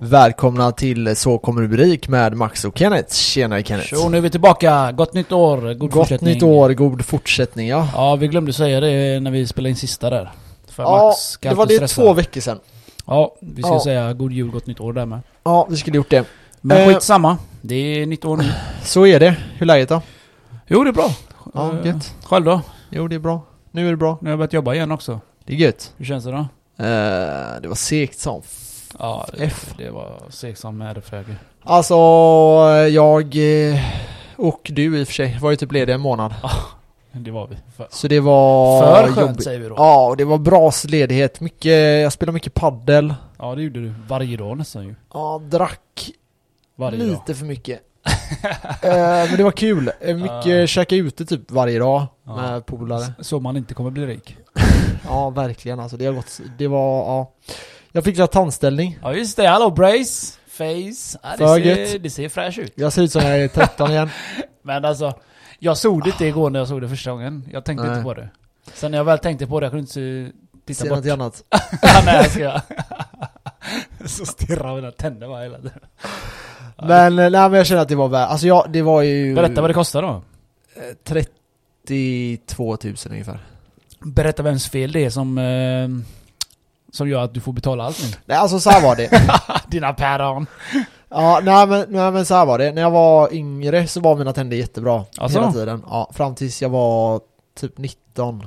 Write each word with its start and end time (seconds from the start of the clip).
Välkomna 0.00 0.72
till 0.72 1.16
Så 1.16 1.38
kommer 1.38 1.62
rubrik 1.62 2.08
med 2.08 2.36
Max 2.36 2.64
och 2.64 2.78
Kenneth. 2.78 3.14
Tjena 3.14 3.62
Kenneth! 3.62 3.94
Så 3.94 4.08
nu 4.08 4.16
är 4.16 4.20
vi 4.20 4.30
tillbaka, 4.30 4.92
gott 4.92 5.14
nytt 5.14 5.32
år, 5.32 5.74
god 5.74 5.78
Gott 5.78 5.92
fortsättning. 5.92 6.34
nytt 6.34 6.42
år, 6.42 6.70
god 6.70 7.04
fortsättning 7.04 7.68
ja. 7.68 7.88
Ja, 7.94 8.16
vi 8.16 8.28
glömde 8.28 8.52
säga 8.52 8.80
det 8.80 9.20
när 9.20 9.30
vi 9.30 9.46
spelade 9.46 9.70
in 9.70 9.76
sista 9.76 10.10
där. 10.10 10.32
För 10.68 10.82
Ja, 10.82 11.06
Max 11.06 11.38
det 11.40 11.54
var 11.54 11.66
det 11.66 11.74
stressa. 11.76 12.02
två 12.02 12.12
veckor 12.12 12.40
sedan. 12.40 12.58
Ja, 13.06 13.34
vi 13.40 13.62
ska 13.62 13.72
Ja. 13.72 13.80
säga 13.84 14.12
god 14.12 14.32
jul, 14.32 14.50
gott 14.50 14.66
nytt 14.66 14.80
år 14.80 14.92
där 14.92 15.06
med. 15.06 15.20
Ja, 15.44 15.66
vi 15.70 15.76
skulle 15.76 15.96
gjort 15.96 16.10
det. 16.10 16.24
Men 16.60 16.76
Eh. 16.76 16.88
skitsamma, 16.88 17.38
det 17.60 17.74
är 17.74 18.06
nytt 18.06 18.24
år 18.24 18.36
nu. 18.36 18.52
Så 18.82 19.06
är 19.06 19.20
det. 19.20 19.30
Hur 19.54 19.62
är 19.62 19.66
läget 19.66 19.88
då? 19.88 20.02
Jo, 20.66 20.84
det 20.84 20.90
är 20.90 20.94
bra. 20.94 21.10
Ja, 21.54 21.72
Eh, 21.78 21.86
gött. 21.86 22.14
Själv 22.24 22.44
då? 22.44 22.60
Jo, 22.90 23.08
det 23.08 23.14
är 23.14 23.18
bra. 23.20 23.42
Nu 23.70 23.86
är 23.86 23.90
det 23.90 23.96
bra. 23.96 24.18
Nu 24.20 24.26
har 24.28 24.32
jag 24.32 24.38
börjat 24.38 24.52
jobba 24.52 24.74
igen 24.74 24.90
också. 24.92 25.20
Det 25.44 25.52
är 25.52 25.56
gött. 25.56 25.92
Hur 25.96 26.04
känns 26.04 26.24
det 26.24 26.30
då? 26.30 26.38
Eh, 26.84 27.60
det 27.62 27.68
var 27.68 27.74
segt 27.74 28.18
som 28.18 28.42
Ja, 28.98 29.26
det, 29.32 29.44
F. 29.44 29.74
det 29.78 29.90
var 29.90 30.22
med 30.72 31.04
fräger. 31.04 31.36
Alltså, 31.62 31.94
jag 32.90 33.36
eh, 33.70 33.80
och 34.36 34.70
du 34.72 34.98
i 35.00 35.02
och 35.04 35.06
för 35.06 35.14
sig 35.14 35.38
var 35.40 35.50
ju 35.50 35.56
typ 35.56 35.72
lediga 35.72 35.94
en 35.94 36.00
månad. 36.00 36.34
Det 37.12 37.30
var 37.30 37.46
vi. 37.46 37.56
För, 37.76 37.86
Så 37.90 38.08
det 38.08 38.20
var 38.20 38.82
för 38.82 39.02
skönt 39.12 39.18
jobbigt. 39.28 39.44
säger 39.44 39.60
vi 39.60 39.68
då. 39.68 39.74
Ja, 39.78 40.06
och 40.08 40.16
det 40.16 40.24
var 40.24 40.38
bra 40.38 40.72
ledighet. 40.88 41.40
Mycket, 41.40 42.02
jag 42.02 42.12
spelade 42.12 42.34
mycket 42.34 42.54
paddel. 42.54 43.14
Ja, 43.38 43.54
det 43.54 43.62
gjorde 43.62 43.80
du. 43.80 43.94
Varje 44.08 44.36
dag 44.36 44.58
nästan 44.58 44.84
ju. 44.86 44.94
Ja, 45.14 45.40
drack 45.44 46.10
Varje 46.76 46.98
dag. 46.98 47.06
lite 47.08 47.34
för 47.34 47.44
mycket. 47.46 47.80
Eh, 48.82 48.90
men 49.28 49.36
det 49.36 49.42
var 49.44 49.50
kul. 49.50 49.90
Eh, 50.00 50.16
Mycket 50.16 50.46
Ja. 50.46 50.66
käka 50.66 50.96
ute 50.96 51.26
typ 51.26 51.50
varje 51.50 51.78
dag 51.78 52.06
Ja. 52.26 52.36
med 52.36 52.66
polare. 52.66 53.12
Så 53.20 53.40
man 53.40 53.56
inte 53.56 53.74
kommer 53.74 53.90
bli 53.90 54.06
rik. 54.06 54.36
Ja, 55.08 55.30
verkligen 55.30 55.80
alltså. 55.80 55.96
Det 55.96 56.06
har 56.06 56.12
gått, 56.12 56.40
det 56.58 56.66
var, 56.68 56.98
ja. 56.98 57.32
Jag 57.98 58.04
fick 58.04 58.16
göra 58.16 58.26
tandställning. 58.26 58.98
Ja 59.02 59.14
just 59.14 59.36
det, 59.36 59.46
hallå 59.46 59.70
Brace! 59.70 60.38
Face. 60.46 61.18
Ja, 61.38 61.58
det, 61.58 61.86
ser, 61.88 61.98
det 61.98 62.10
ser 62.10 62.28
fräsch 62.28 62.58
ut. 62.58 62.72
Jag 62.76 62.92
ser 62.92 63.02
ut 63.02 63.12
som 63.12 63.22
jag 63.22 63.40
är 63.40 63.48
13 63.48 63.90
igen. 63.90 64.10
Men 64.62 64.84
alltså, 64.84 65.14
jag 65.58 65.76
såg 65.76 66.04
det 66.04 66.10
inte 66.10 66.26
igår 66.26 66.50
när 66.50 66.58
jag 66.58 66.68
såg 66.68 66.80
det 66.80 66.88
första 66.88 67.10
gången. 67.10 67.48
Jag 67.52 67.64
tänkte 67.64 67.86
Nej. 67.86 67.92
inte 67.92 68.02
på 68.02 68.14
det. 68.14 68.28
Sen 68.74 68.90
när 68.90 68.98
jag 68.98 69.04
väl 69.04 69.18
tänkte 69.18 69.46
på 69.46 69.60
det, 69.60 69.64
jag 69.64 69.72
kunde 69.72 69.80
inte 69.80 70.32
titta 70.66 70.84
Ser 70.84 70.90
bort. 70.90 71.04
något 71.04 71.12
annat. 71.12 71.44
Nej, 72.04 72.14
jag 72.14 72.30
ska... 72.30 72.60
Så 74.06 74.26
stirrar 74.26 74.74
mina 74.74 74.90
tänder 74.90 75.28
bara 75.28 75.42
hela 75.42 75.58
tiden. 75.58 75.80
Men, 76.82 77.18
eh, 77.18 77.30
nej 77.30 77.50
men 77.50 77.52
jag 77.52 77.66
känner 77.66 77.82
att 77.82 77.88
det 77.88 77.96
var 77.96 78.08
värt, 78.08 78.28
alltså 78.30 78.46
jag, 78.46 78.66
det 78.70 78.82
var 78.82 79.02
ju 79.02 79.34
Berätta 79.34 79.60
vad 79.60 79.70
det 79.70 79.74
kostar 79.74 80.02
då. 80.02 80.22
eh, 80.76 80.94
32 81.04 82.76
000 82.84 82.94
ungefär. 83.10 83.38
Berätta 84.00 84.42
vems 84.42 84.68
fel 84.68 84.92
det 84.92 85.04
är 85.04 85.10
som... 85.10 85.38
Eh, 85.38 86.17
som 86.92 87.08
gör 87.08 87.22
att 87.24 87.34
du 87.34 87.40
får 87.40 87.52
betala 87.52 87.84
allt 87.84 88.02
nu. 88.02 88.16
Nej 88.26 88.36
alltså 88.38 88.60
så 88.60 88.70
här 88.70 88.82
var 88.82 88.96
det. 88.96 89.10
Dina 89.70 89.92
päron. 89.92 90.46
Ja, 91.08 91.40
nej 91.44 91.66
men, 91.66 91.86
nej 91.88 92.10
men 92.12 92.26
så 92.26 92.34
här 92.34 92.46
var 92.46 92.58
det. 92.58 92.72
När 92.72 92.82
jag 92.82 92.90
var 92.90 93.34
yngre 93.34 93.86
så 93.86 94.00
var 94.00 94.16
mina 94.16 94.32
tänder 94.32 94.56
jättebra. 94.56 95.04
Alltså? 95.18 95.38
Hela 95.40 95.52
tiden. 95.52 95.82
Ja, 95.90 96.10
fram 96.14 96.34
tills 96.34 96.62
jag 96.62 96.68
var 96.68 97.20
typ 97.60 97.78
19. 97.78 98.46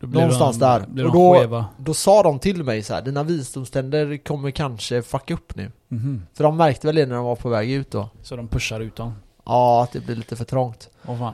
Då 0.00 0.06
blir 0.06 0.20
Någonstans 0.20 0.58
de, 0.58 0.64
där. 0.94 1.06
Och 1.06 1.12
då- 1.12 1.34
skeva. 1.34 1.66
Då 1.78 1.94
sa 1.94 2.22
de 2.22 2.38
till 2.38 2.64
mig 2.64 2.82
så 2.82 2.94
här: 2.94 3.02
dina 3.02 3.22
visdomständer 3.22 4.24
kommer 4.24 4.50
kanske 4.50 5.02
fucka 5.02 5.34
upp 5.34 5.56
nu. 5.56 5.72
Mhm. 5.88 6.26
För 6.34 6.44
de 6.44 6.56
märkte 6.56 6.86
väl 6.86 6.96
det 6.96 7.06
när 7.06 7.14
de 7.16 7.24
var 7.24 7.36
på 7.36 7.48
väg 7.48 7.70
ut 7.70 7.90
då. 7.90 8.08
Så 8.22 8.36
de 8.36 8.48
pushar 8.48 8.80
ut 8.80 8.96
dem. 8.96 9.14
Ja, 9.44 9.82
att 9.82 9.92
det 9.92 10.00
blir 10.00 10.16
lite 10.16 10.36
för 10.36 10.44
trångt. 10.44 10.88
Åh 11.06 11.18
fan. 11.18 11.32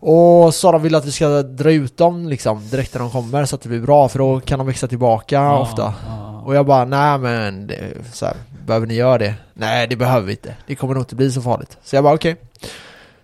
Och 0.00 0.54
så 0.54 0.72
de 0.72 0.82
vill 0.82 0.94
att 0.94 1.04
vi 1.04 1.12
ska 1.12 1.42
dra 1.42 1.72
ut 1.72 1.96
dem 1.96 2.28
liksom 2.28 2.68
direkt 2.70 2.94
när 2.94 3.00
de 3.00 3.10
kommer 3.10 3.44
så 3.44 3.56
att 3.56 3.62
det 3.62 3.68
blir 3.68 3.80
bra 3.80 4.08
för 4.08 4.18
då 4.18 4.40
kan 4.40 4.58
de 4.58 4.66
växa 4.66 4.88
tillbaka 4.88 5.52
ofta. 5.52 5.82
Ja, 5.82 5.94
ja. 6.06 6.42
Och 6.44 6.54
jag 6.54 6.66
bara, 6.66 6.84
nej 6.84 7.18
men 7.18 7.66
det, 7.66 7.94
så 8.12 8.26
här, 8.26 8.34
behöver 8.66 8.86
ni 8.86 8.94
göra 8.94 9.18
det? 9.18 9.34
Nej 9.54 9.86
det 9.86 9.96
behöver 9.96 10.26
vi 10.26 10.32
inte. 10.32 10.56
Det 10.66 10.74
kommer 10.74 10.94
nog 10.94 11.02
inte 11.02 11.14
bli 11.14 11.32
så 11.32 11.42
farligt. 11.42 11.78
Så 11.84 11.96
jag 11.96 12.04
bara 12.04 12.14
okej. 12.14 12.36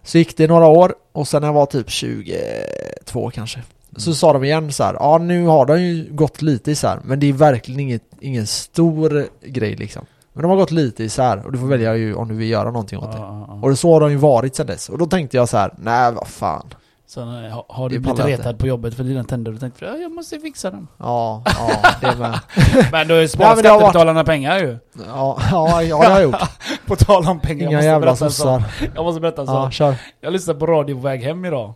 Så 0.03 0.19
gick 0.19 0.37
det 0.37 0.47
några 0.47 0.67
år 0.67 0.95
och 1.13 1.29
sen 1.29 1.41
när 1.41 1.49
jag 1.49 1.53
var 1.55 1.67
typ 1.67 1.91
22 1.91 3.31
kanske. 3.31 3.63
Så 3.97 4.15
sa 4.15 4.33
de 4.33 4.45
igen 4.45 4.73
så 4.73 4.85
här, 4.85 4.95
ja 4.95 5.19
nu 5.19 5.47
har 5.47 5.67
de 5.67 5.83
ju 5.83 6.07
gått 6.11 6.43
lite 6.43 6.71
isär 6.71 7.01
men 7.05 7.21
det 7.21 7.29
är 7.29 7.33
verkligen 7.33 7.81
inget, 7.81 8.03
ingen 8.21 8.47
stor 8.47 9.29
grej 9.43 9.77
liksom. 9.77 10.07
Men 10.37 10.43
de 10.43 10.51
har 10.51 10.57
gått 10.57 10.71
lite 10.71 11.05
isär 11.05 11.47
och 11.47 11.53
du 11.53 11.59
får 11.59 11.67
välja 11.67 11.97
ju 11.97 12.15
om 12.15 12.29
du 12.29 12.35
vill 12.35 12.51
göra 12.51 12.65
någonting 12.71 12.99
åt 12.99 13.13
det. 13.13 13.19
Ja, 13.19 13.45
ja, 13.49 13.59
ja. 13.63 13.69
Och 13.69 13.79
så 13.79 13.93
har 13.93 14.01
de 14.01 14.11
ju 14.11 14.17
varit 14.17 14.57
sedan 14.57 14.67
dess. 14.67 14.89
Och 14.89 14.99
då 14.99 15.07
tänkte 15.07 15.37
jag 15.37 15.49
så 15.49 15.57
här, 15.57 15.75
nej 15.79 16.13
vad 16.13 16.29
fan. 16.29 16.67
Sen 17.09 17.45
eh, 17.45 17.51
har, 17.51 17.65
har 17.69 17.89
du 17.89 17.99
blivit 17.99 18.25
retad 18.25 18.59
på 18.59 18.67
jobbet 18.67 18.95
för 18.95 19.05
dina 19.05 19.25
tänder 19.25 19.55
och 19.55 19.61
tänkte 19.61 19.85
ja, 19.85 19.97
jag 19.97 20.13
måste 20.15 20.39
fixa 20.39 20.71
dem. 20.71 20.89
Ja, 20.99 21.43
ja, 21.45 21.91
det 22.01 22.17
med. 22.19 22.41
Men 22.93 23.09
du 23.09 23.29
sparat 23.29 23.57
men 23.57 23.63
det 23.63 23.69
har 23.69 23.75
varit- 23.77 23.85
skattebetalarna 23.85 24.25
pengar 24.25 24.59
ju. 24.59 24.79
Ja, 25.07 25.39
ja, 25.51 25.83
ja 25.83 25.99
det 25.99 26.05
har 26.07 26.11
jag 26.21 26.23
gjort. 26.23 26.37
På 26.87 26.97
tal 26.97 27.27
om 27.29 27.41
pengar, 27.41 27.63
Inga 27.63 27.71
jag 27.71 27.77
måste 27.79 27.87
jävla 27.87 28.07
berätta 28.07 28.31
sossar. 28.31 28.63
Jag 28.95 29.05
måste 29.05 29.21
berätta 29.21 29.43
en 29.43 29.49
Ja, 29.49 29.71
sak. 29.71 29.97
Jag 30.21 30.33
lyssnade 30.33 30.59
på 30.61 30.67
radio 30.67 30.95
på 30.95 31.01
väg 31.03 31.23
hem 31.23 31.45
idag. 31.45 31.73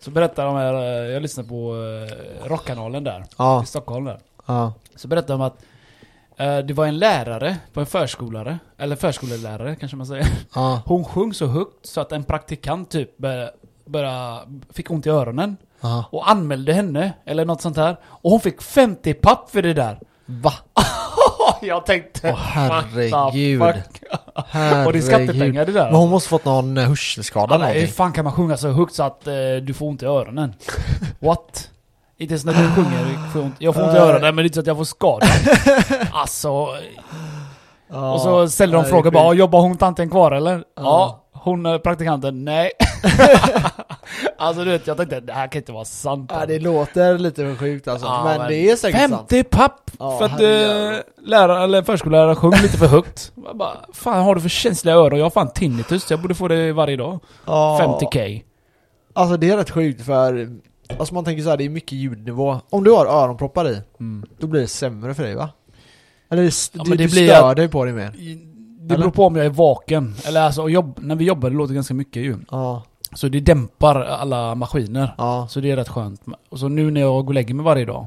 Så 0.00 0.10
berättade 0.10 0.48
de 0.48 0.56
här, 0.56 0.74
eh, 0.74 1.12
jag 1.12 1.22
lyssnade 1.22 1.48
på 1.48 1.74
eh, 2.44 2.48
rockkanalen 2.48 3.04
där, 3.04 3.24
Ja, 3.38 3.62
i 3.62 3.66
Stockholm 3.66 4.04
där. 4.04 4.18
ja, 4.46 4.72
Så 4.96 5.08
berättade 5.08 5.32
de 5.32 5.40
att 5.40 5.56
det 6.38 6.70
var 6.74 6.86
en 6.86 6.98
lärare 6.98 7.56
på 7.72 7.80
en 7.80 7.86
förskolare, 7.86 8.58
eller 8.78 8.96
förskolelärare 8.96 9.76
kanske 9.76 9.96
man 9.96 10.06
säger. 10.06 10.26
ja, 10.54 10.82
Hon 10.86 11.04
sjöng 11.04 11.34
så 11.34 11.46
högt 11.46 11.86
så 11.86 12.00
att 12.00 12.12
en 12.12 12.24
praktikant 12.24 12.90
typ 12.90 13.18
började, 13.18 13.50
började, 13.86 14.40
fick 14.72 14.90
ont 14.90 15.06
i 15.06 15.10
öronen. 15.10 15.56
ja. 15.80 16.04
Och 16.12 16.30
anmälde 16.30 16.72
henne, 16.72 17.12
eller 17.24 17.44
något 17.44 17.60
sånt 17.62 17.76
här. 17.76 17.96
Och 18.04 18.30
hon 18.30 18.40
fick 18.40 18.62
50 18.62 19.14
papp 19.14 19.50
för 19.50 19.62
det 19.62 19.74
där. 19.74 20.00
Va? 20.26 20.52
jag 21.62 21.86
tänkte, 21.86 22.30
Åh 22.32 22.38
herregud. 22.38 23.60
fuck? 23.60 24.02
Herregud. 24.46 24.86
Och 24.86 24.92
det 24.92 24.98
är 24.98 25.02
skattepengar 25.02 25.66
det 25.66 25.72
där. 25.72 25.84
Men 25.84 25.94
hon 25.94 26.10
måste 26.10 26.28
fått 26.28 26.44
någon 26.44 26.76
eh, 26.78 26.88
hörselskada 26.88 27.54
eller 27.54 27.64
Alla, 27.64 27.66
hur 27.66 27.74
någonting. 27.74 27.94
fan 27.94 28.12
kan 28.12 28.24
man 28.24 28.32
sjunga 28.32 28.56
så 28.56 28.68
högt 28.68 28.94
så 28.94 29.02
att 29.02 29.26
eh, 29.26 29.32
du 29.62 29.74
får 29.74 29.86
ont 29.86 30.02
i 30.02 30.06
öronen? 30.06 30.54
What? 31.18 31.70
Inte 32.18 32.32
ens 32.32 32.44
när 32.44 32.52
du 32.52 32.74
sjunger, 32.74 33.30
får 33.32 33.40
jag 33.40 33.44
ont, 33.46 33.54
jag 33.58 33.74
får 33.74 33.82
ont 33.82 33.90
i 33.90 33.94
Nej. 33.94 34.02
öronen 34.02 34.34
men 34.34 34.36
det 34.36 34.42
är 34.42 34.44
inte 34.44 34.54
så 34.54 34.60
att 34.60 34.66
jag 34.66 34.76
får 34.76 34.84
skada. 34.84 35.26
alltså, 36.12 36.68
Ja, 37.88 38.12
och 38.12 38.20
så 38.20 38.48
ställer 38.48 38.82
de 38.82 39.06
är 39.06 39.10
bara, 39.10 39.34
jobbar 39.34 39.60
hon 39.60 39.76
tanten 39.76 40.10
kvar 40.10 40.32
eller? 40.32 40.52
Ja. 40.56 40.62
Ja. 40.74 41.22
Hon 41.32 41.66
eh, 41.66 41.78
praktikanten, 41.78 42.44
nej. 42.44 42.70
alltså 44.38 44.64
du 44.64 44.70
vet, 44.70 44.86
jag 44.86 44.96
tänkte 44.96 45.20
det 45.20 45.32
här 45.32 45.46
kan 45.48 45.58
inte 45.58 45.72
vara 45.72 45.84
sant. 45.84 46.30
Ja, 46.34 46.46
det 46.46 46.58
låter 46.58 47.18
lite 47.18 47.36
för 47.44 47.54
sjukt 47.56 47.88
alltså. 47.88 48.08
Men, 48.24 48.38
men 48.38 48.48
det 48.48 48.70
är 48.70 48.76
säkert 48.76 49.00
sant. 49.10 49.30
50 49.30 49.44
papp! 49.44 49.90
För 49.98 50.24
att 50.24 50.30
herrejävlar. 50.30 50.92
eh, 50.92 50.98
lärare, 51.22 51.64
eller 51.64 51.82
förskollärare 51.82 52.34
sjöng 52.34 52.50
lite 52.50 52.78
för 52.78 52.86
högt. 52.86 53.32
Jag 53.46 53.56
bara, 53.56 53.76
fan 53.92 54.24
har 54.24 54.34
du 54.34 54.40
för 54.40 54.48
känsliga 54.48 54.94
öron? 54.94 55.18
Jag 55.18 55.24
har 55.24 55.30
fan 55.30 55.50
tinnitus, 55.50 56.10
jag 56.10 56.20
borde 56.20 56.34
få 56.34 56.48
det 56.48 56.72
varje 56.72 56.96
dag. 56.96 57.20
Ja. 57.46 57.98
50k. 58.00 58.42
Alltså 59.14 59.36
det 59.36 59.50
är 59.50 59.56
rätt 59.56 59.70
sjukt 59.70 60.06
för 60.06 60.48
Alltså 60.98 61.14
man 61.14 61.24
tänker 61.24 61.42
så 61.42 61.50
här, 61.50 61.56
det 61.56 61.64
är 61.64 61.68
mycket 61.68 61.92
ljudnivå. 61.92 62.60
Om 62.70 62.84
du 62.84 62.90
har 62.92 63.06
öronproppar 63.06 63.68
i, 63.70 63.80
Mm. 64.00 64.26
då 64.38 64.46
blir 64.46 64.60
det 64.60 64.66
sämre 64.68 65.14
för 65.14 65.22
dig 65.22 65.34
va? 65.34 65.48
Eller 66.30 66.42
det, 66.42 66.70
Ja, 66.72 66.84
det 66.84 66.90
du 66.90 66.96
blir 66.96 67.28
stör 67.28 67.54
dig 67.54 67.68
på 67.68 67.84
det 67.84 67.92
mer. 67.92 68.12
Det 68.80 68.96
beror 68.98 69.10
på 69.10 69.26
om 69.26 69.36
jag 69.36 69.46
är 69.46 69.50
vaken. 69.50 70.14
Eller 70.26 70.40
alltså, 70.42 70.68
jobb, 70.68 70.98
när 71.02 71.14
vi 71.16 71.24
jobbar, 71.24 71.50
det 71.50 71.56
låter 71.56 71.74
ganska 71.74 71.94
mycket 71.94 72.22
ju. 72.22 72.36
Ja, 72.50 72.82
Så 73.14 73.28
det 73.28 73.40
dämpar 73.40 74.00
alla 74.00 74.54
maskiner. 74.54 75.14
ja, 75.18 75.46
Så 75.50 75.60
det 75.60 75.70
är 75.70 75.76
rätt 75.76 75.88
skönt. 75.88 76.22
Och 76.48 76.58
så 76.58 76.68
nu 76.68 76.90
när 76.90 77.00
jag 77.00 77.12
går 77.24 77.26
och 77.30 77.34
lägger 77.34 77.54
mig 77.54 77.64
varje 77.64 77.84
dag. 77.84 78.06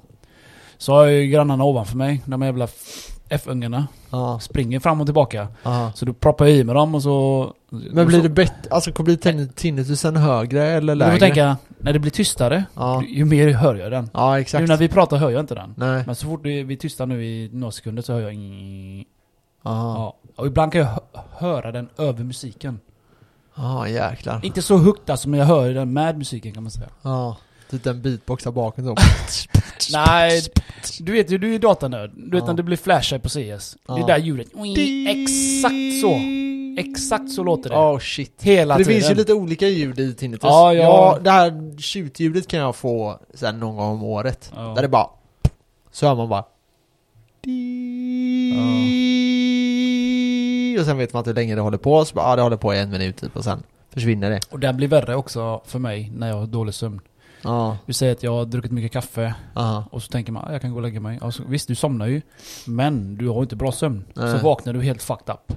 Så 0.77 0.93
har 0.93 1.05
jag 1.05 1.13
ju 1.13 1.27
grannarna 1.27 1.63
ovanför 1.63 1.97
mig, 1.97 2.21
de 2.25 2.41
jävla 2.41 2.67
F-ungarna. 3.29 3.87
ja, 4.11 4.39
Springer 4.39 4.79
fram 4.79 5.01
och 5.01 5.07
tillbaka. 5.07 5.47
Så 5.95 6.05
då 6.05 6.13
proppar 6.13 6.45
jag 6.45 6.55
i 6.55 6.63
med 6.63 6.75
dem 6.75 6.95
och 6.95 7.03
så... 7.03 7.53
Men 7.69 8.07
blir 8.07 8.21
det 8.23 8.29
bättre, 8.29 8.69
alltså 8.71 8.91
kommer 8.91 9.05
bli 9.05 9.17
tin- 9.17 9.49
tinnitusen 9.49 10.15
högre 10.15 10.63
eller 10.65 10.93
Du 10.93 10.99
lägre? 10.99 11.11
får 11.11 11.19
tänka, 11.19 11.57
när 11.77 11.93
det 11.93 11.99
blir 11.99 12.11
tystare, 12.11 12.63
Ja, 12.75 13.03
ju 13.07 13.25
mer 13.25 13.49
hör 13.53 13.75
jag 13.75 13.91
den. 13.91 14.09
ja 14.13 14.33
Nu 14.35 14.39
exakt. 14.41 14.67
när 14.67 14.77
vi 14.77 14.87
pratar 14.87 15.17
hör 15.17 15.29
jag 15.29 15.39
inte 15.39 15.55
den. 15.55 15.73
Nej. 15.77 16.03
Men 16.05 16.15
så 16.15 16.25
fort 16.27 16.45
vi 16.45 16.73
är 16.73 16.75
tysta 16.75 17.05
nu 17.05 17.25
i 17.25 17.49
några 17.53 17.71
sekunder 17.71 18.01
så 18.03 18.13
hör 18.13 18.19
jag... 18.21 18.33
ing- 18.33 19.05
Ja. 19.63 20.17
Och 20.35 20.47
ibland 20.47 20.71
kan 20.71 20.81
jag 20.81 20.87
hö- 20.87 20.99
höra 21.37 21.71
den 21.71 21.89
över 21.97 22.23
musiken. 22.23 22.79
Ja, 23.55 23.87
jäklar. 23.87 24.39
Inte 24.45 24.61
så 24.61 24.77
högt 24.77 25.09
alltså, 25.09 25.29
men 25.29 25.39
jag 25.39 25.47
hör 25.47 25.69
den 25.73 25.93
med 25.93 26.17
musiken 26.17 26.53
kan 26.53 26.63
man 26.63 26.71
säga. 26.71 26.89
Ja. 27.01 27.37
Typ 27.71 27.85
en 27.85 28.01
beatbox 28.01 28.43
där 28.43 28.51
bakom 28.51 28.85
så. 28.85 28.95
Nej, 29.93 30.41
du 30.99 31.11
vet 31.11 31.31
ju, 31.31 31.37
du 31.37 31.55
är 31.55 31.59
datanörd. 31.59 32.11
Du 32.15 32.31
vet 32.31 32.39
Ja. 32.39 32.45
när 32.45 32.53
det 32.53 32.63
blir 32.63 32.77
flashar 32.77 33.19
på 33.19 33.29
CS. 33.29 33.35
Det 33.39 33.77
Ja. 33.87 33.99
är 34.03 34.07
där 34.07 34.17
ljudet... 34.17 34.47
Exakt 35.07 36.01
så! 36.01 36.19
Exakt 36.77 37.31
så 37.31 37.43
låter 37.43 37.69
det. 37.69 37.75
Oh 37.75 37.99
shit. 37.99 38.33
Hela 38.43 38.77
det 38.77 38.83
tiden. 38.83 38.99
finns 39.01 39.11
ju 39.11 39.15
lite 39.15 39.33
olika 39.33 39.67
ljud 39.67 39.99
i 39.99 40.13
tinnitus. 40.13 40.43
Ja, 40.43 40.73
ja. 40.73 41.19
det 41.23 41.31
här 41.31 41.77
tjutljudet 41.81 42.47
kan 42.47 42.59
jag 42.59 42.75
få 42.75 43.19
sen 43.33 43.59
någon 43.59 43.75
gång 43.75 43.89
om 43.91 44.03
året. 44.03 44.51
Ja. 44.55 44.61
Där 44.75 44.81
det 44.81 44.87
bara... 44.87 45.07
Så 45.91 46.07
hör 46.07 46.15
man 46.15 46.29
bara... 46.29 46.43
Och 50.79 50.85
sen 50.85 50.97
vet 50.97 51.13
man 51.13 51.19
inte 51.19 51.29
hur 51.29 51.35
länge 51.35 51.55
det 51.55 51.61
håller 51.61 51.77
på, 51.77 52.05
så 52.05 52.15
bara, 52.15 52.29
ja 52.29 52.35
det 52.35 52.41
håller 52.41 52.57
på 52.57 52.73
i 52.73 52.79
en 52.79 52.89
minut 52.89 53.17
typ 53.17 53.35
och 53.35 53.43
sen 53.43 53.63
försvinner 53.93 54.29
det. 54.29 54.39
Och 54.49 54.59
den 54.59 54.77
blir 54.77 54.87
värre 54.87 55.15
också 55.15 55.61
för 55.65 55.79
mig 55.79 56.11
när 56.15 56.27
jag 56.27 56.35
har 56.35 56.47
dålig 56.47 56.73
sömn. 56.73 57.01
Ja. 57.41 57.77
Vi 57.85 57.93
säger 57.93 58.11
att 58.11 58.23
jag 58.23 58.31
har 58.31 58.45
druckit 58.45 58.71
mycket 58.71 58.91
kaffe 58.91 59.33
Aha. 59.55 59.83
och 59.91 60.01
så 60.03 60.11
tänker 60.11 60.31
man 60.31 60.45
"Ah, 60.47 60.51
jag 60.51 60.61
kan 60.61 60.71
gå 60.71 60.75
och 60.75 60.81
lägga 60.83 60.99
mig. 60.99 61.19
Alltså, 61.21 61.43
visst, 61.47 61.67
du 61.67 61.75
somnar 61.75 62.07
ju. 62.07 62.21
Men 62.67 63.15
du 63.17 63.27
har 63.29 63.41
inte 63.41 63.55
bra 63.55 63.71
sömn. 63.71 64.03
Nej. 64.13 64.37
Så 64.39 64.45
vaknar 64.45 64.73
du 64.73 64.81
helt 64.81 65.01
fucked 65.03 65.33
up. 65.35 65.53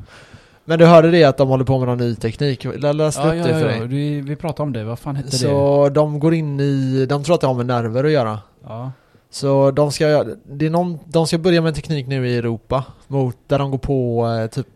Men 0.65 0.79
du 0.79 0.87
hörde 0.87 1.11
det 1.11 1.25
att 1.25 1.37
de 1.37 1.49
håller 1.49 1.65
på 1.65 1.79
med 1.79 1.89
någon 1.89 1.99
ny 1.99 2.15
teknik? 2.15 2.65
Jag 2.65 2.97
läste 2.97 3.23
Ja, 3.23 3.29
upp 3.29 3.35
ja, 3.35 3.47
det 3.47 3.61
för 3.61 3.71
ja. 3.71 3.79
dig. 3.79 3.87
Vi, 3.87 4.21
vi 4.21 4.37
pratade 4.37 4.63
om 4.63 4.73
det. 4.73 4.85
Vad 4.85 4.99
fan 4.99 5.17
hette 5.17 5.29
det? 5.31 5.37
Så 5.37 5.89
de 5.89 6.21
går 6.21 6.35
in 6.35 6.61
i, 6.61 7.07
de 7.09 7.25
tror 7.25 7.35
att 7.35 7.41
det 7.41 7.47
har 7.47 7.55
med 7.55 7.67
nerver 7.67 8.05
att 8.05 8.11
göra. 8.11 8.39
Ja. 8.65 8.93
Så 9.31 9.71
de 9.71 9.93
ska, 9.93 10.25
det 10.45 10.67
är 10.67 10.71
någon, 10.71 10.99
de 11.05 11.27
ska 11.27 11.39
börja 11.39 11.61
med 11.61 11.69
en 11.69 11.75
teknik 11.75 12.07
nu 12.07 12.29
i 12.29 12.37
Europa 12.39 12.85
mot, 13.09 13.37
där 13.47 13.59
de 13.59 13.71
går 13.71 13.79
på 13.79 14.27
eh, 14.29 14.47
typ 14.47 14.67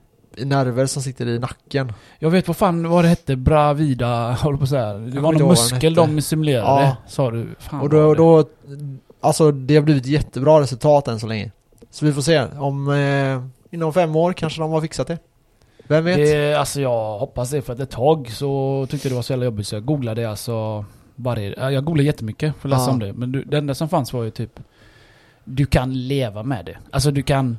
nerver 0.45 0.87
som 0.87 1.03
sitter 1.03 1.29
i 1.29 1.39
nacken. 1.39 1.93
Jag 2.19 2.31
vet 2.31 2.49
vad 2.49 2.57
fan 2.57 2.89
vad 2.89 3.05
det 3.05 3.09
hette. 3.09 3.37
Bravida, 3.37 4.33
håller 4.33 4.59
på 4.59 4.65
att 4.65 4.71
säga. 4.71 4.93
Det 4.95 5.21
var 5.21 5.33
någon 5.33 5.49
muskel 5.49 5.95
de 5.95 6.21
simulerade. 6.21 6.83
Ja. 6.83 6.97
Sa 7.07 7.31
du. 7.31 7.47
Fan 7.59 7.81
och 7.81 7.89
då, 7.89 8.15
då, 8.15 8.45
alltså 9.21 9.51
det 9.53 9.75
har 9.75 9.83
blivit 9.83 10.07
jättebra 10.07 10.61
resultat 10.61 11.09
än 11.09 11.21
så 11.21 11.27
länge. 11.27 11.51
Så 11.91 12.07
vi 12.07 12.13
får 12.13 12.23
se, 12.23 12.45
om, 12.45 12.91
eh, 12.91 13.43
inom 13.75 13.93
fem 13.93 14.17
år 14.17 14.33
kanske 14.33 14.61
de 14.61 14.71
har 14.71 14.81
fixat 14.81 15.07
det. 15.07 15.19
Vem 15.89 16.05
vet? 16.05 16.17
Det, 16.17 16.55
alltså 16.55 16.81
jag 16.81 17.19
hoppas 17.19 17.51
det 17.51 17.63
för 17.63 17.73
att 17.73 17.81
ett 17.81 17.91
tag 17.91 18.31
så 18.31 18.87
tyckte 18.91 19.09
jag 19.09 19.13
det 19.13 19.17
var 19.17 19.23
så 19.23 19.33
jävla 19.33 19.45
jobbigt 19.45 19.67
så 19.67 19.75
jag 19.77 19.85
googlade 19.85 20.31
alltså 20.31 20.85
varje, 21.17 21.55
ja, 21.59 21.71
jag 21.71 21.85
googlade 21.85 22.07
jättemycket 22.07 22.55
för 22.61 22.69
att 22.69 22.71
läsa 22.71 22.85
Ja. 22.87 22.93
om 22.93 22.99
det. 22.99 23.13
Men 23.13 23.45
det 23.47 23.59
enda 23.59 23.75
som 23.75 23.89
fanns 23.89 24.13
var 24.13 24.23
ju 24.23 24.31
typ 24.31 24.61
Du 25.45 25.67
kan 25.67 26.07
leva 26.09 26.43
med 26.43 26.65
det. 26.65 26.77
Alltså 26.91 27.11
du 27.11 27.23
kan 27.23 27.59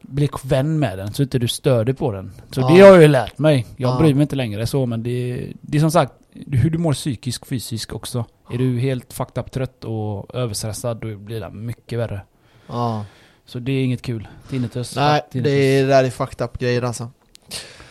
bli 0.00 0.28
vän 0.44 0.78
med 0.78 0.98
den 0.98 1.12
så 1.12 1.22
inte 1.22 1.38
du 1.38 1.48
stör 1.48 1.84
dig 1.84 1.94
på 1.94 2.12
den. 2.12 2.32
Så 2.50 2.60
Ja. 2.60 2.66
det 2.68 2.80
har 2.80 2.88
jag 2.88 3.02
ju 3.02 3.08
lärt 3.08 3.38
mig. 3.38 3.66
Jag 3.76 3.90
Ja. 3.94 3.98
bryr 3.98 4.14
mig 4.14 4.22
inte 4.22 4.36
längre 4.36 4.66
så 4.66 4.86
men 4.86 5.02
det, 5.02 5.46
det 5.60 5.78
är 5.78 5.80
som 5.80 5.90
sagt 5.90 6.12
hur 6.46 6.70
du 6.70 6.78
mår 6.78 6.92
psykiskt 6.92 7.46
fysiskt 7.46 7.92
också. 7.92 8.24
Är 8.52 8.58
du 8.58 8.78
helt 8.78 9.12
fucked 9.12 9.38
up 9.44 9.50
trött 9.50 9.84
och 9.84 10.34
överstressad 10.34 10.96
då 11.00 11.16
blir 11.16 11.40
det 11.40 11.50
mycket 11.50 11.98
värre. 11.98 12.20
Ja. 12.66 13.04
Så 13.46 13.58
det 13.58 13.72
är 13.72 13.84
inget 13.84 14.02
kul. 14.02 14.28
Tinnitus. 14.50 14.96
Nej, 14.96 15.22
tinnitus. 15.32 15.52
det 15.52 15.58
är, 15.58 15.82
det 15.82 15.88
där 15.88 16.04
är 16.04 16.10
fucked 16.10 16.44
up 16.44 16.58
grejer 16.58 16.82
alltså. 16.82 17.10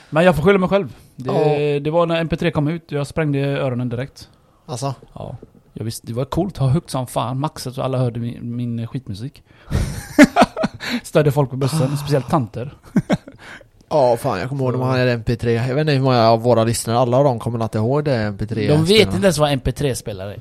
Men 0.10 0.26
jag 0.26 0.36
får 0.36 0.44
skylla 0.44 0.58
mig 0.60 0.70
själv. 0.70 0.96
Det, 1.16 1.32
Ja. 1.74 1.80
det 1.80 1.90
var 1.92 2.06
när 2.06 2.24
MP3 2.24 2.52
kom 2.52 2.68
ut, 2.68 2.92
jag 2.92 3.08
sprängde 3.08 3.40
öronen 3.40 3.90
direkt. 3.90 4.30
Alltså. 4.66 4.96
Ja. 5.14 5.38
Jag 5.74 5.86
visste, 5.86 6.08
det 6.08 6.14
var 6.14 6.26
coolt 6.26 6.58
ha 6.58 6.68
högt 6.68 6.90
som 6.90 7.08
fan, 7.08 7.40
maxat 7.40 7.74
så 7.76 7.82
alla 7.82 7.98
hörde 7.98 8.20
min, 8.20 8.56
min 8.56 8.88
skitmusik. 8.88 9.44
Störde 11.04 11.32
folk 11.32 11.50
på 11.50 11.56
bussen, 11.56 11.98
speciellt 11.98 12.30
tanter. 12.30 12.74
Ja, 13.90 14.18
fan 14.18 14.40
jag 14.40 14.50
kommer 14.50 14.64
ihåg 14.64 14.72
när 14.72 14.80
man 14.80 14.90
hade 14.90 15.18
MP3. 15.18 15.50
Jag 15.50 15.76
vet 15.76 15.82
inte 15.82 15.92
hur 15.94 16.02
många 16.02 16.30
av 16.30 16.42
våra 16.42 16.64
lyssnare, 16.64 16.98
alla 16.98 17.18
av 17.18 17.24
dem 17.24 17.40
kommer 17.40 17.64
inte 17.64 17.78
ihåg 17.78 18.04
det 18.04 18.12
MP3. 18.12 18.68
De 18.68 18.86
vet 18.86 19.14
inte 19.14 19.18
ens 19.18 19.38
vad 19.38 19.52
MP3-spelare 19.52 20.34
är. 20.34 20.40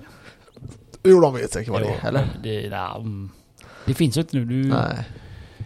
Jo, 1.04 1.20
de 1.20 1.34
vet 1.34 1.52
säkert 1.52 1.72
vad 1.72 1.82
det 1.82 1.88
är, 1.88 2.08
eller? 2.08 2.28
Det, 2.42 2.60
ja, 2.60 2.96
mm. 2.96 3.30
det 3.84 3.94
finns 3.94 4.16
ju 4.16 4.20
inte 4.20 4.36
nu. 4.36 4.44
Du, 4.44 4.68
Nej. 4.68 5.04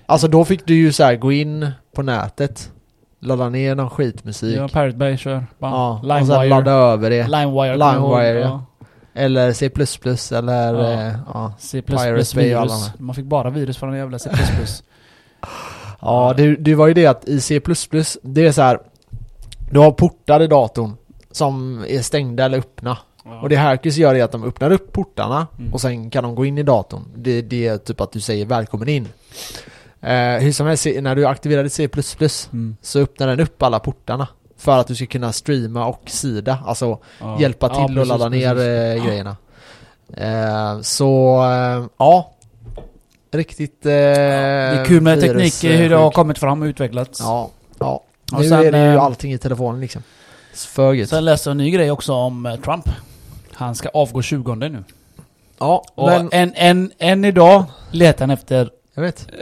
Alltså 0.06 0.28
då 0.28 0.44
fick 0.44 0.66
du 0.66 0.74
ju 0.74 0.92
så 0.92 1.04
här 1.04 1.16
gå 1.16 1.32
in 1.32 1.70
på 1.94 2.02
nätet, 2.02 2.72
ladda 3.20 3.48
ner 3.48 3.74
någon 3.74 3.90
skitmusik. 3.90 4.56
ja, 4.56 4.68
Pirate 4.68 4.96
Bay 4.96 5.16
kör. 5.16 5.46
Bam. 5.58 5.72
Ja, 5.72 6.20
och 6.20 6.26
sen 6.26 6.26
Limewire. 6.26 6.48
ladda 6.48 6.70
över 6.70 7.10
det. 7.10 7.28
Limewire. 7.28 7.76
Limewire, 7.76 8.40
ja. 8.40 8.64
Eller 9.14 9.52
C++ 9.52 9.70
eller 10.32 10.74
Ja. 10.74 10.90
eh, 10.92 11.14
ja. 11.34 11.52
C++ 11.58 11.82
Pirate 11.82 12.36
Bay 12.36 12.54
och 12.54 12.60
alla 12.60 12.74
virus. 12.74 12.92
de 12.98 13.04
Man 13.04 13.14
fick 13.14 13.24
bara 13.24 13.50
virus 13.50 13.76
från 13.78 13.90
den 13.90 13.98
jävla 13.98 14.18
C++. 14.18 14.30
Ja, 16.00 16.34
det, 16.36 16.56
det 16.56 16.74
var 16.74 16.86
ju 16.86 16.94
det 16.94 17.06
att 17.06 17.28
i 17.28 17.40
C++ 17.40 17.60
det 18.22 18.46
är 18.46 18.52
så 18.52 18.62
här. 18.62 18.78
Du 19.70 19.78
har 19.78 19.90
portar 19.92 20.40
i 20.42 20.46
datorn 20.46 20.92
som 21.30 21.84
är 21.88 22.02
stängda 22.02 22.44
eller 22.44 22.58
öppna. 22.58 22.98
Och 23.42 23.48
det 23.48 23.56
hackers 23.56 23.96
gör 23.96 24.14
är 24.14 24.24
att 24.24 24.32
de 24.32 24.44
öppnar 24.44 24.70
upp 24.72 24.92
portarna 24.92 25.46
Mm. 25.58 25.72
och 25.72 25.80
sen 25.80 26.10
kan 26.10 26.24
de 26.24 26.34
gå 26.34 26.44
in 26.44 26.58
i 26.58 26.62
datorn. 26.62 27.04
Det, 27.16 27.42
det 27.42 27.66
är 27.66 27.78
typ 27.78 28.00
att 28.00 28.12
du 28.12 28.20
säger 28.20 28.46
välkommen 28.46 28.88
in. 28.88 29.08
Eh, 30.00 30.38
hur 30.42 30.52
som 30.52 30.66
helst, 30.66 30.86
när 31.00 31.14
du 31.14 31.26
aktiverar 31.26 31.68
C++ 31.68 31.88
Mm. 32.52 32.76
så 32.82 32.98
öppnar 33.00 33.26
den 33.26 33.40
upp 33.40 33.62
alla 33.62 33.78
portarna. 33.78 34.28
För 34.60 34.78
att 34.78 34.86
du 34.86 34.94
ska 34.94 35.06
kunna 35.06 35.32
streama 35.32 35.86
och 35.86 36.02
sida, 36.10 36.58
alltså 36.66 36.98
Ja. 37.20 37.40
hjälpa 37.40 37.66
Ja, 37.66 37.74
till 37.86 37.94
precis, 37.96 37.98
och 38.12 38.18
ladda 38.18 38.28
ner 38.28 38.54
precis. 38.54 39.02
eh, 39.02 39.06
grejerna. 39.06 39.36
Eh, 40.16 40.80
så, 40.80 41.36
eh, 41.42 41.86
ja. 41.98 42.30
Riktigt 43.32 43.86
eh, 43.86 43.90
Det 43.90 43.96
är 43.96 44.84
kul 44.84 45.00
med 45.00 45.20
teknik, 45.20 45.64
hur 45.64 45.90
det 45.90 45.96
har 45.96 46.10
kommit 46.10 46.38
fram 46.38 46.62
och 46.62 46.66
utvecklats. 46.66 47.20
Ja, 47.20 47.50
ja. 47.78 48.02
Och 48.32 48.40
Nu 48.40 48.48
sen, 48.48 48.64
är 48.66 48.72
det 48.72 48.92
ju 48.92 48.98
allting 48.98 49.32
i 49.32 49.38
telefonen 49.38 49.80
liksom. 49.80 50.02
För. 50.54 51.04
Sen 51.06 51.24
läste 51.24 51.48
jag 51.48 51.52
en 51.52 51.58
ny 51.58 51.70
grej 51.70 51.90
också 51.90 52.12
om 52.12 52.58
Trump. 52.64 52.88
Han 53.52 53.74
ska 53.74 53.88
avgå 53.88 54.22
20 54.22 54.54
nu. 54.54 54.84
Ja, 55.58 55.84
Och 55.94 56.06
men 56.08 56.28
än, 56.32 56.52
än, 56.56 56.92
än 56.98 57.24
idag 57.24 57.64
letar 57.90 58.20
han 58.26 58.30
efter 58.30 58.70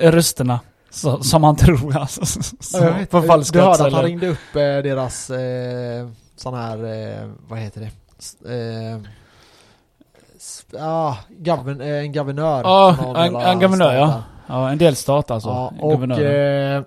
rösterna. 0.00 0.60
Så, 0.90 1.22
som 1.22 1.44
han 1.44 1.56
tror 1.56 1.96
alltså. 1.96 2.26
Så, 2.60 2.84
vet. 2.84 3.10
på 3.10 3.20
Du 3.52 3.60
hörde 3.60 3.86
att 3.86 3.92
han 3.92 4.04
ringde 4.04 4.28
upp 4.28 4.54
eh, 4.54 4.60
deras 4.60 5.30
eh, 5.30 6.08
sån 6.36 6.54
här, 6.54 6.84
eh, 6.84 7.28
vad 7.48 7.58
heter 7.58 7.80
det? 7.80 7.90
Eh, 8.54 8.98
ah, 10.82 11.16
govern, 11.28 11.80
eh, 11.80 11.88
en 11.88 12.12
guvernör. 12.12 12.62
Ja, 12.62 12.96
från 13.02 13.16
en, 13.16 13.36
en 13.36 13.58
guvernör 13.58 13.94
ja. 13.94 14.22
Ja, 14.46 14.70
en 14.70 14.78
delstat 14.78 15.30
alltså. 15.30 15.48
ja 15.48 15.72
En 15.92 16.12
och 16.12 16.18
eh, 16.20 16.82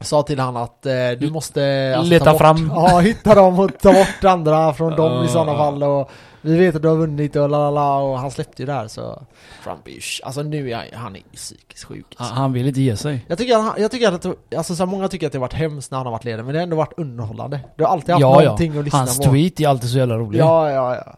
sa 0.00 0.22
till 0.22 0.40
han 0.40 0.56
att 0.56 0.86
eh, 0.86 0.92
du 1.18 1.30
måste 1.30 1.94
alltså, 1.96 2.10
Leta 2.10 2.24
ta 2.24 2.30
bort, 2.30 2.40
fram. 2.40 2.72
Ja, 2.74 2.98
hitta 2.98 3.34
dem 3.34 3.58
och 3.58 3.70
ta 3.82 3.92
bort 3.92 4.24
andra 4.24 4.72
från 4.72 4.90
dem 4.96 5.12
i 5.12 5.26
Ja, 5.26 5.28
sådana 5.32 5.52
ja. 5.52 5.58
fall 5.58 5.82
och 5.82 6.10
vi 6.44 6.56
vet 6.58 6.76
att 6.76 6.82
du 6.82 6.88
har 6.88 6.96
vunnit 6.96 7.36
och 7.36 7.48
lalala 7.48 7.96
och 7.96 8.18
han 8.18 8.30
släppte 8.30 8.62
ju 8.62 8.66
det 8.66 8.72
här 8.72 8.88
så 8.88 9.22
Trump 9.64 9.86
är 9.88 9.90
ju, 9.90 10.00
alltså 10.24 10.42
nu 10.42 10.70
är 10.70 10.76
han, 10.76 10.84
han 10.92 11.12
är 11.16 11.18
ju 11.18 11.24
psykiskt 11.36 11.84
sjuk 11.84 12.06
Han, 12.16 12.24
alltså. 12.26 12.34
han 12.40 12.52
vill 12.52 12.68
inte 12.68 12.80
ge 12.80 12.96
sig. 12.96 13.24
Jag 13.28 13.38
tycker, 13.38 13.58
att- 13.58 13.78
jag 13.78 13.90
tycker 13.90 14.12
att, 14.12 14.26
alltså 14.56 14.74
så 14.76 14.82
här, 14.84 14.90
många 14.90 15.08
tycker 15.08 15.26
att 15.26 15.32
det 15.32 15.38
har 15.38 15.40
varit 15.40 15.52
hemskt 15.52 15.90
när 15.90 15.98
han 15.98 16.06
har 16.06 16.12
varit 16.12 16.24
ledare 16.24 16.42
men 16.42 16.52
det 16.52 16.58
har 16.58 16.62
ändå 16.62 16.76
varit 16.76 16.92
underhållande. 16.96 17.60
Du 17.76 17.84
har 17.84 17.90
alltid 17.90 18.10
haft 18.10 18.20
Ja, 18.20 18.36
ja. 18.42 18.44
någonting 18.44 18.78
att 18.78 18.84
lyssna 18.84 18.98
Hans 18.98 19.18
på. 19.18 19.24
tweet 19.24 19.60
är 19.60 19.68
alltid 19.68 19.90
så 19.90 19.98
jävla 19.98 20.18
rolig. 20.18 20.38
Ja, 20.40 20.70
ja, 20.70 20.94
ja. 20.94 21.16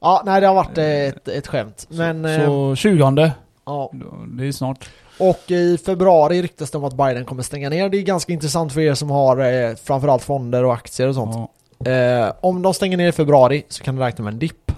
Ja, 0.00 0.22
nej 0.24 0.40
det 0.40 0.46
har 0.46 0.54
varit 0.54 0.78
eh, 0.78 0.84
ett, 0.84 1.28
ett 1.28 1.46
skämt. 1.46 1.86
Men, 1.90 2.24
eh, 2.24 2.46
Så 2.46 2.74
20 2.76 3.30
ja. 3.66 3.90
det 4.28 4.46
är 4.46 4.52
snart. 4.52 4.90
Och 5.18 5.50
i 5.50 5.78
februari 5.78 6.42
ryktas 6.42 6.70
det 6.70 6.78
om 6.78 6.84
att 6.84 6.94
Biden 6.96 7.24
kommer 7.24 7.42
stänga 7.42 7.68
ner. 7.70 7.88
Det 7.88 7.96
är 7.98 8.02
ganska 8.02 8.32
intressant 8.32 8.72
för 8.72 8.80
er 8.80 8.94
som 8.94 9.10
har 9.10 9.38
eh, 9.68 9.74
framförallt 9.74 10.22
fonder 10.22 10.64
och 10.64 10.74
aktier 10.74 11.08
och 11.08 11.14
sånt. 11.14 11.34
Ja. 11.34 11.48
Eh, 11.86 12.32
om 12.40 12.62
de 12.62 12.74
stänger 12.74 12.96
ner 12.96 13.08
i 13.08 13.12
februari 13.12 13.64
så 13.68 13.82
kan 13.84 13.96
du 13.96 14.02
räkna 14.02 14.24
med 14.24 14.32
en 14.32 14.38
dipp. 14.38 14.72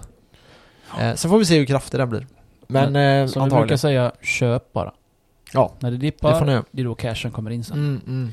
Eh, 1.01 1.15
sen 1.15 1.31
får 1.31 1.39
vi 1.39 1.45
se 1.45 1.59
hur 1.59 1.65
kraftig 1.67 2.01
den 2.01 2.11
blir. 2.11 2.27
Men 2.67 2.97
eh, 2.97 3.27
Som 3.27 3.43
vi 3.43 3.45
brukar 3.45 3.57
antagligen. 3.57 3.79
säga, 3.79 4.13
köp 4.23 4.73
bara. 4.73 4.93
Ja, 5.53 5.73
När 5.79 5.91
det 5.91 5.97
det 5.97 6.01
dippar, 6.01 6.39
får 6.39 6.47
ni 6.47 6.61
det 6.71 6.83
är 6.83 6.85
då 6.85 6.95
cashen 6.95 7.31
kommer 7.31 7.51
in 7.51 7.65
sen. 7.65 7.77
Mm, 7.77 8.01
mm. 8.07 8.33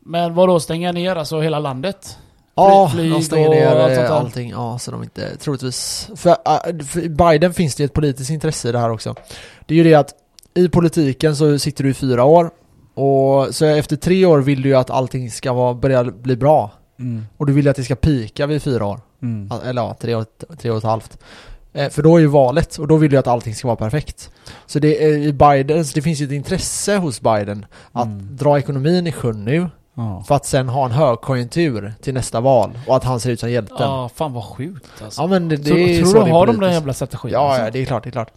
Men 0.00 0.34
vad 0.34 0.48
då 0.48 0.60
stänga 0.60 0.92
ner 0.92 1.16
alltså 1.16 1.40
hela 1.40 1.58
landet? 1.58 2.18
Ja, 2.54 2.90
flyg 2.94 3.12
de 3.12 3.22
stänger 3.22 3.48
och 3.48 3.54
ner 3.54 3.66
allt 3.66 3.90
eh, 3.90 3.96
sånt 3.96 4.08
där. 4.08 4.14
allting. 4.14 4.50
Ja, 4.50 4.78
så 4.78 4.90
de 4.90 5.02
inte, 5.02 5.36
troligtvis. 5.36 6.10
För, 6.16 6.30
äh, 6.30 6.84
för 6.84 7.08
Biden 7.08 7.54
finns 7.54 7.74
det 7.74 7.84
ett 7.84 7.92
politiskt 7.92 8.30
intresse 8.30 8.68
i 8.68 8.72
det 8.72 8.78
här 8.78 8.90
också. 8.90 9.14
Det 9.66 9.74
är 9.74 9.78
ju 9.78 9.84
det 9.84 9.94
att 9.94 10.14
i 10.54 10.68
politiken 10.68 11.36
så 11.36 11.58
sitter 11.58 11.84
du 11.84 11.90
i 11.90 11.94
fyra 11.94 12.24
år. 12.24 12.50
Och 12.94 13.54
så 13.54 13.64
efter 13.64 13.96
tre 13.96 14.26
år 14.26 14.38
vill 14.38 14.62
du 14.62 14.68
ju 14.68 14.74
att 14.74 14.90
allting 14.90 15.30
ska 15.30 15.52
vara, 15.52 15.74
börja 15.74 16.04
bli 16.04 16.36
bra. 16.36 16.70
Mm. 17.02 17.26
Och 17.36 17.46
du 17.46 17.52
vill 17.52 17.68
att 17.68 17.76
det 17.76 17.84
ska 17.84 17.94
pika 17.94 18.46
vid 18.46 18.62
fyra 18.62 18.86
år. 18.86 19.00
Mm. 19.22 19.52
Eller 19.64 19.82
ja, 19.82 19.96
tre, 20.00 20.14
år, 20.14 20.26
tre 20.58 20.70
och 20.70 20.76
ett 20.78 20.84
halvt. 20.84 21.18
Eh, 21.72 21.88
För 21.90 22.02
då 22.02 22.16
är 22.16 22.20
ju 22.20 22.26
valet 22.26 22.76
och 22.76 22.88
då 22.88 22.96
vill 22.96 23.10
du 23.10 23.16
att 23.16 23.26
allting 23.26 23.54
ska 23.54 23.68
vara 23.68 23.76
perfekt. 23.76 24.30
Så 24.66 24.78
det 24.78 25.04
är 25.04 25.18
i 25.18 25.32
Biden, 25.32 25.84
så 25.84 25.94
det 25.94 26.02
finns 26.02 26.20
ju 26.20 26.24
ett 26.26 26.32
intresse 26.32 26.96
hos 26.96 27.20
Biden 27.20 27.66
att 27.92 28.06
Mm. 28.06 28.36
dra 28.36 28.58
ekonomin 28.58 29.06
i 29.06 29.12
sjön 29.12 29.44
nu 29.44 29.68
Ja. 29.94 30.24
för 30.28 30.34
att 30.34 30.46
sen 30.46 30.68
ha 30.68 30.84
en 30.84 30.90
högkonjunktur 30.90 31.94
till 32.02 32.14
nästa 32.14 32.40
val 32.40 32.78
och 32.86 32.96
att 32.96 33.04
han 33.04 33.20
ser 33.20 33.30
ut 33.30 33.40
som 33.40 33.50
hjälten. 33.50 33.76
Ja, 33.80 34.10
fan 34.14 34.32
vad 34.32 34.44
sjukt 34.44 34.86
alltså. 35.04 35.22
Ja 35.22 35.26
men 35.26 35.48
det, 35.48 35.56
det 35.56 35.64
Så, 35.70 35.76
är 35.76 35.96
tror 35.98 36.06
så 36.06 36.24
du 36.24 36.30
har 36.30 36.46
de 36.46 36.60
den 36.60 36.72
jävla 36.72 36.92
strategin? 36.92 37.32
Ja, 37.32 37.48
alltså? 37.48 37.64
ja, 37.64 37.70
det 37.70 37.78
är 37.78 37.84
klart, 37.84 38.02
det 38.02 38.08
är 38.08 38.12
klart. 38.12 38.30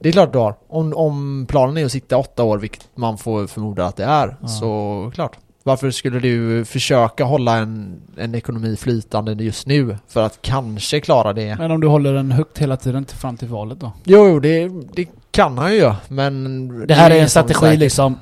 Det 0.00 0.08
är 0.08 0.12
klart 0.12 0.32
du 0.32 0.38
har. 0.38 0.54
Om, 0.68 0.92
om 0.96 1.46
planen 1.48 1.76
är 1.76 1.84
att 1.84 1.92
sitta 1.92 2.16
åtta 2.16 2.42
år, 2.42 2.58
vilket 2.58 2.88
man 2.94 3.18
får 3.18 3.46
förmoda 3.46 3.86
att 3.86 3.96
det 3.96 4.04
är, 4.04 4.36
Ja. 4.42 4.48
så 4.48 5.10
klart. 5.14 5.38
Varför 5.62 5.90
skulle 5.90 6.20
du 6.20 6.64
försöka 6.64 7.24
hålla 7.24 7.56
en, 7.56 8.00
en 8.16 8.34
ekonomi 8.34 8.76
flytande 8.76 9.32
just 9.44 9.66
nu 9.66 9.96
för 10.08 10.22
att 10.22 10.38
kanske 10.42 11.00
klara 11.00 11.32
det? 11.32 11.56
Men 11.58 11.70
om 11.70 11.80
du 11.80 11.86
håller 11.86 12.12
den 12.12 12.32
högt 12.32 12.58
hela 12.58 12.76
tiden 12.76 13.04
till, 13.04 13.16
fram 13.16 13.36
till 13.36 13.48
valet 13.48 13.80
då? 13.80 13.92
Jo, 14.04 14.28
jo, 14.28 14.40
det, 14.40 14.68
det 14.92 15.08
kan 15.30 15.58
han 15.58 15.72
ju 15.72 15.78
göra, 15.78 15.96
men... 16.08 16.86
Det 16.86 16.94
här 16.94 17.10
är 17.10 17.22
en 17.22 17.28
strategi 17.30 17.60
säkert. 17.60 17.78
liksom. 17.80 18.18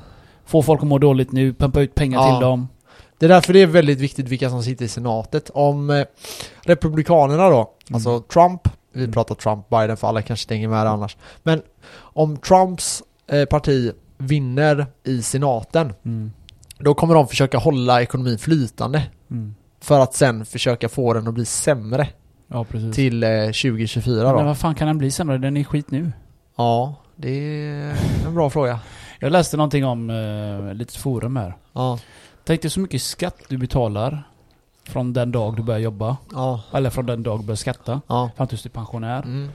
Få 0.47 0.62
folk 0.62 0.80
att 0.83 0.88
må 0.88 0.99
dåligt 0.99 1.33
nu, 1.33 1.54
pumpa 1.54 1.80
ut 1.80 1.95
pengar 1.95 2.18
Ja. 2.18 2.37
till 2.37 2.47
dem. 2.47 2.68
Det 3.18 3.26
är 3.26 3.28
därför 3.28 3.52
det 3.52 3.62
är 3.62 3.66
väldigt 3.66 3.99
viktigt 4.00 4.28
vilka 4.28 4.50
som 4.50 4.62
sitter 4.62 4.85
i 4.85 4.88
senatet. 4.88 5.50
Om 5.54 5.90
eh, 5.90 6.04
Republikanerna 6.62 7.49
då, 7.50 7.71
alltså 7.92 8.21
Trump, 8.21 8.68
vi 8.92 9.00
Mm. 9.00 9.12
pratar 9.12 9.35
Trump, 9.35 9.68
Biden 9.68 9.97
för 9.97 10.09
alla 10.09 10.23
kanske 10.23 10.42
stänger 10.45 10.68
med 10.68 10.87
det 10.87 10.90
annars. 10.90 11.16
Men 11.42 11.62
om 11.97 12.37
Trumps 12.37 13.02
eh, 13.30 13.45
parti 13.45 13.92
vinner 14.18 14.87
i 15.04 15.23
senaten, 15.23 15.92
Mm. 16.04 16.33
Då 16.78 16.94
kommer 16.94 17.14
de 17.14 17.28
försöka 17.28 17.58
hålla 17.58 18.02
ekonomin 18.02 18.38
flytande. 18.38 19.02
Mm. 19.30 19.54
För 19.80 20.00
att 20.00 20.14
sen 20.14 20.44
försöka 20.47 20.88
få 20.88 21.12
den 21.14 21.28
att 21.28 21.35
bli 21.35 21.44
sämre. 21.44 22.08
Ja, 22.49 22.64
precis. 22.64 22.94
till 22.97 23.23
eh, 23.23 23.30
2024 23.44 24.25
Men 24.25 24.35
då. 24.35 24.42
vad 24.42 24.58
fan 24.58 24.75
kan 24.75 24.87
den 24.87 24.99
bli 24.99 25.11
sämre? 25.11 25.38
Den 25.38 25.56
är 25.56 25.64
skit 25.64 25.90
nu. 25.90 26.12
Ja, 26.56 26.94
det 27.16 27.30
är 27.30 27.94
en 28.26 28.35
bra 28.35 28.50
fråga. 28.50 28.80
Jag 29.20 29.32
läste 29.32 29.56
någonting 29.56 29.85
om 29.85 30.11
eh, 30.11 30.75
lite 30.75 30.99
forum 30.99 31.37
här. 31.37 31.54
Ja, 31.73 31.99
Tänk 32.44 32.62
dig 32.62 32.70
så 32.70 32.80
mycket 32.80 33.02
skatt 33.02 33.37
du 33.49 33.58
betalar 33.58 34.23
från 34.88 35.12
den 35.12 35.32
dag 35.32 35.56
du 35.56 35.62
börjar 35.62 35.80
jobba. 35.80 36.16
ja, 36.32 36.61
Eller 36.73 36.90
från 36.90 37.06
den 37.06 37.23
dag 37.23 37.40
du 37.40 37.44
börjar 37.47 37.56
skatta. 37.56 38.00
ja. 38.06 38.30
Fram 38.37 38.47
tills 38.49 38.62
du 38.62 38.68
är 38.68 38.73
pensionär. 38.73 39.23
Mm. 39.23 39.49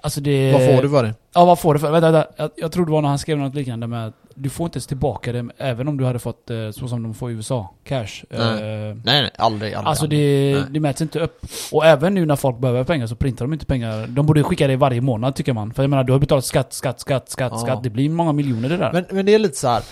Alltså 0.00 0.20
det... 0.20 0.52
Vad 0.52 0.66
får 0.76 0.82
du 0.82 0.90
för 0.90 1.02
det? 1.02 1.14
Ja, 1.34 1.44
vad 1.44 1.58
får 1.58 1.74
du 1.74 1.80
för... 1.80 1.90
Vänta, 1.90 2.10
vänta. 2.10 2.30
Jag, 2.36 2.50
jag 2.56 2.72
tror 2.72 2.86
det 2.86 2.92
var 2.92 3.02
när 3.02 3.08
han 3.08 3.18
skrev 3.18 3.38
något 3.38 3.54
liknande 3.54 3.86
med 3.86 4.06
att 4.06 4.14
du 4.38 4.48
får 4.50 4.64
inte 4.64 4.76
ens 4.76 4.86
tillbaka 4.86 5.32
det 5.32 5.48
även 5.58 5.88
om 5.88 5.96
du 5.96 6.04
hade 6.04 6.18
fått 6.18 6.50
eh, 6.50 6.70
så 6.70 6.88
som 6.88 7.02
de 7.02 7.14
får 7.14 7.30
i 7.30 7.34
USA. 7.34 7.74
Cash. 7.84 8.06
Nej. 8.30 8.40
Eh, 8.40 8.94
Nej, 8.94 9.00
nej, 9.04 9.30
aldrig, 9.38 9.74
aldrig. 9.74 9.74
Alltså 9.88 10.04
aldrig. 10.04 10.54
det, 10.54 10.60
Nej. 10.60 10.68
det 10.70 10.80
mäts 10.80 11.00
inte 11.02 11.20
upp. 11.20 11.40
Och 11.72 11.86
även 11.86 12.14
nu 12.14 12.26
när 12.26 12.36
folk 12.36 12.58
behöver 12.58 12.84
pengar 12.84 13.06
så 13.06 13.16
printar 13.16 13.44
de 13.44 13.52
inte 13.52 13.66
pengar. 13.66 14.06
De 14.06 14.26
borde 14.26 14.42
skicka 14.42 14.66
det 14.66 14.76
varje 14.76 15.00
månad 15.00 15.34
tycker 15.34 15.52
man. 15.52 15.72
För 15.74 15.82
jag 15.82 15.90
menar, 15.90 16.04
du 16.04 16.12
har 16.12 16.20
betalat 16.20 16.44
skatt, 16.44 16.72
skatt, 16.72 17.00
skatt, 17.00 17.30
skatt, 17.30 17.52
Ja. 17.54 17.58
skatt. 17.58 17.82
Det 17.82 17.90
blir 17.90 18.08
många 18.10 18.32
miljoner 18.32 18.68
det 18.68 18.76
där. 18.76 18.92
Men, 18.92 19.04
men 19.10 19.26
det 19.26 19.34
är 19.34 19.38
lite 19.38 19.56
så 19.56 19.68
här. 19.68 19.82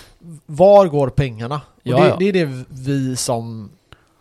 var 0.47 0.87
går 0.87 1.09
pengarna? 1.09 1.55
Och 1.57 1.81
Ja, 1.83 1.97
det, 2.01 2.09
ja. 2.09 2.17
det 2.19 2.25
är 2.29 2.33
det 2.33 2.65
vi 2.69 3.17
som, 3.17 3.71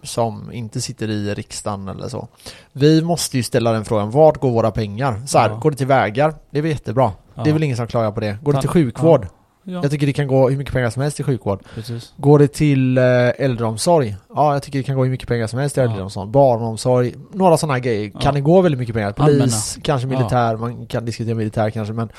som 0.04 0.52
inte 0.52 0.82
sitter 0.82 1.10
i 1.10 1.34
riksdagen 1.34 1.88
eller 1.88 2.08
så. 2.08 2.28
Vi 2.72 3.02
måste 3.02 3.38
ju 3.38 3.44
ställa 3.44 3.72
den 3.72 3.86
frågan, 3.86 4.12
vart 4.12 4.38
går 4.38 4.52
våra 4.52 4.72
pengar? 4.72 5.22
Så 5.28 5.38
här, 5.40 5.50
Ja. 5.50 5.56
går 5.56 5.72
det 5.72 5.78
till 5.78 5.88
vägar? 5.88 6.34
Det 6.50 6.58
är 6.58 6.62
väl 6.62 6.72
jättebra. 6.72 7.12
Ja. 7.36 7.44
Det 7.44 7.50
är 7.50 7.54
väl 7.54 7.64
ingen 7.64 7.78
som 7.78 7.88
klagar 7.88 8.12
på 8.12 8.20
det. 8.20 8.38
Går 8.44 8.52
det 8.52 8.56
Ta- 8.58 8.62
till 8.62 8.70
sjukvård? 8.70 9.22
Ja, 9.24 9.30
Jag 9.68 9.92
tycker 9.92 10.08
det 10.08 10.14
kan 10.14 10.28
gå 10.28 10.50
hur 10.50 10.58
mycket 10.58 10.74
pengar 10.74 10.90
som 10.90 11.02
helst 11.02 11.16
till 11.16 11.26
sjukvård. 11.26 11.60
precis. 11.76 12.14
Går 12.18 12.40
det 12.40 12.48
till 12.48 12.98
eh, 12.98 13.04
äldreomsorg? 13.38 14.16
Ja, 14.36 14.54
jag 14.54 14.64
tycker 14.64 14.80
det 14.80 14.84
kan 14.84 14.96
gå 14.96 15.04
hur 15.04 15.12
mycket 15.12 15.28
pengar 15.28 15.48
som 15.48 15.60
helst 15.60 15.74
till 15.76 15.84
Ja. 15.84 15.90
äldreomsorg. 15.90 16.30
Barnomsorg, 16.30 17.14
några 17.34 17.58
sådana 17.58 17.80
grejer. 17.80 18.12
Ja. 18.14 18.20
Kan 18.20 18.34
det 18.34 18.42
gå 18.42 18.62
väldigt 18.62 18.80
mycket 18.80 18.96
pengar? 18.96 19.14
Allmänna. 19.18 19.40
Polis, 19.40 19.78
kanske 19.84 20.08
Ja. 20.08 20.18
militär, 20.18 20.56
man 20.58 20.86
kan 20.86 21.06
diskutera 21.06 21.36
militär 21.36 21.70
kanske 21.70 21.94
men 21.94 22.10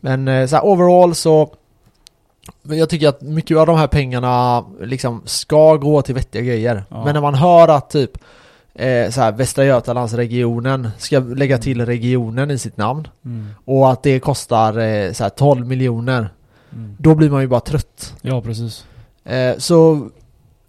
Men 0.00 0.28
eh, 0.28 0.46
så 0.46 0.56
här, 0.56 0.66
overall 0.66 1.14
så 1.14 1.50
jag 2.62 2.88
tycker 2.88 3.08
att 3.08 3.20
mycket 3.22 3.56
av 3.56 3.66
de 3.66 3.76
här 3.78 3.86
pengarna 3.86 4.64
liksom 4.80 5.22
ska 5.24 5.76
gå 5.76 6.02
till 6.02 6.14
vettiga 6.14 6.42
grejer. 6.42 6.84
Ja. 6.90 7.04
Men 7.04 7.14
när 7.14 7.20
man 7.20 7.34
hör 7.34 7.68
att 7.68 7.90
typ 7.90 8.10
eh, 8.74 9.10
så 9.10 9.20
här, 9.20 9.32
Västra 9.32 9.64
Götalandsregionen 9.64 10.88
ska 10.98 11.18
lägga 11.18 11.58
till 11.58 11.86
regionen 11.86 12.50
i 12.50 12.58
sitt 12.58 12.76
namn 12.76 13.08
Mm. 13.24 13.46
och 13.64 13.90
att 13.90 14.02
det 14.02 14.20
kostar 14.20 14.78
eh, 14.78 15.12
så 15.12 15.22
här, 15.24 15.30
12 15.30 15.66
miljoner 15.66 16.28
Mm. 16.72 16.96
då 16.98 17.14
blir 17.14 17.30
man 17.30 17.40
ju 17.40 17.46
bara 17.48 17.60
trött. 17.60 18.14
Ja, 18.22 18.42
precis. 18.42 18.86
Eh, 19.24 19.56
så 19.58 20.08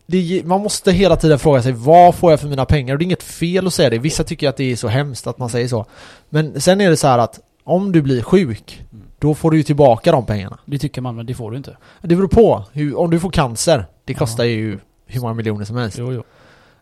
det, 0.06 0.42
man 0.46 0.62
måste 0.62 0.92
hela 0.92 1.16
tiden 1.16 1.40
fråga 1.40 1.62
sig 1.62 1.72
vad 1.72 2.16
får 2.16 2.32
jag 2.32 2.40
för 2.40 2.48
mina 2.48 2.66
pengar? 2.66 2.94
Och 2.94 3.00
det 3.00 3.04
är 3.04 3.06
inget 3.06 3.24
fel 3.24 3.68
att 3.68 3.74
säga 3.74 3.90
det. 3.90 3.98
Vissa 3.98 4.24
tycker 4.24 4.50
att 4.50 4.58
det 4.58 4.72
är 4.72 4.76
så 4.76 4.88
hemskt 4.88 5.28
att 5.28 5.38
man 5.38 5.50
säger 5.50 5.68
så. 5.68 5.86
Men 6.30 6.62
sen 6.62 6.82
är 6.82 6.90
det 6.90 6.98
så 6.98 7.08
här 7.08 7.18
att 7.20 7.40
om 7.64 7.92
du 7.92 8.02
blir 8.02 8.22
sjuk, 8.22 8.86
Mm. 8.92 9.06
då 9.20 9.36
får 9.36 9.52
du 9.52 9.58
ju 9.58 9.64
tillbaka 9.64 10.12
de 10.12 10.26
pengarna. 10.26 10.58
Det 10.66 10.78
tycker 10.80 11.02
man, 11.02 11.16
men 11.16 11.26
det 11.26 11.34
får 11.34 11.52
du 11.52 11.58
inte. 11.58 11.78
Det 12.02 12.16
beror 12.16 12.28
på. 12.28 12.64
Hur, 12.72 12.98
om 13.00 13.10
du 13.10 13.20
får 13.20 13.30
cancer, 13.32 13.86
det 14.06 14.14
Ja. 14.14 14.20
kostar 14.20 14.44
ju 14.44 14.80
hur 15.06 15.22
många 15.22 15.34
miljoner 15.34 15.66
som 15.66 15.76
helst. 15.78 15.98
Jo, 15.98 16.14
jo. 16.14 16.24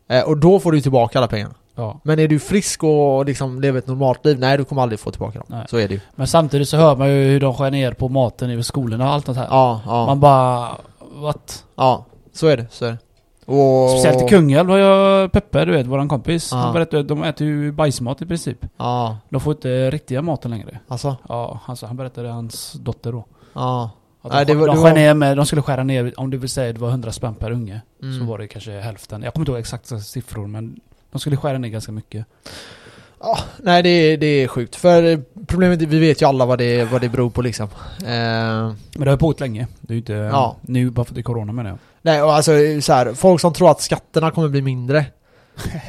Eh, 0.09 0.23
och 0.23 0.37
då 0.37 0.59
får 0.59 0.71
du 0.71 0.81
tillbaka 0.81 1.17
alla 1.19 1.27
pengarna. 1.27 1.53
Ja. 1.77 1.99
Men 2.03 2.19
är 2.19 2.27
du 2.27 2.39
frisk 2.39 2.83
och 2.83 3.25
liksom 3.25 3.61
lever 3.61 3.79
ett 3.79 3.87
normalt 3.87 4.25
liv, 4.25 4.39
nej 4.39 4.57
du 4.57 4.65
kommer 4.65 4.81
aldrig 4.81 4.99
få 4.99 5.11
tillbaka 5.11 5.39
dem. 5.39 5.47
Nej. 5.49 5.65
Så 5.69 5.77
är 5.77 5.87
det 5.87 5.93
ju. 5.93 5.99
Men 6.15 6.27
samtidigt 6.27 6.69
så 6.69 6.77
hör 6.77 6.95
man 6.95 7.09
ju 7.09 7.23
hur 7.23 7.39
de 7.39 7.53
skär 7.53 7.71
ner 7.71 7.91
på 7.91 8.09
maten 8.09 8.51
i 8.51 8.63
skolorna 8.63 9.05
och 9.07 9.11
allt 9.13 9.25
sånt 9.25 9.37
här. 9.37 9.47
Ja, 9.49 9.81
ja, 9.85 10.05
Man 10.05 10.19
bara... 10.19 10.69
What? 11.15 11.63
ja. 11.75 12.05
Så 12.33 12.47
är 12.47 12.57
det, 12.57 12.67
så 12.71 12.85
är 12.85 12.91
det. 12.91 12.97
Och... 13.45 13.89
Speciellt 13.89 14.23
i 14.23 14.27
Kungälv 14.27 14.69
har 14.69 14.77
jag 14.77 15.31
Peppe, 15.31 15.65
du 15.65 15.71
vet, 15.71 15.87
våran 15.87 16.09
kompis. 16.09 16.49
Ja. 16.51 16.57
Han 16.57 16.73
berättade 16.73 17.01
att 17.01 17.07
de 17.07 17.23
äter 17.23 17.47
ju 17.47 17.71
bajsmat 17.71 18.21
i 18.21 18.25
princip. 18.25 18.57
Ja, 18.77 19.17
De 19.29 19.41
får 19.41 19.53
inte 19.53 19.89
riktiga 19.91 20.21
maten 20.21 20.51
längre. 20.51 20.79
alltså. 20.87 21.15
Ja, 21.29 21.59
alltså, 21.65 21.85
han 21.85 21.97
berättade 21.97 22.29
hans 22.29 22.71
dotter 22.73 23.11
då. 23.11 23.25
Ja. 23.53 23.89
Att 24.21 24.31
Nej, 24.33 24.45
de, 24.45 24.53
det 24.53 24.59
var- 24.59 24.67
de, 24.67 24.75
det 24.75 24.81
skär 24.81 24.89
var- 24.89 24.95
ner 24.97 25.13
med, 25.13 25.37
de 25.37 25.45
skulle 25.45 25.61
skära 25.61 25.83
ner, 25.83 26.13
om 26.17 26.29
det 26.29 26.37
vill 26.37 26.49
säga 26.49 26.73
det 26.73 26.79
var 26.79 26.89
100 26.89 27.11
spänn 27.11 27.35
per 27.35 27.51
unge. 27.51 27.81
Mm. 28.03 28.19
Så 28.19 28.25
var 28.25 28.37
det 28.37 28.47
kanske 28.47 28.71
hälften. 28.71 29.23
Jag 29.23 29.33
kommer 29.33 29.41
inte 29.43 29.51
ihåg 29.51 29.59
exakta 29.59 29.99
siffror 29.99 30.47
men 30.47 30.79
de 31.11 31.19
skulle 31.19 31.37
skära 31.37 31.57
ner 31.57 31.69
ganska 31.69 31.91
mycket. 31.91 32.25
Ja, 33.19 33.39
nej 33.63 33.83
det 33.83 33.89
är, 33.89 34.17
det 34.17 34.25
är 34.27 34.47
sjukt. 34.47 34.75
För 34.75 35.03
eh, 35.03 35.19
problemet, 35.47 35.81
är- 35.81 35.85
vi 35.85 35.99
vet 35.99 36.21
ju 36.21 36.25
alla 36.25 36.45
vad 36.45 36.57
det, 36.59 36.83
vad 36.83 37.01
det 37.01 37.09
beror 37.09 37.29
på 37.29 37.41
liksom. 37.41 37.69
Eh, 37.99 38.07
Men 38.07 38.75
det 38.93 39.05
har 39.05 39.11
ju 39.11 39.17
pågått 39.17 39.39
länge. 39.39 39.67
Det 39.81 39.91
är 39.91 39.95
ju 39.95 39.99
inte 39.99 40.13
Ja. 40.13 40.55
nu 40.61 40.89
bara 40.89 41.05
för 41.05 41.11
att 41.11 41.15
det 41.15 41.21
är 41.21 41.23
corona 41.23 41.51
menar 41.51 41.69
jag. 41.69 41.79
nej, 42.01 42.21
och 42.23 42.33
alltså 42.33 42.51
så 42.81 42.93
här, 42.93 43.13
folk 43.13 43.41
som 43.41 43.53
tror 43.53 43.71
att 43.71 43.81
skatterna 43.81 44.31
kommer 44.31 44.47
bli 44.49 44.61
mindre. 44.61 45.05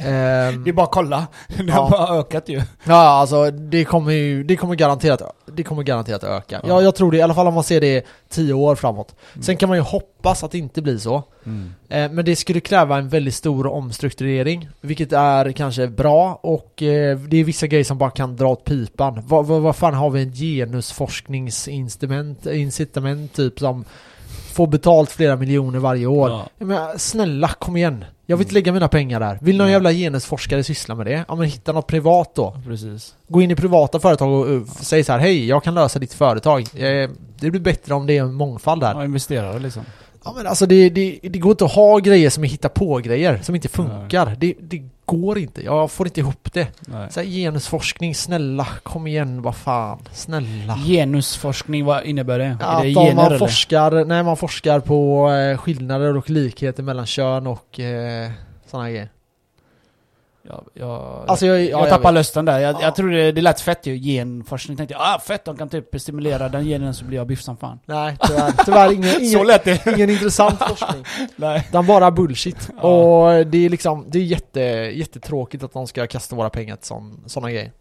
Ehm, 0.05 0.63
Det 0.63 0.69
är 0.69 0.73
bara 0.73 0.83
att 0.85 0.91
kolla. 0.91 1.27
Det 1.47 1.63
Ja. 1.67 1.73
har 1.73 1.89
bara 1.89 2.19
ökat 2.19 2.49
ju. 2.49 2.61
ja, 2.83 2.95
alltså 2.95 3.51
det 3.51 3.85
kommer 3.85 4.11
ju, 4.11 4.43
det 4.43 4.55
kommer 4.55 4.75
garanterat, 4.75 5.21
det 5.45 5.63
kommer 5.63 5.83
garanterat 5.83 6.23
öka. 6.23 6.59
Ja. 6.63 6.69
Ja. 6.69 6.81
jag 6.81 6.95
tror 6.95 7.11
det, 7.11 7.17
i 7.17 7.21
alla 7.21 7.33
fall 7.33 7.47
om 7.47 7.53
man 7.53 7.63
ser 7.63 7.81
det 7.81 8.05
tio 8.29 8.53
år 8.53 8.75
framåt. 8.75 9.15
Mm. 9.33 9.43
Sen 9.43 9.57
kan 9.57 9.69
man 9.69 9.77
ju 9.77 9.81
hoppas 9.83 10.43
att 10.43 10.51
det 10.51 10.57
inte 10.57 10.81
blir 10.81 10.97
så. 10.97 11.23
Mm. 11.45 11.73
Eh, 11.89 12.11
men 12.11 12.25
det 12.25 12.35
skulle 12.35 12.59
kräva 12.59 12.97
en 12.97 13.09
väldigt 13.09 13.35
stor 13.35 13.67
omstrukturering, 13.67 14.69
vilket 14.81 15.13
är 15.13 15.51
kanske 15.51 15.87
bra 15.87 16.39
och 16.43 16.83
eh, 16.83 17.17
det 17.19 17.37
är 17.37 17.43
vissa 17.43 17.67
grejer 17.67 17.83
som 17.83 17.97
bara 17.97 18.09
kan 18.11 18.35
dra 18.35 18.47
åt 18.47 18.63
pipan. 18.65 19.21
Vad, 19.27 19.45
vad, 19.45 19.61
vad 19.61 19.75
fan 19.75 19.93
har 19.93 20.09
vi 20.09 20.21
en 20.23 20.33
genusforskningsincitament, 20.33 22.45
incitament 22.45 23.33
typ 23.33 23.59
som 23.59 23.85
får 24.59 24.67
betalt 24.67 25.11
flera 25.11 25.35
miljoner 25.35 25.79
varje 25.79 26.05
år? 26.05 26.29
Ja. 26.29 26.47
Jag 26.57 26.67
menar, 26.67 26.97
snälla 26.97 27.47
kom 27.47 27.77
igen. 27.77 28.05
Jag 28.25 28.37
vill 28.37 28.43
inte 28.45 28.51
Mm. 28.53 28.63
lägga 28.63 28.71
mina 28.73 28.87
pengar 28.87 29.19
där. 29.19 29.37
Vill 29.41 29.57
någon 29.57 29.67
Ja. 29.67 29.71
jävla 29.73 29.91
genusforskare 29.93 30.63
syssla 30.63 30.95
med 30.95 31.05
det? 31.05 31.25
Ja 31.27 31.35
men 31.35 31.45
hitta 31.47 31.71
något 31.71 31.87
privat 31.87 32.31
då. 32.35 32.55
Precis. 32.67 33.15
Gå 33.27 33.41
in 33.41 33.51
i 33.51 33.55
privata 33.55 33.99
företag 33.99 34.31
och 34.31 34.49
uh, 34.49 34.65
säg 34.65 35.03
så 35.03 35.11
här: 35.11 35.19
hej 35.19 35.45
jag 35.47 35.63
kan 35.63 35.73
lösa 35.75 35.99
ditt 35.99 36.13
företag. 36.13 36.61
Eh, 36.61 37.09
det 37.39 37.51
blir 37.51 37.59
bättre 37.61 37.93
om 37.93 38.07
det 38.07 38.17
är 38.17 38.21
en 38.21 38.33
mångfald 38.33 38.81
där. 38.81 38.93
Ja, 38.93 39.05
investerare 39.05 39.59
liksom. 39.59 39.83
Ja 40.25 40.33
men 40.37 40.47
alltså 40.47 40.65
det, 40.65 40.89
det, 40.89 41.19
det 41.23 41.39
går 41.39 41.51
inte 41.51 41.65
att 41.65 41.71
ha 41.75 41.97
grejer 41.97 42.29
som 42.29 42.43
är 42.43 42.47
hitta 42.47 42.69
på 42.69 42.97
grejer 42.97 43.39
som 43.43 43.55
inte 43.55 43.67
funkar. 43.67 44.35
Det, 44.39 44.53
det 44.61 44.83
går 45.09 45.37
inte. 45.37 45.65
Jag 45.65 45.91
får 45.91 46.07
inte 46.07 46.19
ihop 46.19 46.53
det. 46.53 46.67
Nej. 46.87 47.11
Så 47.11 47.19
här, 47.19 47.27
genusforskning, 47.27 48.15
snälla, 48.15 48.67
kom 48.83 49.07
igen, 49.07 49.41
vad 49.41 49.55
fan, 49.55 49.99
snälla. 50.13 50.75
Genusforskning, 50.75 51.85
vad 51.85 52.03
innebär 52.05 52.39
det? 52.39 52.57
Det 52.59 52.65
att 52.65 52.79
om 52.83 52.93
gener 52.93 53.15
man 53.15 53.25
eller? 53.25 53.37
forskar, 53.37 54.05
nej 54.05 54.23
man 54.23 54.37
forskar 54.37 54.79
på 54.79 55.29
eh, 55.31 55.57
skillnader 55.57 56.17
och 56.17 56.29
likheter 56.29 56.83
mellan 56.83 57.05
kön 57.05 57.47
och 57.47 57.79
eh, 57.79 58.31
sådana 58.71 58.89
grejer. 58.89 59.09
Ja, 60.41 60.63
jag, 60.73 61.23
Alltså 61.27 61.45
jag, 61.45 61.59
ja, 61.61 61.69
jag 61.69 61.81
jag 61.81 61.89
tappar 61.89 62.11
lusten 62.11 62.45
där. 62.45 62.59
Jag, 62.59 62.75
Ja. 62.75 62.79
jag 62.81 62.95
tror 62.95 63.09
det, 63.11 63.31
det 63.31 63.41
lät 63.41 63.61
fett 63.61 63.85
ju. 63.85 63.95
Genforskning. 63.97 64.77
Tänkte 64.77 64.93
jag, 64.93 65.01
ah 65.01 65.19
fett, 65.19 65.45
de 65.45 65.57
kan 65.57 65.69
typ 65.69 66.01
stimulera 66.01 66.49
den 66.49 66.65
genen 66.65 66.93
så 66.93 67.05
blir 67.05 67.17
jag 67.17 67.27
biff 67.27 67.41
som 67.41 67.57
fan. 67.57 67.79
Nej 67.85 68.17
tyvärr, 68.27 68.53
tyvärr 68.65 68.91
ingen, 68.91 69.11
Så 69.13 69.19
ingen, 69.19 69.47
lät 69.47 69.63
det. 69.63 69.87
ingen 69.95 70.09
intressant 70.09 70.59
forskning. 70.67 71.05
Nej. 71.35 71.67
Den 71.71 71.85
bara 71.85 72.11
bullshit. 72.11 72.69
Ja. 72.81 72.87
Och 72.89 73.47
det 73.47 73.65
är 73.65 73.69
liksom, 73.69 74.05
det 74.07 74.19
är 74.19 74.23
jätte, 74.23 74.59
jättetråkigt 74.93 75.63
att 75.63 75.73
de 75.73 75.87
ska 75.87 76.07
kasta 76.07 76.35
våra 76.35 76.49
pengar 76.49 76.75
till 76.75 76.91
sådana 77.29 77.51
grejer. 77.51 77.71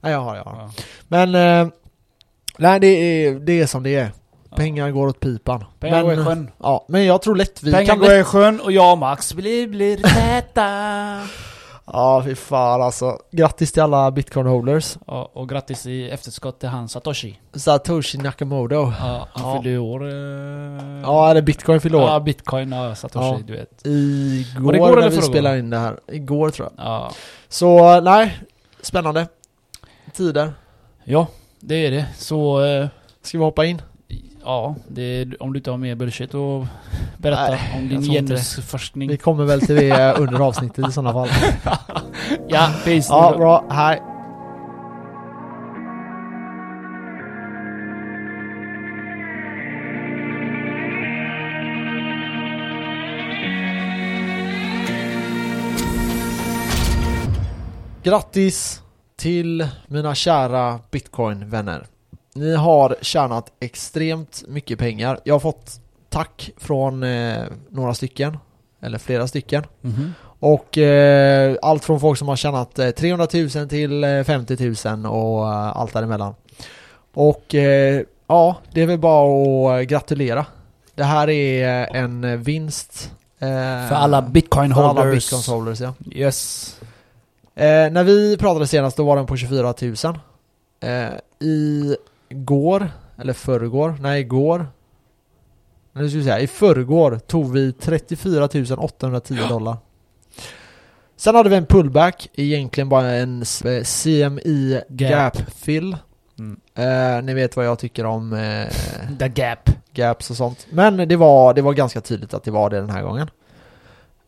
Nej 0.00 0.12
jag 0.12 0.20
har, 0.20 0.36
jag 0.36 0.44
har. 0.44 0.56
Ja. 0.62 0.70
Men, 1.08 1.34
eh, 1.34 1.72
nej 2.58 2.80
det 2.80 2.86
är, 2.86 3.34
det 3.34 3.60
är 3.60 3.66
som 3.66 3.82
det 3.82 3.94
är. 3.96 4.10
Pengar 4.56 4.90
går 4.90 5.06
åt 5.06 5.20
pipan. 5.20 5.64
Pengar 5.80 5.96
men, 5.96 6.04
går 6.04 6.12
i 6.22 6.26
sjön. 6.26 6.50
Ja, 6.58 6.84
men 6.88 7.04
jag 7.04 7.22
tror 7.22 7.36
lätt 7.36 7.62
vi 7.62 7.72
Pengar 7.72 7.86
kan 7.86 7.98
går 7.98 8.06
lätt... 8.06 8.20
i 8.20 8.24
sjön 8.24 8.60
och 8.60 8.72
jag 8.72 8.92
och 8.92 8.98
Max 8.98 9.34
blir, 9.34 9.66
blir 9.68 9.96
täta. 9.96 11.20
Ja, 11.86 12.22
fy 12.24 12.34
fan 12.34 12.82
alltså. 12.82 13.18
Grattis 13.30 13.72
till 13.72 13.82
alla 13.82 14.10
bitcoin 14.10 14.46
holders. 14.46 14.96
ja, 15.06 15.30
och 15.32 15.48
grattis 15.48 15.86
i 15.86 16.10
efterskott 16.10 16.60
till 16.60 16.68
han 16.68 16.88
Satoshi. 16.88 17.38
Satoshi 17.54 18.18
Nakamoto. 18.18 18.74
Ja, 18.74 19.28
han 19.32 19.48
Ja. 19.56 19.62
fyllde 19.62 19.78
år. 19.78 20.04
Eh... 20.08 20.12
Ja, 21.02 21.30
är 21.30 21.34
det 21.34 21.42
bitcoin 21.42 21.80
fyller 21.80 21.98
år? 21.98 22.08
Ja, 22.08 22.20
bitcoin 22.20 22.72
och 22.72 22.98
Satoshi, 22.98 23.26
Ja. 23.26 23.38
du 23.46 23.52
vet. 23.52 23.86
Igår, 23.86 24.72
det 24.72 24.78
igår 24.78 24.88
när 24.90 24.98
eller 24.98 25.10
vi 25.10 25.22
spelade 25.22 25.58
in 25.58 25.70
det 25.70 25.78
här. 25.78 26.00
Igår 26.12 26.50
tror 26.50 26.68
jag. 26.76 26.86
Ja. 26.86 27.10
Så, 27.48 28.00
nej. 28.00 28.38
Spännande. 28.82 29.26
Tider. 30.12 30.52
ja, 31.04 31.26
det 31.60 31.86
är 31.86 31.90
det. 31.90 32.06
Så, 32.18 32.64
eh, 32.64 32.86
Ska 33.22 33.38
vi 33.38 33.44
hoppa 33.44 33.64
in? 33.64 33.82
Ja, 34.44 34.74
är, 34.96 35.42
om 35.42 35.52
du 35.52 35.58
inte 35.58 35.70
har 35.70 35.78
mer 35.78 35.94
bullshit 35.94 36.34
att 36.34 36.66
berätta 37.18 37.50
Nej, 37.50 37.60
om 37.76 37.88
din 37.88 38.02
genusforskning. 38.02 39.08
Vi 39.08 39.16
kommer 39.16 39.44
väl 39.44 39.60
till 39.60 39.76
det 39.76 40.14
under 40.18 40.40
avsnittet 40.40 40.88
i 40.88 40.92
sådana 40.92 41.12
fall. 41.12 41.28
Ja, 42.48 42.68
peace. 42.84 43.08
Ja, 43.10 43.34
bra. 43.36 43.64
Hej. 43.70 44.02
Grattis 58.02 58.82
till 59.16 59.68
mina 59.88 60.14
kära 60.14 60.80
bitcoin-vänner. 60.90 61.86
Ni 62.34 62.54
har 62.54 62.96
tjänat 63.00 63.52
extremt 63.60 64.44
mycket 64.48 64.78
pengar. 64.78 65.20
Jag 65.24 65.34
har 65.34 65.40
fått 65.40 65.80
tack 66.08 66.50
från 66.56 67.02
eh, 67.02 67.42
några 67.70 67.94
stycken, 67.94 68.38
eller 68.82 68.98
flera 68.98 69.26
stycken. 69.28 69.64
Mhm. 69.80 70.14
Och 70.38 70.78
eh, 70.78 71.56
allt 71.62 71.84
från 71.84 72.00
folk 72.00 72.18
som 72.18 72.28
har 72.28 72.36
tjänat 72.36 72.78
eh, 72.78 72.90
300 72.90 73.26
000 73.34 73.68
till 73.68 74.04
eh, 74.04 74.22
50 74.24 74.74
000 74.88 75.06
och 75.06 75.48
eh, 75.48 75.76
allt 75.76 75.92
däremellan. 75.92 76.34
Och 77.14 77.54
eh, 77.54 78.02
ja, 78.26 78.56
det 78.72 78.82
är 78.82 78.86
väl 78.86 78.98
bara 78.98 79.80
att 79.80 79.86
gratulera. 79.88 80.46
Det 80.94 81.04
här 81.04 81.30
är 81.30 81.82
eh, 81.94 82.00
en 82.02 82.42
vinst 82.42 83.12
eh, 83.38 83.48
För 83.88 83.94
alla 83.94 84.22
bitcoin 84.22 84.74
för 84.74 84.82
alla 84.82 85.02
holders. 85.02 85.30
bitcoin 85.30 85.56
holders 85.58 85.80
ja. 85.80 85.94
Yes. 86.12 86.70
Eh, 87.54 87.90
när 87.90 88.04
vi 88.04 88.36
pratade 88.36 88.66
senast 88.66 88.96
då 88.96 89.04
var 89.04 89.16
den 89.16 89.26
på 89.26 89.36
24 89.36 89.74
000. 89.82 89.94
Eh, 90.80 91.08
I 91.48 91.96
går, 92.30 92.90
eller 93.18 93.32
förrgår, 93.32 93.96
nej 94.00 94.20
igår. 94.20 94.66
Nu 95.92 96.08
ska 96.08 96.18
vi 96.18 96.24
säga, 96.24 96.40
i 96.40 96.46
förrgår 96.46 97.18
tog 97.18 97.52
vi 97.52 97.72
34 97.72 98.44
810 98.78 99.34
dollar. 99.48 99.76
Sen 101.16 101.34
hade 101.34 101.48
vi 101.48 101.56
en 101.56 101.66
pullback, 101.66 102.28
egentligen 102.34 102.88
bara 102.88 103.10
en 103.10 103.42
eh, 103.64 103.82
CMI 103.82 104.80
Gap. 104.88 105.10
gap 105.10 105.50
fill. 105.54 105.96
Mm. 106.38 106.60
Eh, 106.74 107.22
ni 107.22 107.34
vet 107.34 107.56
vad 107.56 107.66
jag 107.66 107.78
tycker 107.78 108.06
om 108.06 108.32
eh, 108.32 108.68
The 109.18 109.28
gap. 109.28 109.70
gaps 109.92 110.30
och 110.30 110.36
sånt. 110.36 110.66
Men 110.70 111.08
det 111.08 111.16
var, 111.16 111.54
det 111.54 111.62
var 111.62 111.72
ganska 111.72 112.00
tydligt 112.00 112.34
att 112.34 112.44
det 112.44 112.50
var 112.50 112.70
det 112.70 112.80
den 112.80 112.90
här 112.90 113.02
gången. 113.02 113.30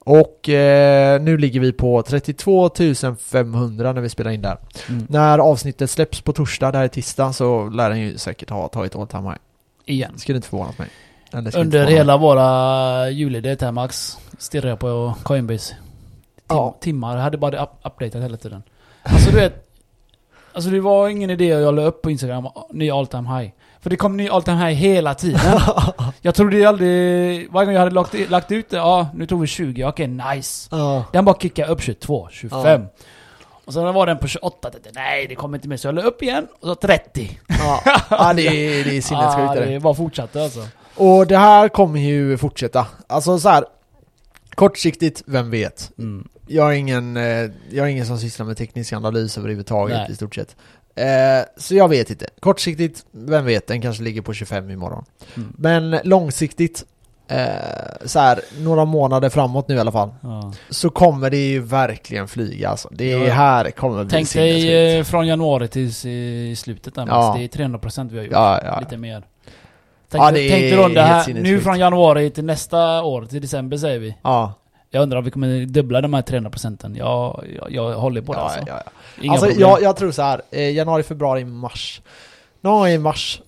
Och 0.06 0.48
eh, 0.48 1.20
nu 1.20 1.38
ligger 1.38 1.60
vi 1.60 1.72
på 1.72 2.02
32 2.02 2.70
500 3.20 3.92
när 3.92 4.00
vi 4.00 4.08
spelar 4.08 4.30
in 4.30 4.42
där. 4.42 4.58
Mm. 4.88 5.06
När 5.08 5.38
avsnittet 5.38 5.90
släpps 5.90 6.20
på 6.20 6.32
torsdag, 6.32 6.72
det 6.72 6.78
här 6.78 6.84
är 6.84 6.88
tisdag, 6.88 7.32
så 7.32 7.68
lär 7.68 7.90
den 7.90 8.00
ju 8.00 8.18
säkert 8.18 8.50
ha 8.50 8.68
tagit 8.68 8.96
all 8.96 9.06
time 9.06 9.28
high. 9.28 9.38
Igen. 9.84 10.18
Skulle 10.18 10.36
inte 10.36 10.48
förvåna 10.48 10.72
mig. 10.76 10.88
Under 11.54 11.86
hela 11.86 12.16
våra 12.16 13.10
juledet 13.10 13.60
här 13.60 13.72
Max, 13.72 14.18
stirrar 14.38 14.68
jag 14.68 14.78
på 14.78 15.14
Coinbase. 15.22 15.74
Tim 15.74 15.76
Ja. 16.48 16.76
Timmar, 16.80 17.16
jag 17.16 17.22
hade 17.22 17.38
bara 17.38 17.62
up 17.62 17.70
updatat 17.84 18.22
hela 18.22 18.36
tiden. 18.36 18.62
Alltså 19.02 19.30
du 19.30 19.36
vet, 19.36 19.68
alltså 20.52 20.70
det 20.70 20.80
var 20.80 21.08
ingen 21.08 21.30
idé 21.30 21.46
jag 21.46 21.74
la 21.74 21.82
upp 21.82 22.02
på 22.02 22.10
Instagram, 22.10 22.48
ny 22.70 22.90
all 22.90 23.06
time 23.06 23.38
high. 23.38 23.50
För 23.86 23.90
det 23.90 23.96
kom 23.96 24.16
ny 24.16 24.28
time 24.44 24.68
high 24.68 24.78
hela 24.78 25.14
tiden. 25.14 25.60
jag 26.22 26.34
trodde 26.34 26.68
aldrig, 26.68 27.52
varje 27.52 27.66
gång 27.66 27.74
jag 27.74 27.80
hade 27.80 27.94
lagt, 27.94 28.30
lagt 28.30 28.52
ut 28.52 28.70
det, 28.70 28.76
ja 28.76 29.08
nu 29.14 29.26
tog 29.26 29.40
vi 29.40 29.46
20, 29.46 29.84
okej 29.84 30.06
nice. 30.06 30.68
Ja. 30.70 31.04
Den 31.12 31.24
bara 31.24 31.36
kickade 31.38 31.72
upp 31.72 31.82
22, 31.82 32.28
25. 32.30 32.82
Och 33.64 33.72
sen 33.72 33.94
var 33.94 34.06
den 34.06 34.18
på 34.18 34.26
28, 34.26 34.70
tänkte, 34.70 34.90
nej 34.94 35.26
det 35.26 35.34
kommer 35.34 35.58
inte 35.58 35.68
med. 35.68 35.80
Så 35.80 35.88
jag 35.88 35.94
la 35.94 36.02
upp 36.02 36.22
igen, 36.22 36.46
och 36.60 36.68
så 36.68 36.74
30. 36.74 37.40
Ja. 37.48 37.82
ja, 38.10 38.32
det 38.32 38.42
är, 38.42 38.84
det 38.84 38.96
är 38.96 39.00
sinnessjukt 39.00 39.50
ah, 39.50 39.54
det. 39.54 39.80
bara 39.80 39.94
fortsatte 39.94 40.42
alltså. 40.42 40.60
Och 40.94 41.26
det 41.26 41.38
här 41.38 41.68
kommer 41.68 42.00
ju 42.00 42.38
fortsätta. 42.38 42.86
Alltså 43.06 43.38
så 43.38 43.48
här. 43.48 43.64
Kortsiktigt, 44.54 45.22
vem 45.26 45.50
vet? 45.50 45.90
Mm. 45.98 46.28
Jag 46.46 46.72
är 46.72 46.76
ingen, 46.76 47.16
eh, 47.16 47.50
jag 47.70 47.86
är 47.86 47.86
ingen 47.86 48.06
som 48.06 48.18
sysslar 48.18 48.46
med 48.46 48.56
teknisk 48.56 48.92
analys 48.92 49.38
överhuvudtaget 49.38 49.96
Nej. 49.96 50.10
i 50.10 50.14
stort 50.14 50.34
sett. 50.34 50.56
Eh, 50.96 51.44
så 51.56 51.74
jag 51.74 51.88
vet 51.88 52.10
inte. 52.10 52.26
Kortsiktigt, 52.40 53.04
vem 53.12 53.44
vet? 53.44 53.66
Den 53.66 53.80
kanske 53.82 54.02
ligger 54.02 54.22
på 54.22 54.32
25 54.32 54.70
imorgon. 54.70 55.04
Mm. 55.36 55.52
Men 55.58 55.98
långsiktigt, 56.04 56.84
eh, 57.28 57.36
så 58.04 58.18
här, 58.18 58.40
några 58.58 58.84
månader 58.84 59.28
framåt 59.28 59.68
nu 59.68 59.74
i 59.74 59.78
alla 59.78 59.92
fall, 59.92 60.14
Ja. 60.22 60.52
så 60.70 60.90
kommer 60.90 61.30
det 61.30 61.36
ju 61.48 61.60
verkligen 61.60 62.28
flyga 62.28 62.68
alltså. 62.68 62.88
Det 62.92 63.10
Ja. 63.10 63.32
här 63.32 63.70
kommer 63.70 64.04
bli 64.04 64.10
Tänk 64.12 64.32
dig 64.32 64.96
eh, 64.98 65.04
från 65.04 65.26
januari 65.26 65.68
till 65.68 66.06
i 66.06 66.54
slutet 66.58 66.94
där 66.94 67.06
Ja. 67.08 67.34
Det 67.38 67.44
är 67.44 67.48
300% 67.48 68.12
vi 68.12 68.16
har 68.18 68.24
gjort. 68.24 68.32
Ja. 68.32 68.78
Lite 68.80 68.96
mer. 68.96 69.22
Tänk, 70.10 70.24
Ja, 70.24 70.30
det 70.30 70.48
tänk 70.50 70.62
är 70.62 70.88
det 70.94 71.02
här, 71.02 71.34
nu 71.34 71.60
från 71.60 71.78
januari 71.78 72.30
till 72.30 72.44
nästa 72.44 73.02
år, 73.02 73.24
till 73.26 73.40
december 73.40 73.76
säger 73.76 73.98
vi. 73.98 74.16
Ja, 74.22 74.52
Jag 74.90 75.02
undrar 75.02 75.18
om 75.18 75.24
vi 75.24 75.30
kommer 75.30 75.66
dubbla 75.66 76.00
de 76.00 76.14
här 76.14 76.22
300 76.22 76.50
procenten. 76.50 76.94
Jag, 76.96 77.44
jag, 77.56 77.70
jag 77.70 77.94
håller 77.94 78.22
på 78.22 78.32
det 78.32 78.38
ja, 78.38 78.44
alltså. 78.44 78.60
ja, 78.66 78.82
ja. 79.20 79.32
Alltså 79.32 79.50
jag, 79.50 79.82
jag 79.82 79.96
tror 79.96 80.10
så 80.10 80.22
här. 80.22 80.42
Eh, 80.50 80.70
januari, 80.70 81.02
februari, 81.02 81.44
mars. 81.44 82.00
Någon 82.60 82.78
gång 82.78 82.88
i 82.88 82.98
mars 82.98 83.40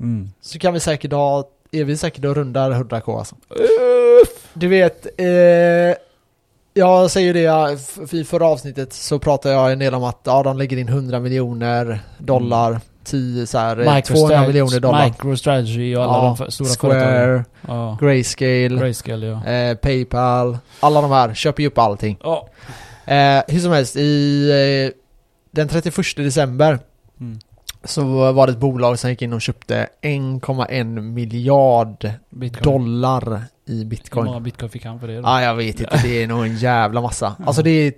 Mm. 0.00 0.28
så 0.40 0.58
kan 0.58 0.74
vi 0.74 0.80
säkert 0.80 1.12
ha, 1.12 1.48
är 1.70 1.84
vi 1.84 1.96
säkert 1.96 2.24
och 2.24 2.34
rundar 2.36 2.70
100k 2.70 3.18
alltså. 3.18 3.36
Du 4.54 4.68
vet, 4.68 5.06
eh, 5.20 5.26
jag 6.74 7.10
säger 7.10 7.34
det 7.34 8.18
i 8.18 8.24
förra 8.24 8.46
avsnittet 8.46 8.92
så 8.92 9.18
pratade 9.18 9.54
jag 9.54 9.72
en 9.72 9.78
del 9.78 9.94
om 9.94 10.04
att 10.04 10.20
ja, 10.24 10.42
de 10.42 10.58
lägger 10.58 10.76
in 10.76 10.88
100 10.88 11.20
miljoner 11.20 12.00
dollar, 12.18 12.80
10 13.06 13.46
så 13.46 13.58
här, 13.58 13.76
eh, 13.76 13.84
200 13.84 13.92
Microstrat- 14.00 14.46
miljoner 14.46 14.80
dollar. 14.80 15.04
Microstrategy 15.06 15.96
och 15.96 16.02
alla 16.04 16.12
Ja, 16.12 16.36
de 16.38 16.50
stora. 16.52 16.68
Square, 16.68 17.44
Ja. 17.68 17.98
Grayscale, 18.00 18.68
Grayscale 18.68 19.26
ja. 19.26 19.46
eh, 19.46 19.76
Paypal, 19.76 20.58
alla 20.80 21.00
de 21.02 21.10
här 21.10 21.34
köper 21.34 21.62
ju 21.62 21.66
upp 21.66 21.78
allting. 21.78 22.18
Ja. 22.22 22.48
Eh, 23.04 23.42
hur 23.48 23.60
som 23.60 23.72
helst, 23.72 23.96
i 23.96 24.50
eh, 24.90 25.00
den 25.50 25.68
31 25.68 26.16
december 26.24 26.78
Mm. 27.20 27.38
så 27.84 28.32
var 28.32 28.46
det 28.46 28.52
ett 28.52 28.58
bolag 28.58 28.98
som 28.98 29.10
gick 29.10 29.22
in 29.22 29.32
och 29.32 29.40
köpte 29.42 29.88
1,1 30.02 31.00
miljard 31.00 32.10
Bitcoin. 32.30 32.62
dollar 32.64 33.42
i 33.66 33.78
Hur 33.78 33.84
bitcoin. 33.84 34.24
många 34.26 34.40
bitcoin 34.40 34.70
fick 34.70 34.84
han 34.84 35.00
för 35.00 35.06
det 35.06 35.14
då? 35.14 35.20
Ja, 35.20 35.28
ah, 35.28 35.42
jag 35.42 35.54
vet 35.54 35.80
inte. 35.80 36.00
Det 36.02 36.22
är 36.22 36.26
nog 36.26 36.44
en 36.46 36.56
jävla 36.56 37.00
massa. 37.00 37.36
Alltså 37.46 37.62
det 37.62 37.70
är 37.70 37.92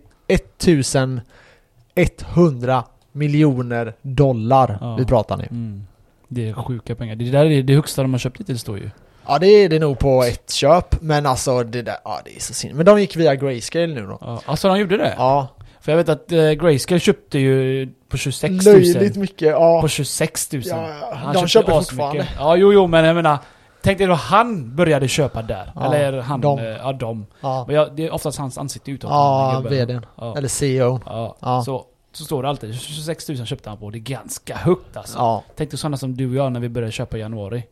1100 1.94 2.84
miljoner 3.12 3.94
dollar 4.02 4.78
Ja. 4.80 4.96
vi 4.96 5.04
pratar 5.04 5.36
nu. 5.36 5.46
Mm. 5.50 5.86
Det 6.28 6.48
är 6.48 6.52
sjuka 6.52 6.94
pengar. 6.94 7.16
Det 7.16 7.30
där 7.30 7.44
är 7.44 7.62
det 7.62 7.74
högsta 7.74 8.02
de 8.02 8.12
har 8.12 8.18
köpt 8.18 8.40
hittills 8.40 8.60
står 8.60 8.78
ju. 8.78 8.90
Ja, 9.26 9.38
det 9.38 9.46
är 9.46 9.68
det 9.68 9.78
nog 9.78 9.98
på 9.98 10.22
ett 10.24 10.50
köp. 10.50 11.00
Men 11.02 11.26
alltså 11.26 11.62
det 11.64 11.82
där, 11.82 11.96
ja 12.04 12.20
det 12.24 12.36
är 12.36 12.40
så 12.40 12.54
synd. 12.54 12.74
Men 12.74 12.86
de 12.86 13.00
gick 13.00 13.16
via 13.16 13.34
Grayscale 13.34 13.86
nu 13.86 14.06
då. 14.06 14.18
Ja. 14.20 14.40
Alltså 14.46 14.68
de 14.68 14.78
gjorde 14.78 14.96
det? 14.96 15.14
Ja, 15.18 15.48
För 15.80 15.92
jag 15.92 15.96
vet 15.96 16.08
att 16.08 16.32
eh, 16.32 16.50
Grayscale 16.50 17.00
köpte 17.00 17.38
ju 17.38 17.88
på 18.08 18.16
26 18.16 18.66
000. 18.66 18.74
löjligt 18.74 19.16
mycket. 19.16 19.48
Ja. 19.48 19.80
På 19.80 19.88
26 19.88 20.52
000. 20.52 20.62
Ja, 20.66 20.88
ja. 21.00 21.14
Han 21.16 21.34
De 21.34 21.38
köpte 21.40 21.48
köper 21.48 21.72
fortfarande. 21.72 22.28
Ja, 22.38 22.56
jo, 22.56 22.72
jo, 22.72 22.86
men 22.86 23.04
jag 23.04 23.14
menar. 23.16 23.38
Tänk 23.82 23.98
dig 23.98 24.06
då 24.06 24.14
han 24.14 24.76
började 24.76 25.08
köpa 25.08 25.42
där. 25.42 25.72
Ja, 25.74 25.94
Eller 25.94 26.20
han, 26.20 26.40
de. 26.40 26.58
eh, 26.58 26.64
ja 26.64 26.92
de. 26.92 27.26
Ja, 27.40 27.64
Men 27.66 27.76
jag, 27.76 27.96
det 27.96 28.06
är 28.06 28.14
oftast 28.14 28.38
hans 28.38 28.58
ansikte 28.58 28.90
utåt. 28.90 29.10
ja 29.10 29.62
vdn. 29.70 30.06
Ja. 30.16 30.36
Eller 30.36 30.48
CEO. 30.48 31.00
Ja. 31.40 31.62
Så, 31.66 31.84
så 32.18 32.24
står 32.24 32.42
det 32.42 32.48
alltid. 32.48 32.74
26 32.80 33.28
000 33.28 33.46
köpte 33.46 33.68
han 33.68 33.78
på. 33.78 33.90
Det 33.90 33.98
är 33.98 34.00
ganska 34.00 34.56
högt 34.56 34.96
alltså. 34.96 35.18
Ja, 35.18 35.44
Tänk 35.56 35.70
dig 35.70 35.78
sådana 35.78 35.96
som 35.96 36.16
du 36.16 36.28
och 36.28 36.34
jag 36.34 36.52
när 36.52 36.60
vi 36.60 36.68
började 36.68 36.92
köpa 36.92 37.16
i 37.16 37.20
januari. 37.20 37.64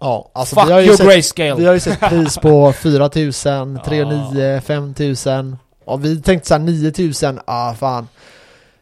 ja. 0.00 0.30
Alltså 0.32 0.56
Fuck 0.56 0.68
vi 0.68 0.72
har 0.72 0.80
ju 0.80 0.86
your 0.86 0.96
sett, 0.96 1.06
grayscale! 1.06 1.54
vi 1.54 1.66
har 1.66 1.74
ju 1.74 1.80
sett 1.80 2.00
pris 2.08 2.38
på 2.38 2.72
4000, 2.72 3.80
3900, 3.84 4.60
5000. 4.60 5.56
Och 5.84 6.04
vi 6.04 6.22
tänkte 6.22 6.48
såhär 6.48 6.58
9000, 6.60 7.40
ah 7.44 7.74
fan. 7.74 8.08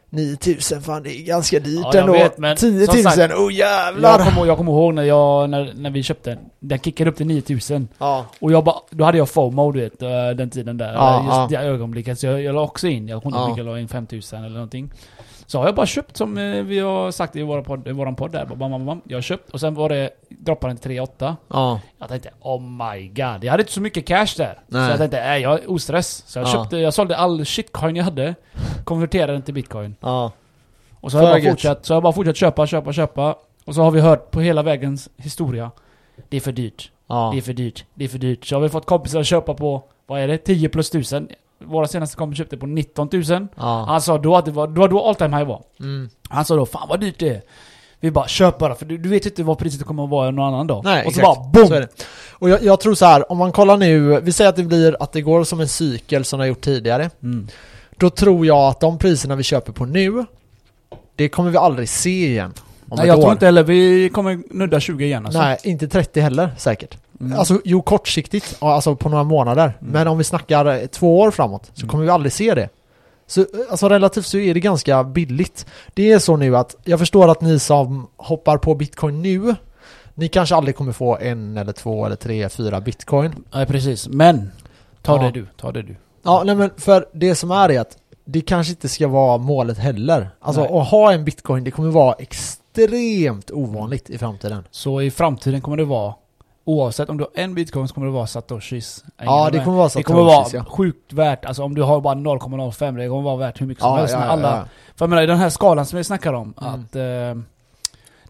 9000, 0.09 0.81
fan 0.81 1.03
det 1.03 1.09
är 1.19 1.23
ganska 1.23 1.59
dyrt 1.59 1.79
Ja, 1.83 1.89
jag 1.93 2.01
ändå. 2.01 2.13
vet, 2.13 2.37
men 2.37 2.55
10 2.57 2.85
som 2.85 2.95
000, 2.95 3.03
sagt, 3.03 3.33
oh 3.33 3.39
jag, 3.39 3.51
jävlar! 3.51 4.25
kommer, 4.25 4.45
jag 4.47 4.57
kommer 4.57 4.71
ihåg 4.71 4.93
när, 4.93 5.03
jag, 5.03 5.49
när, 5.49 5.73
när 5.75 5.89
vi 5.89 6.03
köpte 6.03 6.29
den. 6.29 6.39
Den 6.59 6.79
kickade 6.79 7.09
upp 7.09 7.15
till 7.17 7.27
9000. 7.27 7.87
Ja, 7.97 8.25
Och 8.39 8.51
jag 8.51 8.63
bara, 8.63 8.75
då 8.89 9.03
hade 9.05 9.17
jag 9.17 9.29
FOMO 9.29 9.71
du 9.71 9.79
vet, 9.81 10.01
eh, 10.01 10.09
den 10.35 10.49
tiden 10.49 10.77
där. 10.77 10.93
Ja, 10.93 11.23
Just 11.25 11.53
ja. 11.53 11.61
det 11.61 11.67
ögonblicket. 11.67 12.19
Så 12.19 12.25
jag, 12.25 12.41
jag 12.41 12.55
la 12.55 12.61
också 12.61 12.87
in, 12.87 13.07
jag 13.07 13.23
kommer 13.23 13.37
inte 13.37 13.43
Ja. 13.43 13.49
ihåg, 13.49 13.59
jag 13.59 13.65
la 13.65 13.79
in 13.79 13.87
5000 13.87 14.43
eller 14.43 14.53
någonting. 14.53 14.91
Så 15.49 15.57
har 15.59 15.65
jag 15.65 15.75
bara 15.75 15.85
köpt 15.85 16.17
som 16.17 16.37
eh, 16.37 16.63
vi 16.63 16.79
har 16.79 17.11
sagt 17.11 17.35
i 17.35 17.41
våra 17.43 17.61
podd, 17.63 17.87
i 17.87 17.91
våran 17.91 18.15
podd 18.15 18.31
där. 18.31 18.45
Bam, 18.45 18.71
bam, 18.71 18.85
bam. 18.85 19.01
Jag 19.05 19.17
har 19.17 19.21
köpt 19.21 19.49
och 19.49 19.59
sen 19.59 19.73
var 19.75 19.89
det, 19.89 20.09
droppade 20.29 20.73
den 20.73 20.77
till 20.77 20.91
3,8. 20.91 21.35
ja, 21.47 21.79
Jag 21.99 22.09
tänkte 22.09 22.29
oh 22.41 22.61
my 22.61 23.07
god. 23.07 23.43
Jag 23.43 23.51
hade 23.51 23.61
inte 23.63 23.71
så 23.73 23.81
mycket 23.81 24.05
cash 24.07 24.27
där. 24.37 24.59
Nej. 24.67 24.85
Så 24.85 24.91
jag 24.91 24.97
tänkte, 24.97 25.19
nej 25.21 25.41
jag 25.41 25.53
är 25.63 25.71
ostress. 25.71 26.23
Så 26.27 26.39
jag 26.39 26.47
Ja. 26.47 26.51
köpte, 26.51 26.77
jag 26.77 26.93
sålde 26.93 27.17
all 27.17 27.45
shitcoin 27.45 27.95
jag 27.95 28.03
hade. 28.03 28.35
Konverterade 28.83 29.33
den 29.33 29.41
till 29.41 29.53
bitcoin. 29.53 29.95
ja. 29.99 30.31
Och 31.01 31.11
så 31.11 31.17
har 31.17 31.23
jag 31.29 31.41
bara 31.43 31.51
fortsatt, 31.51 31.85
så 31.85 31.93
har 31.93 31.95
jag 31.95 32.03
bara 32.03 32.13
fortsatt 32.13 32.37
köpa, 32.37 32.67
köpa, 32.67 32.93
köpa. 32.93 33.35
Och 33.65 33.75
så 33.75 33.81
har 33.81 33.91
vi 33.91 33.99
hört 34.01 34.31
på 34.31 34.41
hela 34.41 34.63
vägens 34.63 35.09
historia. 35.17 35.71
Det 36.29 36.37
är 36.37 36.41
för 36.41 36.51
dyrt. 36.51 36.91
ja. 37.07 37.29
Det 37.33 37.37
är 37.37 37.41
för 37.41 37.53
dyrt. 37.53 37.85
Det 37.93 38.03
är 38.03 38.09
för 38.09 38.17
dyrt. 38.17 38.45
Så 38.45 38.55
har 38.55 38.61
vi 38.61 38.69
fått 38.69 38.85
kompisar 38.85 39.19
att 39.19 39.27
köpa 39.27 39.53
på, 39.53 39.83
vad 40.07 40.19
är 40.21 40.27
det? 40.27 40.37
10 40.37 40.69
plus 40.69 40.89
1000. 40.89 41.29
Våra 41.59 41.87
senaste 41.87 42.17
kompis 42.17 42.37
köpte 42.37 42.57
på 42.57 42.65
19 42.65 43.09
000. 43.13 43.23
ja. 43.55 43.85
Han 43.87 44.01
sa 44.01 44.17
då 44.17 44.35
att 44.35 44.45
det 44.45 44.51
var, 44.51 44.67
det 44.67 44.79
var 44.79 44.87
då 44.87 45.05
all 45.05 45.15
time 45.15 45.37
high 45.37 45.47
var. 45.47 45.63
Mm. 45.79 46.09
Han 46.29 46.45
sa 46.45 46.55
då, 46.55 46.65
fan 46.65 46.87
vad 46.89 46.99
dyrt 46.99 47.19
det 47.19 47.29
är. 47.29 47.41
Vi 47.99 48.11
bara, 48.11 48.27
köp 48.27 48.57
bara 48.57 48.75
för 48.75 48.85
du, 48.85 48.97
du 48.97 49.09
vet 49.09 49.25
inte 49.25 49.43
vad 49.43 49.57
priset 49.57 49.83
kommer 49.83 50.03
att 50.03 50.09
vara 50.09 50.31
någon 50.31 50.53
annan 50.53 50.67
dag. 50.67 50.83
Nej, 50.83 51.05
och 51.05 51.13
så 51.13 51.19
exakt. 51.19 51.37
bara, 51.37 51.49
boom! 51.49 51.67
Så. 51.67 52.03
Och 52.31 52.49
jag, 52.49 52.63
jag 52.63 52.79
tror 52.79 52.95
så 52.95 53.05
här, 53.05 53.31
om 53.31 53.37
man 53.37 53.51
kollar 53.51 53.77
nu, 53.77 54.21
vi 54.21 54.31
säger 54.31 54.49
att 54.49 54.55
det 54.55 54.63
blir 54.63 54.95
att 54.99 55.11
det 55.11 55.21
går 55.21 55.43
som 55.43 55.59
en 55.59 55.67
cykel 55.67 56.25
som 56.25 56.39
det 56.39 56.43
har 56.43 56.47
gjort 56.47 56.61
tidigare. 56.61 57.09
Mm. 57.23 57.47
Då 57.97 58.09
tror 58.09 58.45
jag 58.45 58.57
att 58.57 58.79
de 58.79 58.97
priserna 58.97 59.35
vi 59.35 59.43
köper 59.43 59.71
på 59.71 59.85
nu, 59.85 60.25
det 61.15 61.29
kommer 61.29 61.51
vi 61.51 61.57
aldrig 61.57 61.89
se 61.89 62.27
igen. 62.27 62.53
Om 62.89 62.97
Nej 62.97 63.07
jag 63.07 63.17
år. 63.17 63.21
tror 63.21 63.31
inte 63.31 63.45
heller 63.45 63.63
vi 63.63 64.09
kommer 64.09 64.39
nudda 64.49 64.79
20 64.79 65.05
igen 65.05 65.25
alltså. 65.25 65.41
Nej, 65.41 65.57
inte 65.63 65.87
30 65.87 66.19
heller 66.19 66.51
säkert. 66.57 66.97
Mm. 67.21 67.39
Alltså 67.39 67.61
jo, 67.65 67.81
kortsiktigt, 67.81 68.57
alltså 68.59 68.95
på 68.95 69.09
några 69.09 69.23
månader. 69.23 69.77
Mm. 69.81 69.93
Men 69.93 70.07
om 70.07 70.17
vi 70.17 70.23
snackar 70.23 70.65
eh, 70.65 70.85
två 70.87 71.19
år 71.19 71.31
framåt 71.31 71.71
så 71.73 71.81
Mm. 71.81 71.89
kommer 71.89 72.03
vi 72.03 72.09
aldrig 72.09 72.33
se 72.33 72.53
det. 72.55 72.69
Så 73.27 73.41
eh, 73.41 73.47
alltså 73.69 73.89
relativt 73.89 74.25
så 74.25 74.37
är 74.37 74.53
det 74.53 74.59
ganska 74.59 75.03
billigt. 75.03 75.65
Det 75.93 76.11
är 76.11 76.19
så 76.19 76.35
nu 76.37 76.57
att 76.57 76.75
jag 76.83 76.99
förstår 76.99 77.31
att 77.31 77.41
ni 77.41 77.59
som 77.59 78.07
hoppar 78.17 78.57
på 78.57 78.75
bitcoin 78.75 79.21
nu, 79.21 79.55
ni 80.13 80.27
kanske 80.27 80.55
aldrig 80.55 80.75
kommer 80.75 80.91
få 80.91 81.17
en 81.17 81.57
eller 81.57 81.71
två 81.73 82.05
eller 82.05 82.15
tre, 82.15 82.49
fyra 82.49 82.81
bitcoin. 82.81 83.35
Nej 83.53 83.65
precis, 83.65 84.07
men 84.07 84.51
ta 85.01 85.15
Ja. 85.15 85.23
det 85.23 85.31
du, 85.31 85.47
ta 85.57 85.71
det 85.71 85.81
du. 85.81 85.95
Ja, 86.23 86.43
nej 86.45 86.55
men 86.55 86.69
för 86.77 87.05
det 87.13 87.35
som 87.35 87.51
är 87.51 87.71
är 87.71 87.79
att 87.79 87.97
det 88.25 88.41
kanske 88.41 88.71
inte 88.71 88.89
ska 88.89 89.07
vara 89.07 89.37
målet 89.37 89.77
heller. 89.77 90.29
Alltså 90.39 90.61
Nej. 90.61 90.71
att 90.79 90.87
ha 90.87 91.11
en 91.13 91.25
bitcoin, 91.25 91.63
det 91.63 91.71
kommer 91.71 91.89
vara 91.91 92.13
extremt 92.13 93.51
ovanligt 93.51 94.09
i 94.09 94.17
framtiden. 94.17 94.63
Så 94.71 95.01
i 95.01 95.11
framtiden 95.11 95.61
kommer 95.61 95.77
det 95.77 95.83
vara, 95.85 96.13
oavsett 96.69 97.09
om 97.09 97.17
du 97.17 97.23
har 97.23 97.31
en 97.43 97.53
bitcoin 97.55 97.87
så 97.87 97.93
kommer 97.93 98.07
det 98.07 98.13
vara 98.13 98.27
satoshis. 98.27 99.03
Ja, 99.17 99.49
det 99.51 99.63
kommer 99.63 99.77
vara 99.77 99.89
så 99.89 99.99
det 99.99 100.03
kommer 100.03 100.23
vara 100.23 100.45
ja. 100.53 100.63
sjukt 100.65 101.13
värt, 101.13 101.45
alltså 101.45 101.63
om 101.63 101.75
du 101.75 101.81
har 101.81 102.01
bara 102.01 102.15
0,05 102.15 102.97
det 102.97 103.07
kommer 103.07 103.21
vara 103.21 103.35
värt 103.35 103.61
hur 103.61 103.65
mycket 103.65 103.81
som 103.83 103.91
Ja, 103.91 103.97
helst. 103.97 104.13
ja, 104.13 104.25
ja, 104.25 104.31
alla, 104.31 104.55
ja. 104.57 104.63
För 104.95 105.05
jag 105.05 105.09
menar 105.09 105.23
i 105.23 105.25
den 105.25 105.37
här 105.37 105.49
skalan 105.49 105.85
som 105.85 105.97
vi 105.97 106.03
snackar 106.03 106.33
om, 106.33 106.53
Mm. 106.61 106.73
att 106.73 106.95
eh, 106.95 107.43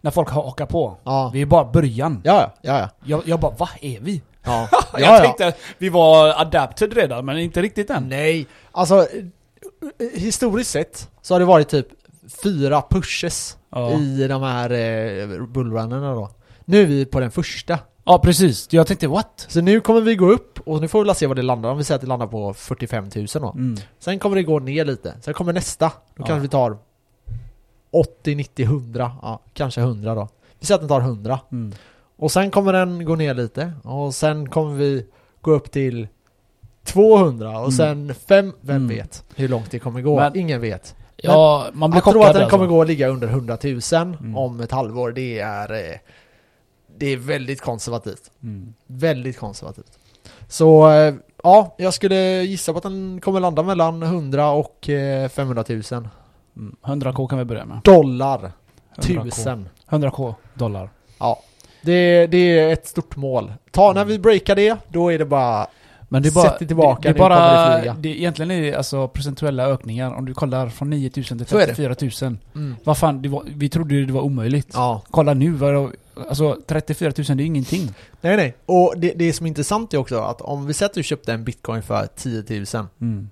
när 0.00 0.10
folk 0.10 0.30
hakar 0.30 0.66
på, 0.66 0.96
Ja, 1.04 1.30
vi 1.34 1.42
är 1.42 1.46
bara 1.46 1.64
början. 1.64 2.20
ja, 2.24 2.52
ja. 2.62 2.78
ja. 2.78 2.88
Jag, 3.04 3.22
jag 3.24 3.40
bara, 3.40 3.52
vad 3.58 3.68
är 3.80 4.00
vi? 4.00 4.22
ja. 4.44 4.68
jag 4.92 5.00
ja, 5.00 5.14
ja. 5.16 5.18
tänkte 5.18 5.46
att 5.46 5.56
vi 5.78 5.88
var 5.88 6.40
adapted 6.40 6.92
redan, 6.92 7.24
men 7.24 7.38
inte 7.38 7.62
riktigt 7.62 7.90
än. 7.90 8.08
Nej, 8.08 8.46
alltså 8.72 8.98
eh, 9.00 10.20
historiskt 10.20 10.70
sett 10.70 11.08
så 11.22 11.34
har 11.34 11.38
det 11.40 11.46
varit 11.46 11.68
typ 11.68 11.86
fyra 12.42 12.82
pushes 12.90 13.56
Ja. 13.72 13.90
i 13.92 14.26
de 14.28 14.42
här 14.42 14.70
eh, 14.70 15.46
bullrunnerna 15.46 16.14
då. 16.14 16.30
Nu 16.64 16.82
är 16.82 16.86
vi 16.86 17.04
på 17.06 17.20
den 17.20 17.30
första. 17.30 17.78
Ja, 18.04 18.18
precis. 18.18 18.68
Jag 18.70 18.86
tänkte 18.86 19.08
what? 19.08 19.46
Så 19.48 19.60
nu 19.60 19.80
kommer 19.80 20.00
vi 20.00 20.16
gå 20.16 20.30
upp 20.30 20.60
och 20.60 20.80
nu 20.80 20.88
får 20.88 21.04
vi 21.04 21.14
se 21.14 21.26
vad 21.26 21.36
det 21.36 21.42
landar. 21.42 21.70
Om 21.70 21.78
vi 21.78 21.84
säger 21.84 21.96
att 21.96 22.00
det 22.02 22.06
landar 22.08 22.26
på 22.26 22.54
45 22.54 23.04
000 23.16 23.26
då. 23.32 23.50
Mm. 23.56 23.76
Sen 23.98 24.18
kommer 24.18 24.36
det 24.36 24.42
gå 24.42 24.58
ner 24.58 24.84
lite. 24.84 25.14
Sen 25.20 25.34
kommer 25.34 25.52
nästa. 25.52 25.86
Då 25.86 25.92
Ja. 26.16 26.24
kanske 26.26 26.42
vi 26.42 26.48
tar 26.48 26.76
80, 27.90 28.34
90, 28.34 28.64
100. 28.66 29.12
Ja, 29.22 29.40
kanske 29.54 29.80
100 29.80 30.14
då. 30.14 30.28
Vi 30.60 30.66
säger 30.66 30.74
att 30.76 30.80
den 30.80 30.88
tar 30.88 31.00
100. 31.00 31.40
Mm. 31.52 31.72
Och 32.16 32.32
sen 32.32 32.50
kommer 32.50 32.72
den 32.72 33.04
gå 33.04 33.14
ner 33.16 33.34
lite. 33.34 33.72
Och 33.84 34.14
sen 34.14 34.48
kommer 34.48 34.74
vi 34.74 35.06
gå 35.40 35.50
upp 35.52 35.70
till 35.70 36.08
200 36.84 37.50
och 37.50 37.56
Mm. 37.56 37.70
sen 37.72 38.14
5. 38.14 38.52
Vem 38.60 38.76
Mm. 38.76 38.88
vet 38.88 39.24
hur 39.34 39.48
långt 39.48 39.70
det 39.70 39.78
kommer 39.78 40.00
gå? 40.00 40.16
Men- 40.16 40.36
Ingen 40.38 40.60
vet. 40.60 40.94
Ja, 41.16 41.66
man 41.72 41.90
blir 41.90 41.96
Jag 41.98 42.04
tror 42.04 42.12
chockad 42.14 42.28
att 42.28 42.34
den 42.34 42.42
alltså. 42.42 42.56
kommer 42.56 42.68
gå 42.70 42.78
och 42.78 42.86
ligga 42.86 43.08
under 43.08 43.28
100 43.28 43.58
000 43.64 43.80
Mm. 44.20 44.36
om 44.36 44.60
ett 44.60 44.70
halvår. 44.72 45.12
Det 45.12 45.38
är, 45.40 45.72
eh, 45.72 45.96
det 47.00 47.06
är 47.12 47.16
väldigt 47.16 47.60
konservativt. 47.60 48.30
Mm. 48.42 48.74
Väldigt 48.86 49.38
konservativt. 49.38 49.98
Så 50.48 50.90
eh, 50.90 51.14
ja, 51.42 51.74
jag 51.78 51.94
skulle 51.94 52.42
gissa 52.42 52.72
på 52.72 52.76
att 52.78 52.82
den 52.82 53.20
kommer 53.22 53.40
landa 53.40 53.62
mellan 53.62 54.02
100 54.02 54.50
och 54.50 54.88
eh, 54.88 55.28
500 55.28 55.64
000 55.68 56.08
Mm. 56.56 56.76
100k 56.82 57.28
kan 57.28 57.38
vi 57.38 57.44
börja 57.44 57.64
med. 57.64 57.80
dollar. 57.84 58.52
100K. 58.96 59.22
Tusen. 59.24 59.68
100k 59.88 60.34
dollar. 60.54 60.90
Ja. 61.18 61.40
Det, 61.82 62.26
det 62.26 62.58
är 62.58 62.72
ett 62.72 62.86
stort 62.86 63.16
mål. 63.16 63.52
Ta, 63.70 63.92
när 63.92 64.04
vi 64.04 64.18
breakar 64.18 64.56
det, 64.56 64.76
då 64.88 65.12
är 65.12 65.18
det 65.18 65.24
bara... 65.24 65.66
Men 66.08 66.22
det 66.22 66.28
är 66.28 66.32
bara... 66.32 66.50
Sätt 66.50 66.58
det 66.58 66.66
tillbaka, 66.66 67.00
det, 67.02 67.08
det 67.08 67.10
är 67.10 67.12
det 67.12 67.18
bara... 67.18 67.78
flyga. 67.78 67.94
Det, 67.98 68.08
egentligen 68.08 68.50
är 68.50 68.62
det 68.62 68.74
alltså 68.74 69.08
procentuella 69.08 69.64
ökningar. 69.66 70.14
Om 70.14 70.24
du 70.24 70.34
kollar 70.34 70.68
från 70.68 70.90
9000 70.90 71.38
till 71.38 71.46
Så 71.46 71.56
är 71.58 71.66
det. 71.66 71.74
34 71.74 72.28
000. 72.28 72.36
Mm. 72.54 72.76
Vad 72.84 72.98
fan, 72.98 73.22
det 73.22 73.28
var, 73.28 73.42
vi 73.46 73.68
trodde 73.68 73.94
ju 73.94 74.06
det 74.06 74.12
var 74.12 74.22
omöjligt. 74.22 74.70
Ja. 74.72 75.02
Kolla 75.10 75.34
nu, 75.34 75.50
vad, 75.50 75.92
alltså 76.14 76.58
34 76.66 77.12
000 77.16 77.36
det 77.36 77.42
är 77.42 77.46
ingenting. 77.46 77.94
Nej, 78.20 78.36
nej. 78.36 78.56
Och 78.66 78.94
det, 78.96 79.12
det 79.16 79.32
som 79.32 79.46
är 79.46 79.48
intressant 79.48 79.94
är 79.94 79.98
också 79.98 80.18
att 80.18 80.40
om 80.40 80.66
vi 80.66 80.74
säger 80.74 80.88
att 80.90 80.94
du 80.94 81.02
köpte 81.02 81.32
en 81.32 81.44
bitcoin 81.44 81.82
för 81.82 82.08
10 82.16 82.64
000. 82.74 82.86
Mm. 83.00 83.30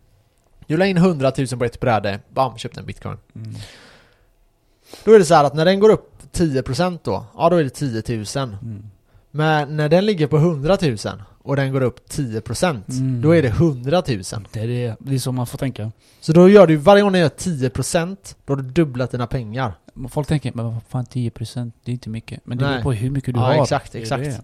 Du 0.66 0.76
la 0.76 0.86
in 0.86 0.96
100 0.96 1.32
000 1.38 1.46
på 1.46 1.64
ett 1.64 1.80
bräde, 1.80 2.20
bam, 2.28 2.58
köpte 2.58 2.80
en 2.80 2.86
bitcoin. 2.86 3.16
Mm. 3.34 3.54
Då 5.04 5.12
är 5.12 5.18
det 5.18 5.24
så 5.24 5.34
här 5.34 5.44
att 5.44 5.54
när 5.54 5.64
den 5.64 5.80
går 5.80 5.90
upp 5.90 6.12
10% 6.32 6.98
då, 7.02 7.24
ja 7.36 7.50
då 7.50 7.56
är 7.56 7.64
det 7.64 7.70
10 7.70 8.02
000. 8.16 8.26
Mm. 8.36 8.90
Men 9.30 9.76
när 9.76 9.88
den 9.88 10.06
ligger 10.06 10.26
på 10.26 10.36
100 10.36 10.78
000 10.82 10.96
och 11.48 11.56
den 11.56 11.72
går 11.72 11.80
upp 11.82 12.08
10% 12.10 12.82
Mm. 12.90 13.22
då 13.22 13.30
är 13.36 13.42
det 13.42 13.48
100 13.48 14.02
000. 14.08 14.22
Det, 14.52 14.60
är 14.60 14.66
det, 14.66 14.96
det 15.00 15.14
är 15.14 15.18
så 15.18 15.32
man 15.32 15.46
får 15.46 15.58
tänka. 15.58 15.92
Så 16.20 16.32
då 16.32 16.48
gör 16.48 16.66
du, 16.66 16.76
varje 16.76 17.02
gång 17.02 17.12
du 17.12 17.18
gör 17.18 17.28
10% 17.28 18.16
då 18.44 18.52
har 18.52 18.56
du 18.56 18.68
dubblat 18.68 19.10
dina 19.10 19.26
pengar. 19.26 19.72
Folk 20.10 20.28
tänker, 20.28 20.52
men 20.54 20.64
vad 20.64 20.74
fan 20.88 21.04
10% 21.04 21.72
det 21.84 21.90
är 21.90 21.92
inte 21.92 22.08
mycket. 22.10 22.40
Men 22.44 22.58
det 22.58 22.64
beror 22.64 22.82
på 22.82 22.92
hur 22.92 23.10
mycket 23.10 23.34
du 23.34 23.40
Ja, 23.40 23.46
har. 23.46 23.62
exakt, 23.62 23.94
exakt. 23.94 24.24
det. 24.24 24.40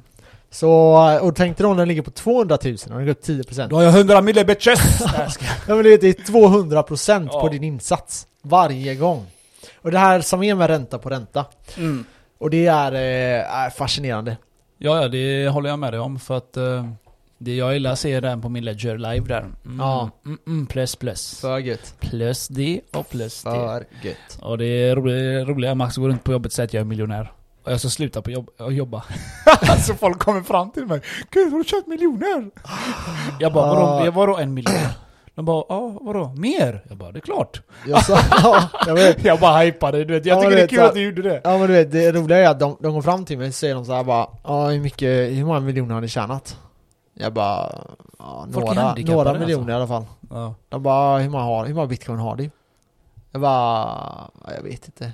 Så, 0.51 0.71
och 1.23 1.37
tänk 1.37 1.57
dig 1.59 1.65
då 1.65 1.71
när 1.71 1.79
den 1.79 1.89
ligger 1.89 2.03
på 2.03 2.11
200 2.11 2.59
000 2.65 2.75
och 2.75 2.89
den 2.91 3.05
går 3.05 3.09
upp 3.13 3.25
10% 3.25 3.69
Då 3.69 3.77
har 3.77 3.83
jag 3.85 3.95
100 3.97 4.21
mille 4.21 4.45
bitches! 4.45 5.01
Ja 5.69 5.75
men 5.75 5.83
det 5.85 5.93
är- 5.95 5.99
det 5.99 6.09
är 6.09 6.33
200% 6.33 7.29
på 7.29 7.39
Ja. 7.47 7.49
din 7.49 7.65
insats 7.65 8.27
Varje 8.43 8.95
gång 8.95 9.27
Och 9.83 9.91
det 9.91 9.99
här 9.99 10.21
som 10.21 10.43
är 10.43 10.55
med 10.55 10.67
ränta 10.67 10.99
på 10.99 11.09
ränta 11.11 11.45
mm. 11.77 12.05
Och 12.39 12.51
det 12.51 12.67
är, 12.67 12.93
eh, 12.93 13.55
är 13.57 13.71
fascinerande 13.71 14.37
Ja, 14.85 15.03
ja, 15.03 15.09
det 15.09 15.49
håller 15.49 15.71
jag 15.71 15.79
med 15.79 15.93
dig 15.93 16.01
om 16.01 16.19
för 16.19 16.37
att 16.37 16.57
eh, 16.57 16.87
det 17.39 17.57
jag 17.57 17.73
gillar 17.75 17.93
att 17.93 17.99
se 17.99 18.21
den 18.21 18.41
på 18.43 18.49
min 18.49 18.65
Ledger 18.65 18.99
live 18.99 19.27
där. 19.29 19.41
Mm, 19.41 19.79
Ja. 19.79 20.11
Mm, 20.25 20.39
mm, 20.47 20.67
plus 20.67 20.97
plus. 20.97 21.41
För 21.41 21.59
gött 21.59 21.95
Plus 22.01 22.49
det 22.49 22.81
och 22.93 23.09
plus 23.09 23.43
det. 23.43 23.51
För 23.51 23.85
gött 24.03 24.39
Och 24.41 24.59
det 24.59 24.65
är 24.67 24.97
roligt, 24.97 25.49
roliga 25.49 25.75
Max 25.75 25.97
går 25.97 26.09
runt 26.09 26.25
på 26.25 26.33
jobbet 26.33 26.47
och 26.47 26.53
säger 26.53 26.67
att 26.67 26.75
jag 26.75 26.81
är 26.81 26.85
miljonär. 26.85 27.33
Och 27.65 27.73
jag 27.73 27.81
ska 27.81 27.89
sluta 27.89 28.23
på 28.23 28.31
jobb, 28.31 28.49
och 28.59 28.73
jobba. 28.73 29.05
alltså 29.61 29.95
folk 29.95 30.19
kommer 30.19 30.43
fram 30.43 30.71
till 30.71 30.87
mig. 30.87 31.01
Gud, 31.31 31.53
har 31.53 31.59
du 31.59 31.65
tjänat 31.65 31.87
miljoner? 31.87 32.51
Jag 33.41 33.53
bara, 33.53 33.67
vadå, 33.75 33.83
Ah. 33.87 34.05
jag 34.05 34.13
vadå 34.13 34.37
en 34.37 34.55
miljon? 34.55 34.75
De 35.35 35.45
bara, 35.45 35.65
ja 35.69 35.93
vadå, 36.01 36.33
mer? 36.37 36.85
Jag 36.89 36.97
bara, 36.97 37.13
det 37.13 37.19
är 37.19 37.21
klart. 37.21 37.63
jag, 37.87 38.05
sa, 38.05 38.19
ja, 38.43 38.69
jag 38.87 38.95
vet 38.95 39.25
Jag 39.25 39.41
bara 39.41 39.59
hypade, 39.59 40.05
du 40.05 40.15
vet. 40.15 40.27
Jag 40.27 40.37
Ja, 40.39 40.43
tycker 40.43 40.57
det 40.57 40.63
är 40.63 40.67
kul 40.69 40.79
så- 40.79 40.85
att 40.85 40.95
du 40.95 41.03
gjorde 41.03 41.23
det. 41.23 41.41
Ja 41.45 41.59
men 41.59 41.67
du 41.67 41.73
vet, 41.73 41.93
det 41.93 42.13
roliga 42.13 42.39
är 42.39 42.49
att 42.49 42.61
de, 42.61 42.77
de 42.81 42.95
går 42.95 43.03
fram 43.03 43.25
till 43.25 43.39
mig 43.39 43.49
och 43.49 43.55
säger 43.55 43.75
de 43.75 43.85
så 43.85 43.93
här 43.95 44.05
bara 44.05 44.29
Ja 44.45 44.69
hur 44.69 44.81
mycket, 44.81 45.09
hur 45.33 45.45
många 45.45 45.61
miljoner 45.61 45.95
har 45.95 46.01
ni 46.01 46.09
tjänat? 46.09 46.59
Jag 47.15 47.33
bara, 47.33 47.73
ja, 48.19 48.47
några, 48.49 48.95
några 48.95 49.31
alltså. 49.31 49.41
miljoner 49.41 49.73
i 49.73 49.77
alla 49.77 49.87
fall 49.87 50.05
Ja. 50.31 50.55
De 50.69 50.83
bara, 50.83 51.19
hur 51.19 51.29
många, 51.31 51.45
har, 51.45 51.67
hur 51.67 51.75
många 51.75 51.87
bitcoin 51.87 52.19
har 52.19 52.37
du? 52.37 52.51
Jag 53.31 53.41
bara, 53.41 53.51
ja, 54.45 54.53
jag 54.57 54.63
vet 54.63 54.87
inte 54.87 55.13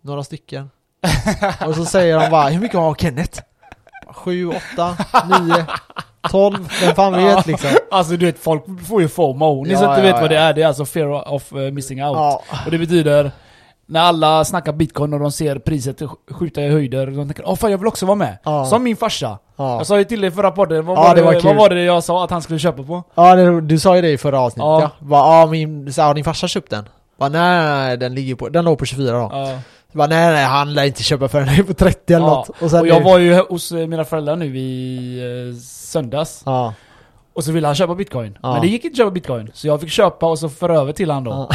Några 0.00 0.24
stycken 0.24 0.70
Och 1.66 1.74
så 1.74 1.84
säger 1.84 2.20
de 2.20 2.30
bara, 2.30 2.48
hur 2.48 2.60
mycket 2.60 2.76
har 2.78 2.94
Kenneth? 2.94 3.42
Sju, 4.06 4.46
åtta, 4.48 4.96
nio, 5.28 5.66
tolv, 6.30 6.68
vem 6.82 6.94
fan 6.94 7.12
vet 7.12 7.46
liksom 7.46 7.70
Alltså 7.90 8.16
du 8.16 8.26
vet, 8.26 8.38
folk 8.38 8.64
får 8.88 9.02
ju 9.02 9.08
FOMO. 9.08 9.64
Ni 9.64 9.72
Ja, 9.72 9.78
som 9.78 9.88
inte 9.90 10.06
ja, 10.06 10.12
vet 10.12 10.20
vad 10.22 10.30
det 10.30 10.34
ja. 10.34 10.40
är, 10.42 10.52
det 10.52 10.62
är 10.62 10.66
alltså 10.66 10.84
fear 10.84 11.34
of 11.34 11.52
eh, 11.52 11.58
missing 11.58 12.04
out. 12.04 12.16
Ja, 12.16 12.42
Och 12.64 12.70
det 12.70 12.78
betyder, 12.78 13.30
när 13.86 14.00
alla 14.00 14.44
snackar 14.44 14.72
bitcoin 14.72 15.12
och 15.14 15.20
de 15.20 15.32
ser 15.32 15.58
priset 15.58 16.00
sk- 16.00 16.32
skjuta 16.34 16.62
i 16.62 16.68
höjder, 16.70 17.06
de 17.06 17.14
tänker 17.28 17.48
åh 17.48 17.56
fan 17.56 17.70
jag 17.70 17.78
vill 17.78 17.86
också 17.88 18.06
vara 18.06 18.16
med. 18.16 18.38
Ja. 18.44 18.64
Som 18.64 18.82
min 18.82 18.96
farsa. 18.96 19.38
ja. 19.56 19.76
Jag 19.76 19.86
sa 19.86 19.98
ju 19.98 20.04
till 20.04 20.20
dig 20.20 20.28
i 20.28 20.32
förra 20.32 20.50
podden, 20.50 20.86
vad, 20.86 20.98
Ja, 20.98 21.02
var 21.02 21.14
det 21.14 21.22
var 21.22 21.40
vad 21.42 21.56
var 21.56 21.68
det 21.70 21.82
jag 21.84 22.04
sa 22.04 22.24
att 22.24 22.30
han 22.30 22.42
skulle 22.42 22.58
köpa 22.58 22.82
på? 22.82 23.02
ja 23.14 23.34
det, 23.34 23.60
du 23.60 23.78
sa 23.78 23.96
ju 23.96 24.02
det 24.02 24.10
i 24.10 24.18
förra 24.18 24.40
avsnittet 24.40 24.64
Ja. 24.66 24.80
ja, 24.82 24.90
bara, 24.98 25.40
ja 25.40 25.46
min, 25.46 25.92
så, 25.92 26.02
har 26.02 26.14
din 26.14 26.24
farsa 26.24 26.48
köpt 26.48 26.70
den? 26.70 26.88
Bara, 27.18 27.28
nej, 27.28 27.96
den 27.96 28.14
ligger 28.14 28.34
på, 28.34 28.48
den 28.48 28.64
låg 28.64 28.78
på 28.78 28.84
24 28.84 29.12
då 29.12 29.30
Ja. 29.32 29.58
Bara, 29.92 30.06
nej 30.08 30.32
nej, 30.32 30.44
han 30.44 30.74
lär 30.74 30.84
inte 30.84 31.02
köpa 31.02 31.28
för 31.28 31.40
den 31.40 31.48
är 31.48 31.62
på 31.62 31.74
30 31.74 32.14
eller 32.14 32.26
Ja, 32.26 32.34
något 32.34 32.48
Och 32.48 32.62
Och 32.80 32.86
jag 32.88 32.98
nu- 32.98 33.04
var 33.04 33.18
ju 33.18 33.34
hos 33.48 33.72
eh, 33.72 33.86
mina 33.86 34.04
föräldrar 34.04 34.36
nu 34.36 34.56
i 34.58 35.18
eh, 35.50 35.54
söndags. 35.94 36.42
Ja, 36.46 36.74
Och 37.34 37.44
så 37.44 37.52
ville 37.52 37.66
han 37.66 37.74
köpa 37.74 37.94
bitcoin. 37.94 38.38
Ja. 38.42 38.52
Men 38.52 38.60
det 38.60 38.66
gick 38.68 38.84
inte 38.84 38.92
att 38.94 38.98
köpa 38.98 39.10
bitcoin. 39.10 39.50
Så 39.54 39.66
jag 39.66 39.80
fick 39.80 39.90
köpa 39.90 40.26
och 40.26 40.38
så 40.38 40.48
föra 40.48 40.78
över 40.80 40.92
till 40.92 41.10
han 41.10 41.24
då. 41.24 41.30
ja, 41.30 41.48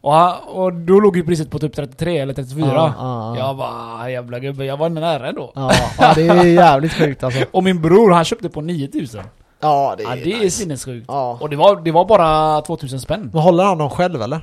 Och, 0.00 0.12
han, 0.12 0.34
och 0.48 0.72
då 0.72 1.00
låg 1.00 1.16
ju 1.16 1.24
priset 1.24 1.50
på 1.50 1.58
typ 1.58 1.74
33 1.76 2.18
eller 2.18 2.34
34. 2.34 2.66
ja, 2.74 2.92
ja, 2.98 3.38
Jag 3.38 3.56
bara, 3.56 4.10
jävla 4.10 4.38
gubbe, 4.38 4.64
jag 4.64 4.76
var 4.76 4.88
nära 4.88 5.28
ändå. 5.28 5.52
ja, 5.54 5.70
ja, 5.98 6.12
det 6.14 6.26
är 6.28 6.44
jävligt 6.44 6.92
sjukt 6.92 7.24
alltså 7.24 7.44
Och 7.52 7.64
min 7.64 7.82
bror 7.82 8.10
han 8.10 8.24
köpte 8.24 8.48
på 8.48 8.60
9000. 8.60 9.22
Ja, 9.60 9.94
det 9.96 10.02
Ja, 10.02 10.12
är 10.12 10.16
det 10.24 10.32
är 10.32 10.38
nice. 10.40 10.50
sinnessjukt. 10.60 11.04
Ja. 11.08 11.38
Och 11.40 11.50
det 11.50 11.56
var, 11.56 11.76
det 11.80 11.92
var 11.92 12.04
bara 12.04 12.60
2000 12.60 13.00
spänn. 13.00 13.30
Men 13.32 13.42
håller 13.42 13.64
han 13.64 13.78
dem 13.78 13.90
själv 13.90 14.22
eller? 14.22 14.40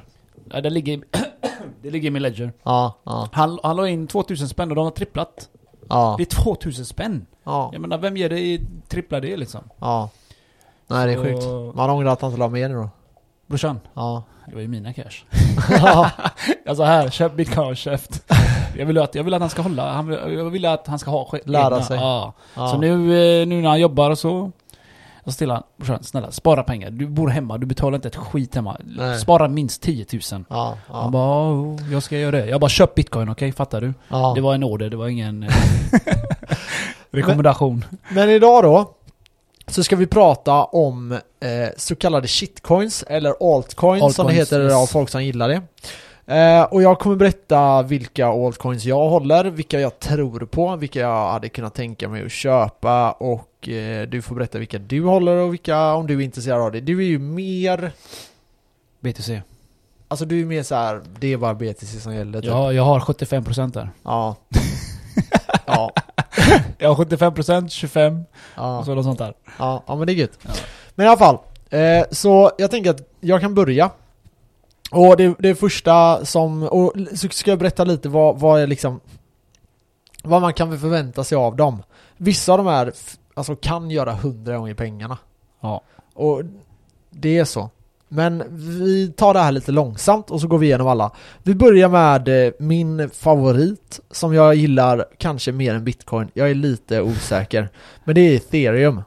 Ja, 0.54 0.62
det, 0.62 0.70
ligger, 0.70 1.02
det 1.84 1.90
ligger 1.92 2.08
i 2.08 2.12
min 2.12 2.22
ledger. 2.22 2.54
Ja, 2.64 2.96
ja, 3.04 3.28
Han, 3.32 3.60
han 3.64 3.76
la 3.76 3.88
in 3.88 4.08
2000 4.08 4.48
spänn 4.50 4.70
och 4.70 4.76
de 4.76 4.84
har 4.86 4.92
tripplat. 4.92 5.48
ja, 5.90 6.16
Det 6.18 6.24
är 6.24 6.44
2000 6.44 6.86
spänn. 6.86 7.26
Ja, 7.44 7.70
Jag 7.74 7.82
menar, 7.82 7.98
vem 7.98 8.18
ger 8.18 8.30
dig 8.30 8.62
trippla 8.88 9.20
det 9.20 9.38
liksom? 9.38 9.62
ja. 9.80 10.10
Nej 10.88 11.08
det 11.08 11.14
är 11.14 11.18
Så- 11.18 11.24
sjukt. 11.24 11.76
Man 11.76 11.90
ångrar 11.90 12.12
att 12.12 12.22
han 12.22 12.30
inte 12.32 12.40
la 12.40 12.48
mer 12.50 12.70
nu 12.70 12.76
då. 12.76 12.90
Brorsan, 13.48 13.80
Ja. 13.94 14.24
det 14.48 14.54
var 14.56 14.62
ju 14.62 14.68
mina 14.68 14.94
cash. 14.94 15.24
sa 16.76 16.86
här, 16.86 17.10
köp 17.10 17.34
bitcoin 17.36 17.68
och 17.70 17.78
käft. 17.78 18.32
Jag 18.78 18.86
vill 18.86 18.98
att, 18.98 19.16
jag 19.16 19.24
vill 19.24 19.34
att 19.34 19.42
han 19.42 19.50
ska 19.50 19.62
hålla, 19.62 19.92
han, 19.94 20.08
vill- 20.08 20.34
jag 20.38 20.50
vill 20.50 20.66
att 20.66 20.88
han 20.88 21.00
ska 21.00 21.12
ha 21.12 21.26
sk- 21.26 21.42
Lära 21.46 21.82
sig. 21.82 21.98
Ja. 21.98 22.34
ja. 22.56 22.68
Så 22.68 22.78
nu, 22.78 22.92
eh, 23.42 23.48
nu 23.48 23.62
när 23.62 23.70
han 23.70 23.80
jobbar 23.80 24.10
och 24.10 24.18
så 24.20 24.52
jag 25.24 25.38
till 25.38 25.52
han, 25.52 25.64
brorsan 25.78 26.04
snälla 26.04 26.32
spara 26.32 26.64
pengar. 26.64 26.90
Du 26.90 27.08
bor 27.08 27.28
hemma, 27.28 27.58
du 27.58 27.66
betalar 27.66 27.96
inte 27.96 28.08
ett 28.08 28.16
skit 28.16 28.56
hemma. 28.56 28.78
Nej. 28.84 29.20
Spara 29.20 29.48
minst 29.48 29.82
10 29.82 30.06
000. 30.32 30.44
Ja, 30.50 30.78
Han 30.88 31.04
ja, 31.04 31.10
bara, 31.10 31.52
oh, 31.54 31.92
jag 31.92 32.04
ska 32.04 32.18
göra 32.18 32.32
det. 32.32 32.46
Jag 32.46 32.62
bara, 32.62 32.70
köp 32.70 32.96
bitcoin, 32.96 33.30
okej? 33.30 33.52
Fattar 33.52 33.82
du? 33.82 33.94
ja. 34.10 34.32
Det 34.36 34.42
var 34.42 34.56
en 34.56 34.64
order, 34.64 34.90
det 34.90 34.98
var 34.98 35.08
ingen 35.08 35.46
rekommendation. 37.12 37.86
Men 38.10 38.30
idag 38.30 38.64
då 38.64 38.94
så 39.68 39.84
ska 39.84 39.96
vi 39.96 40.08
prata 40.08 40.64
om 40.64 41.12
eh, 41.12 41.20
så 41.78 41.96
kallade 41.96 42.28
shitcoins 42.28 43.04
eller 43.08 43.56
altcoins, 43.56 44.16
som 44.16 44.26
det 44.26 44.32
Altcoins, 44.32 44.52
heter 44.52 44.64
yes. 44.64 44.74
av 44.74 44.86
folk 44.86 45.10
som 45.10 45.24
gillar 45.24 45.50
det. 45.50 45.62
Eh, 46.36 46.64
och 46.64 46.82
jag 46.82 47.00
kommer 47.00 47.16
berätta 47.16 47.82
vilka 47.84 48.28
altcoins 48.28 48.86
jag 48.86 49.10
håller, 49.10 49.46
vilka 49.46 49.80
jag 49.80 50.00
tror 50.00 50.40
på, 50.40 50.76
vilka 50.76 51.00
jag 51.00 51.32
hade 51.32 51.50
kunnat 51.50 51.76
tänka 51.76 52.10
mig 52.10 52.26
att 52.26 52.32
köpa 52.32 53.12
och 53.12 53.70
eh, 53.70 54.08
du 54.08 54.22
får 54.22 54.36
berätta 54.36 54.60
vilka 54.60 54.80
du 54.80 55.04
håller 55.04 55.36
och 55.36 55.54
vilka, 55.54 55.94
om 55.94 56.08
du 56.08 56.14
är 56.14 56.22
intresserad 56.22 56.62
av 56.62 56.72
det. 56.72 56.80
Du 56.80 57.00
är 57.00 57.08
ju 57.08 57.20
mer, 57.20 57.92
BTC. 59.00 59.42
alltså 60.08 60.26
du 60.26 60.42
är 60.42 60.46
mer 60.46 60.64
så 60.64 60.76
här, 60.76 61.02
det 61.20 61.34
är 61.34 61.38
bara 61.38 61.54
BTC 61.54 62.00
som 62.00 62.16
gäller 62.16 62.42
typ. 62.42 62.50
Ja, 62.50 62.74
jag 62.74 62.84
har 62.84 63.00
75% 63.00 63.74
där. 63.74 63.90
Ja. 64.04 64.36
ja. 65.66 65.92
Har 66.82 66.96
75%, 66.96 67.68
25% 67.68 68.24
Ja. 68.56 68.80
och 68.80 68.86
så 68.86 68.96
något 68.96 69.06
sånt 69.06 69.20
där. 69.20 69.34
Ja, 69.60 69.84
ja 69.88 69.96
men 69.96 70.08
det 70.08 70.14
är 70.14 70.16
gött. 70.16 70.40
Ja. 70.42 70.50
Men 70.96 71.06
i 71.06 71.10
alla 71.10 71.18
fall, 71.18 71.38
eh, 71.70 72.06
så 72.12 72.52
jag 72.58 72.72
tänker 72.72 72.90
att 72.90 73.02
jag 73.20 73.42
kan 73.42 73.54
börja. 73.56 73.92
Och 74.92 75.18
det, 75.18 75.36
det 75.40 75.56
första 75.56 76.26
som, 76.26 76.64
och 76.64 76.94
så 77.16 77.30
ska 77.30 77.52
jag 77.52 77.60
berätta 77.60 77.84
lite 77.84 78.10
vad, 78.10 78.40
vad 78.40 78.62
är 78.62 78.68
liksom 78.68 79.00
Vad 80.24 80.42
man 80.42 80.54
kan 80.54 80.80
förvänta 80.80 81.24
sig 81.24 81.36
av 81.36 81.56
dem. 81.56 81.84
Vissa 82.18 82.52
av 82.52 82.58
de 82.58 82.68
här, 82.68 82.94
alltså 83.34 83.56
kan 83.56 83.92
göra 83.92 84.14
hundra 84.14 84.58
gånger 84.58 84.74
pengarna. 84.74 85.18
Ja. 85.62 85.82
Och 86.14 86.42
det 87.10 87.38
är 87.38 87.46
så. 87.46 87.70
Men 88.14 88.44
vi 88.80 89.08
tar 89.18 89.34
det 89.34 89.40
här 89.40 89.52
lite 89.52 89.72
långsamt 89.72 90.32
och 90.32 90.42
så 90.42 90.48
går 90.48 90.58
vi 90.58 90.66
igenom 90.66 90.88
alla. 90.88 91.12
Vi 91.44 91.56
börjar 91.56 91.90
med 91.90 92.46
eh, 92.48 92.54
min 92.60 93.10
favorit 93.10 94.00
som 94.12 94.34
jag 94.34 94.56
gillar 94.56 95.06
kanske 95.18 95.52
mer 95.52 95.76
än 95.76 95.84
bitcoin. 95.84 96.30
Jag 96.34 96.50
är 96.50 96.56
lite 96.56 97.02
osäker. 97.02 97.70
Men 98.04 98.16
det 98.16 98.22
är 98.22 98.36
ethereum. 98.36 99.02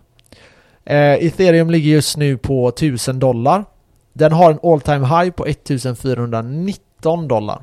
Eh, 0.84 1.12
ethereum 1.12 1.70
ligger 1.70 1.90
just 1.90 2.16
nu 2.16 2.36
på 2.36 2.68
1000 2.68 3.18
dollar. 3.18 3.64
Den 4.12 4.32
har 4.32 4.50
en 4.50 4.58
all 4.62 4.80
time 4.80 5.06
high 5.06 5.30
på 5.30 5.46
1419 5.46 7.28
dollar. 7.28 7.62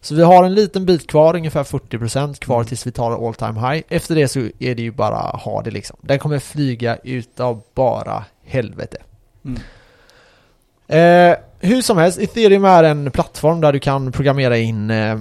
Så 0.00 0.14
vi 0.14 0.22
har 0.22 0.44
en 0.44 0.54
liten 0.54 0.86
bit 0.86 1.06
kvar, 1.06 1.36
ungefär 1.36 1.64
40% 1.64 2.34
kvar 2.34 2.64
tills 2.64 2.86
vi 2.86 2.92
tar 2.92 3.26
all 3.28 3.34
time 3.34 3.60
high. 3.60 3.84
Efter 3.88 4.14
det 4.14 4.28
så 4.28 4.40
är 4.58 4.74
det 4.74 4.82
ju 4.82 4.90
bara 4.90 5.16
att 5.16 5.42
ha 5.42 5.62
det 5.62 5.70
liksom. 5.70 5.96
Den 6.00 6.18
kommer 6.18 6.38
flyga 6.38 6.96
utav 7.04 7.62
bara 7.74 8.24
helvete. 8.44 8.96
Mm. 9.44 9.60
Eh, 10.90 11.36
hur 11.60 11.82
som 11.82 11.98
helst, 11.98 12.18
ethereum 12.18 12.64
är 12.64 12.84
en 12.84 13.10
plattform 13.10 13.60
där 13.60 13.72
du 13.72 13.78
kan 13.78 14.12
programmera 14.12 14.56
in 14.58 14.90
eh, 14.90 15.18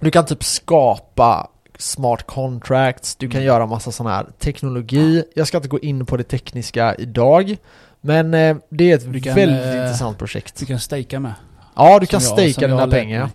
Du 0.00 0.10
kan 0.10 0.26
typ 0.26 0.44
skapa 0.44 1.48
smart 1.78 2.22
contracts, 2.26 3.16
du 3.16 3.28
kan 3.28 3.40
Mm. 3.40 3.46
göra 3.46 3.66
massa 3.66 3.92
sån 3.92 4.06
här 4.06 4.26
teknologi 4.38 5.24
Jag 5.34 5.48
ska 5.48 5.56
inte 5.56 5.68
gå 5.68 5.78
in 5.78 6.06
på 6.06 6.16
det 6.16 6.24
tekniska 6.24 6.94
idag 6.94 7.56
Men 8.00 8.34
eh, 8.34 8.56
det 8.68 8.90
är 8.90 8.94
ett 8.96 9.24
kan, 9.24 9.34
väldigt 9.34 9.64
eh, 9.66 9.82
intressant 9.82 10.18
projekt 10.18 10.56
Du 10.58 10.66
kan 10.66 10.78
staka 10.80 11.20
med. 11.20 11.34
Ja, 11.76 11.98
du 11.98 12.06
kan 12.06 12.20
som 12.20 12.38
jag 12.38 12.70
dina 12.70 12.88
pengar. 12.88 13.30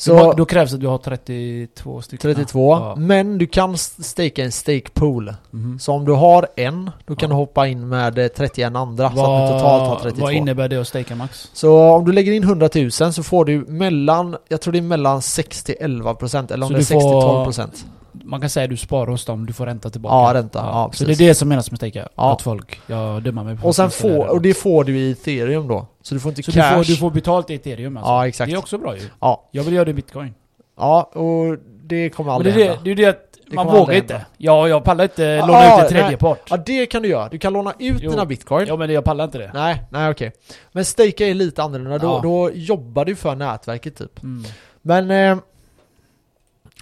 Så 0.00 0.18
då, 0.18 0.32
då 0.32 0.44
krävs 0.44 0.74
att 0.74 0.80
du 0.80 0.86
har 0.86 0.98
32 0.98 2.00
stycken. 2.02 2.34
32, 2.34 2.70
Ja. 2.72 2.94
men 2.98 3.38
du 3.38 3.46
kan 3.46 3.74
s- 3.74 4.08
staka 4.08 4.44
en 4.44 4.52
stake 4.52 4.90
pool 4.94 5.34
Mhm. 5.50 5.78
Så 5.78 5.92
om 5.92 6.04
du 6.04 6.12
har 6.12 6.46
en, 6.56 6.90
då 7.06 7.16
kan 7.16 7.28
Ja. 7.30 7.34
du 7.34 7.38
hoppa 7.40 7.66
in 7.66 7.88
med 7.88 8.18
eh, 8.18 8.26
31 8.28 8.76
andra 8.76 9.10
så 9.12 9.34
att 9.34 9.48
du 9.48 9.54
totalt 9.58 9.88
har 9.88 9.98
32 10.02 10.24
vad 10.24 10.32
innebär 10.32 10.68
det 10.68 10.76
att 10.80 10.88
staka 10.88 11.14
max? 11.14 11.50
Så 11.52 11.78
om 11.80 12.04
du 12.04 12.12
lägger 12.12 12.32
in 12.32 12.42
100 12.44 12.68
000 12.74 12.90
så 12.90 13.22
får 13.22 13.44
du 13.44 13.58
mellan, 13.68 14.36
jag 14.48 14.60
tror 14.60 14.72
det 14.72 14.78
är 14.78 14.82
mellan 14.82 15.22
6 15.22 15.64
till 15.64 15.74
11 15.80 16.14
procent 16.14 16.50
eller 16.50 16.66
om 16.66 16.68
Så 16.68 16.72
det 16.72 16.76
är 16.76 16.78
du 16.78 16.84
6 16.84 16.94
till 16.94 17.00
får- 17.00 17.22
12 17.22 17.44
procent. 17.44 17.86
Man 18.24 18.40
kan 18.40 18.50
säga 18.50 18.64
att 18.64 18.70
du 18.70 18.76
sparar 18.76 19.06
hos 19.10 19.24
dem, 19.24 19.46
du 19.46 19.52
får 19.52 19.66
ränta 19.66 19.90
tillbaka. 19.90 20.14
Ja, 20.14 20.34
ränta. 20.40 20.58
Ja, 20.58 20.90
så 20.94 21.04
det 21.04 21.12
är 21.12 21.16
det 21.16 21.34
som 21.34 21.48
menas 21.48 21.70
med 21.70 21.78
staka. 21.78 22.08
Ja. 22.16 22.32
Att 22.32 22.42
folk, 22.42 22.80
jag 22.86 23.22
dömer 23.22 23.44
mig 23.44 23.56
på 23.56 23.68
Och 23.68 23.76
sen 23.76 23.90
får, 23.90 24.26
och 24.30 24.42
det 24.42 24.54
får 24.54 24.84
du 24.84 24.98
i 24.98 25.10
ethereum 25.10 25.68
då. 25.68 25.86
Så 26.08 26.14
du 26.14 26.20
får 26.20 26.28
inte 26.30 26.42
Så 26.42 26.50
du 26.50 26.60
cash. 26.60 26.74
får, 26.76 26.84
du 26.84 26.96
får 26.96 27.10
betalt 27.10 27.50
i 27.50 27.54
ethereum 27.54 27.96
alltså? 27.96 28.10
Ja, 28.12 28.28
exakt. 28.28 28.50
Det 28.50 28.54
är 28.56 28.58
också 28.58 28.78
bra 28.78 28.96
ju. 28.96 29.02
Ja, 29.20 29.48
Jag 29.52 29.62
vill 29.64 29.74
göra 29.74 29.84
det 29.84 29.90
i 29.90 29.94
bitcoin. 29.94 30.34
ja, 30.78 31.02
och 31.02 31.56
det 31.82 32.10
kommer 32.10 32.32
aldrig 32.32 32.54
det 32.54 32.60
är 32.60 32.64
det, 32.64 32.68
hända. 32.70 32.84
det 32.84 32.90
är 32.90 32.94
det 32.96 33.04
att 33.06 33.38
Det 33.50 33.54
man 33.54 33.66
vågar 33.66 33.94
inte. 33.94 34.26
Ja, 34.36 34.68
jag 34.68 34.84
pallar 34.84 35.04
inte 35.04 35.22
Ja, 35.24 35.46
låna 35.46 35.74
ut 35.82 35.88
till 35.88 35.96
tredje 35.98 36.16
part. 36.16 36.40
Ja, 36.50 36.56
det 36.56 36.86
kan 36.86 37.02
du 37.02 37.08
göra. 37.08 37.28
Du 37.28 37.38
kan 37.38 37.52
låna 37.52 37.72
ut 37.78 37.98
Jo. 38.02 38.10
dina 38.10 38.26
bitcoin. 38.26 38.66
Ja 38.68 38.76
men 38.76 38.90
jag 38.90 39.04
pallar 39.04 39.24
inte 39.24 39.38
det. 39.38 39.50
Nej, 39.54 39.82
nej 39.90 40.10
okej. 40.10 40.32
Men 40.72 40.84
stake 40.84 41.24
är 41.30 41.34
lite 41.34 41.62
annorlunda. 41.62 41.98
Då, 41.98 42.06
Ja. 42.08 42.20
då 42.22 42.50
jobbar 42.54 43.04
du 43.04 43.16
för 43.16 43.34
nätverket 43.34 43.96
typ. 43.96 44.22
Mm. 44.22 44.44
Men 44.82 45.10
eh, 45.10 45.38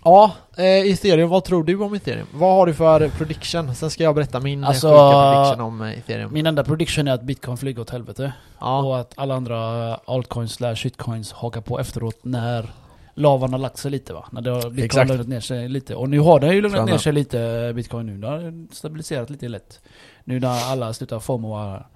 Ja, 0.06 0.32
eh, 0.56 0.64
ethereum, 0.64 1.28
vad 1.28 1.44
tror 1.44 1.64
du 1.64 1.76
om 1.76 1.94
ethereum? 1.94 2.26
Vad 2.34 2.54
har 2.54 2.66
du 2.66 2.74
för 2.74 3.08
prediction? 3.08 3.74
Sen 3.74 3.90
ska 3.90 4.02
jag 4.04 4.14
berätta 4.14 4.40
min 4.40 4.62
eh, 4.62 4.68
Alltså, 4.68 4.88
sjuka 4.88 5.32
prediction 5.32 5.60
om 5.60 5.82
eh, 5.82 5.98
ethereum. 5.98 6.32
Min 6.32 6.46
enda 6.46 6.64
prediction 6.64 7.08
är 7.08 7.12
att 7.12 7.22
bitcoin 7.22 7.56
flyger 7.56 7.82
åt 7.82 7.90
helvete. 7.90 8.32
Ja, 8.60 8.82
Och 8.82 8.98
att 8.98 9.12
alla 9.16 9.34
andra 9.34 9.94
altcoins 9.94 10.52
slash 10.52 10.74
shitcoins 10.74 11.32
hakar 11.32 11.60
på 11.60 11.80
efteråt 11.80 12.18
när 12.22 12.70
lavan 13.14 13.52
har 13.52 13.58
lagt 13.58 13.78
sig 13.78 13.90
lite 13.90 14.12
va? 14.12 14.24
När 14.30 14.40
det 14.40 14.50
har 14.50 14.60
bitcoin 14.60 14.84
Exakt. 14.84 15.08
lugnat 15.10 15.28
ner 15.28 15.40
sig 15.40 15.68
lite. 15.68 15.94
Och 15.94 16.08
nu 16.08 16.18
har 16.20 16.40
den 16.40 16.54
ju 16.54 16.62
lugnat 16.62 16.86
ner 16.86 16.98
sig 16.98 17.12
lite, 17.12 17.72
bitcoin 17.74 18.06
nu. 18.06 18.18
Det 18.18 18.26
har 18.26 18.74
stabiliserat 18.74 19.30
lite 19.30 19.48
lätt. 19.48 19.80
Nu 20.24 20.40
när 20.40 20.72
alla 20.72 20.92
slutar 20.92 21.20
FOMO 21.20 21.56
här. 21.56 21.86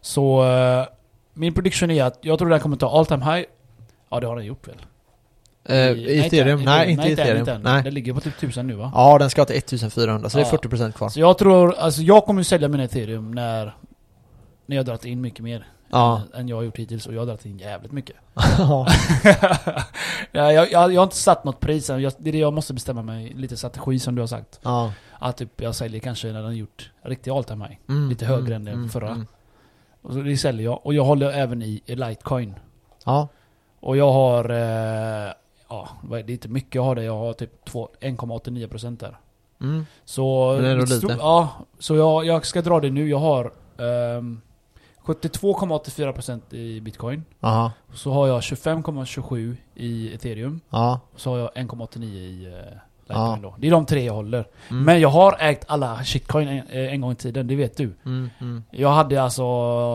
Så 0.00 0.44
eh, 0.44 0.86
min 1.32 1.54
prediction 1.54 1.90
är 1.90 2.04
att 2.04 2.18
jag 2.20 2.38
tror 2.38 2.48
den 2.48 2.60
kommer 2.60 2.76
ta 2.76 2.98
all 2.98 3.06
time 3.06 3.24
high. 3.24 3.46
Ja 4.10 4.20
det 4.20 4.26
har 4.26 4.36
den 4.36 4.44
gjort 4.44 4.68
väl? 4.68 4.76
Eh, 5.64 5.76
I- 5.76 6.18
ethereum? 6.26 6.62
Nej, 6.64 6.90
inte 6.90 7.02
än, 7.04 7.12
ethereum. 7.12 7.38
inte. 7.38 7.58
Nej. 7.58 7.82
Den 7.82 7.94
ligger 7.94 8.12
på 8.14 8.20
typ 8.20 8.34
1000 8.38 8.66
nu 8.66 8.74
va? 8.74 8.92
Ja, 8.94 9.18
den 9.18 9.30
ska 9.30 9.44
till 9.44 9.56
1400, 9.56 10.30
så 10.30 10.38
det 10.38 10.42
är 10.44 10.46
Ja. 10.52 10.58
40% 10.58 10.92
kvar. 10.92 11.08
Så 11.08 11.20
jag 11.20 11.38
tror, 11.38 11.74
alltså 11.74 12.02
jag 12.02 12.24
kommer 12.24 12.42
sälja 12.42 12.68
mina 12.68 12.84
ethereum 12.84 13.30
när, 13.30 13.64
när 14.66 14.76
jag 14.76 14.82
har 14.82 14.84
dragit 14.86 15.04
in 15.04 15.20
mycket 15.20 15.40
mer. 15.44 15.66
Ja. 15.90 16.22
Än, 16.34 16.40
än 16.40 16.48
jag 16.48 16.56
har 16.56 16.62
gjort 16.62 16.78
hittills 16.78 17.06
och 17.06 17.14
jag 17.14 17.20
har 17.20 17.26
dragit 17.26 17.46
in 17.46 17.58
jävligt 17.58 17.92
mycket. 17.92 18.16
Ja. 18.58 18.86
ja, 20.32 20.52
jag, 20.52 20.72
jag, 20.72 20.92
jag 20.92 21.00
har 21.00 21.04
inte 21.04 21.16
satt 21.16 21.44
något 21.44 21.60
pris 21.60 21.90
än. 21.90 22.02
Jag, 22.02 22.12
det 22.18 22.30
är 22.30 22.32
det 22.32 22.38
jag 22.38 22.52
måste 22.52 22.74
bestämma 22.74 23.02
mig. 23.02 23.32
Lite 23.36 23.56
strategi 23.56 23.98
som 23.98 24.14
du 24.14 24.22
har 24.22 24.26
sagt. 24.26 24.60
ja. 24.62 24.92
Att 25.18 25.36
typ 25.36 25.60
jag 25.60 25.74
säljer 25.74 26.00
kanske 26.00 26.26
när 26.26 26.34
den 26.34 26.44
har 26.44 26.52
gjort 26.52 26.90
riktig 27.02 27.30
all 27.30 27.44
time 27.44 27.64
high. 27.66 27.76
Mm, 27.88 28.08
Lite 28.08 28.26
högre 28.26 28.54
än 28.54 28.64
den 28.64 28.88
förra. 28.88 29.26
Och 30.02 30.12
så 30.12 30.18
det 30.20 30.36
säljer 30.36 30.64
jag. 30.64 30.86
Och 30.86 30.94
jag 30.94 31.04
håller 31.04 31.30
även 31.32 31.62
i 31.62 31.82
Litecoin. 31.86 32.54
Ja. 33.04 33.28
Och 33.80 33.96
jag 33.96 34.12
har... 34.12 34.50
Eh, 34.50 35.32
ja, 35.74 35.88
det 36.10 36.16
är 36.16 36.30
inte 36.30 36.48
mycket 36.48 36.74
jag 36.74 36.82
har 36.82 36.94
det. 36.94 37.04
Jag 37.04 37.18
har 37.18 37.32
typ 37.32 37.64
två- 37.64 37.88
1,89% 38.00 38.96
där. 38.98 39.18
Mm. 39.60 39.86
Så... 40.04 40.52
Men 40.52 40.62
det 40.62 40.68
är 40.68 40.72
ändå 40.72 40.84
lite. 40.84 41.16
Ja, 41.18 41.48
så 41.78 41.96
jag, 41.96 42.26
jag 42.26 42.46
ska 42.46 42.62
dra 42.62 42.80
det 42.80 42.90
nu. 42.90 43.08
Jag 43.08 43.18
har 43.18 43.52
ehm, 43.78 44.40
72,84% 45.04 46.54
i 46.54 46.80
bitcoin. 46.80 47.24
Aha. 47.40 47.72
Så 47.94 48.10
har 48.12 48.26
jag 48.26 48.40
25,27 48.40 49.56
i 49.74 50.14
ethereum. 50.14 50.60
Och 51.12 51.20
så 51.20 51.30
har 51.30 51.38
jag 51.38 51.50
1,89 51.54 52.04
i 52.04 52.46
uh, 52.46 52.54
Ja. 53.08 53.14
Litecoin 53.14 53.42
då. 53.42 53.54
Det 53.58 53.66
är 53.66 53.70
de 53.70 53.86
tre 53.86 54.04
jag 54.04 54.12
håller. 54.14 54.44
Mm. 54.70 54.84
Men 54.84 55.00
jag 55.00 55.08
har 55.08 55.36
ägt 55.40 55.64
alla 55.68 56.04
shitcoin 56.04 56.48
en, 56.48 56.58
eh, 56.68 56.92
en 56.92 57.00
gång 57.00 57.12
i 57.12 57.14
tiden, 57.14 57.46
det 57.46 57.56
vet 57.56 57.76
du. 57.76 57.92
Mm, 58.04 58.30
mm, 58.40 58.64
Jag 58.70 58.88
hade 58.90 59.22
alltså 59.22 59.44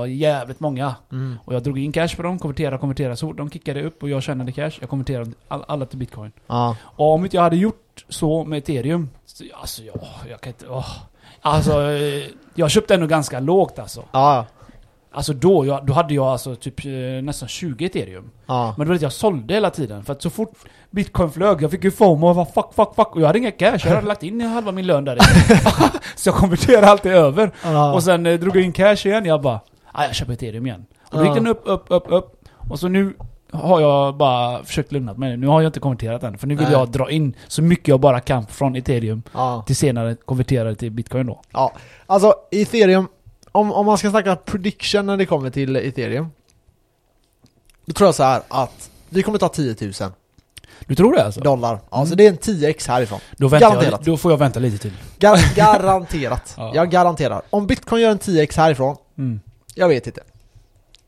jävligt 0.07 0.59
många. 0.59 0.95
mm. 1.11 1.37
Och 1.45 1.53
jag 1.55 1.63
drog 1.63 1.79
in 1.79 1.91
cash 1.91 2.15
på 2.15 2.23
dem, 2.23 2.39
konverterade, 2.39 2.77
konverterade. 2.77 3.15
Så 3.15 3.33
de 3.33 3.49
kickade 3.49 3.83
upp 3.83 4.03
och 4.03 4.09
jag 4.09 4.23
tjänade 4.23 4.51
cash, 4.51 4.71
jag 4.79 4.89
konverterade 4.89 5.31
all, 5.47 5.63
alla 5.67 5.85
till 5.85 5.97
bitcoin. 5.97 6.31
Ja. 6.47 6.75
Och 6.83 7.13
om 7.13 7.23
inte 7.23 7.35
jag 7.37 7.43
hade 7.43 7.55
gjort 7.57 8.05
så 8.09 8.43
med 8.45 8.57
ethereum, 8.57 9.09
så, 9.25 9.43
alltså 9.61 9.83
jag, 9.83 9.95
jag 10.29 10.41
kan 10.41 10.49
inte... 10.53 10.67
åh. 10.67 10.87
Alltså, 11.41 11.81
eh, 11.91 12.23
jag 12.55 12.71
köpte 12.71 12.93
ändå 12.93 13.07
ganska 13.07 13.39
lågt 13.39 13.79
alltså. 13.79 14.03
Ja. 14.11 14.45
Alltså 15.11 15.33
då, 15.33 15.65
jag, 15.65 15.85
då 15.85 15.93
hade 15.93 16.13
jag 16.13 16.25
alltså 16.25 16.55
typ 16.55 16.85
eh, 16.85 16.91
nästan 17.23 17.49
20 17.49 17.85
ethereum. 17.85 18.29
Ja. 18.45 18.73
Men 18.77 18.87
du 18.87 18.93
vet 18.93 19.01
jag 19.01 19.11
sålde 19.13 19.53
hela 19.53 19.69
tiden 19.69 20.03
för 20.03 20.13
att 20.13 20.21
så 20.21 20.29
fort 20.29 20.51
bitcoin 20.91 21.31
flög, 21.31 21.61
jag 21.61 21.71
fick 21.71 21.83
ju 21.83 21.91
FOMO 21.91 22.25
och 22.25 22.29
jag 22.29 22.33
var 22.33 22.45
fuck, 22.45 22.73
fuck, 22.75 22.95
fuck 22.95 23.15
och 23.15 23.21
jag 23.21 23.27
hade 23.27 23.39
inga 23.39 23.51
cash. 23.51 23.77
Jag 23.83 23.95
hade 23.95 24.07
lagt 24.07 24.23
in 24.23 24.41
halva 24.41 24.71
min 24.71 24.87
lön 24.87 25.05
där 25.05 25.15
i. 25.15 25.19
Så 26.15 26.29
jag 26.29 26.35
konverterade 26.35 26.87
alltid 26.87 27.11
över. 27.11 27.51
Ja. 27.63 27.93
Och 27.93 28.03
sen 28.03 28.25
eh, 28.25 28.39
drog 28.39 28.55
jag 28.55 28.63
in 28.63 28.71
cash 28.73 29.05
igen, 29.07 29.25
jag 29.25 29.41
bara 29.41 29.59
ah, 29.91 30.03
jag 30.05 30.15
köper 30.15 30.33
ethereum 30.33 30.65
igen. 30.65 30.85
Och 31.11 31.17
då 31.17 31.25
gick 31.25 31.33
den 31.33 31.47
upp, 31.47 31.61
upp, 31.65 31.85
upp, 31.87 32.05
upp. 32.07 32.45
Och 32.69 32.79
så 32.79 32.87
nu 32.87 33.13
har 33.51 33.81
jag 33.81 34.15
bara 34.17 34.63
försökt 34.63 34.91
lugna 34.91 35.13
mig. 35.13 35.37
Nu 35.37 35.47
har 35.47 35.61
jag 35.61 35.69
inte 35.69 35.79
konverterat 35.79 36.23
än. 36.23 36.37
För 36.37 36.47
nu 36.47 36.55
vill 36.55 36.63
Nej. 36.63 36.73
jag 36.73 36.89
dra 36.89 37.11
in 37.11 37.33
så 37.47 37.61
mycket 37.61 37.87
jag 37.87 37.99
bara 37.99 38.19
kan 38.19 38.45
från 38.47 38.75
ethereum 38.75 39.23
Ja. 39.33 39.63
till 39.67 39.75
senare 39.75 40.15
konvertera 40.25 40.69
det 40.69 40.75
till 40.75 40.91
bitcoin 40.91 41.27
då. 41.27 41.41
ja. 41.51 41.73
Alltså, 42.05 42.33
ethereum, 42.51 43.07
om, 43.51 43.71
om 43.71 43.85
man 43.85 43.97
ska 43.97 44.09
snacka 44.09 44.35
prediction 44.35 45.05
när 45.05 45.17
det 45.17 45.25
kommer 45.25 45.49
till 45.49 45.75
ethereum. 45.75 46.27
Då 47.85 47.93
tror 47.93 48.07
jag 48.07 48.15
så 48.15 48.23
här 48.23 48.41
att 48.47 48.89
vi 49.09 49.23
kommer 49.23 49.37
ta 49.37 49.49
10 49.49 49.75
000 49.81 49.91
Du 50.87 50.95
tror 50.95 51.13
det 51.13 51.23
alltså? 51.25 51.41
dollar. 51.41 51.79
Alltså 51.89 52.13
Mm. 52.13 52.17
det 52.17 52.25
är 52.25 52.29
en 52.29 52.37
10x 52.37 52.87
härifrån. 52.87 53.19
Då, 53.37 53.47
väntar 53.47 53.65
jag, 53.67 53.73
Garanterat. 53.73 54.05
då 54.05 54.17
får 54.17 54.31
jag 54.31 54.37
vänta 54.37 54.59
lite 54.59 54.77
till. 54.77 54.93
Gar 55.19 55.55
garanterat. 55.55 56.53
Ja. 56.57 56.71
Jag 56.75 56.89
garanterar. 56.91 57.41
Om 57.49 57.67
bitcoin 57.67 58.01
gör 58.01 58.11
en 58.11 58.19
10x 58.19 58.57
härifrån, 58.57 58.95
Mm. 59.17 59.39
jag 59.75 59.87
vet 59.89 60.07
inte. 60.07 60.21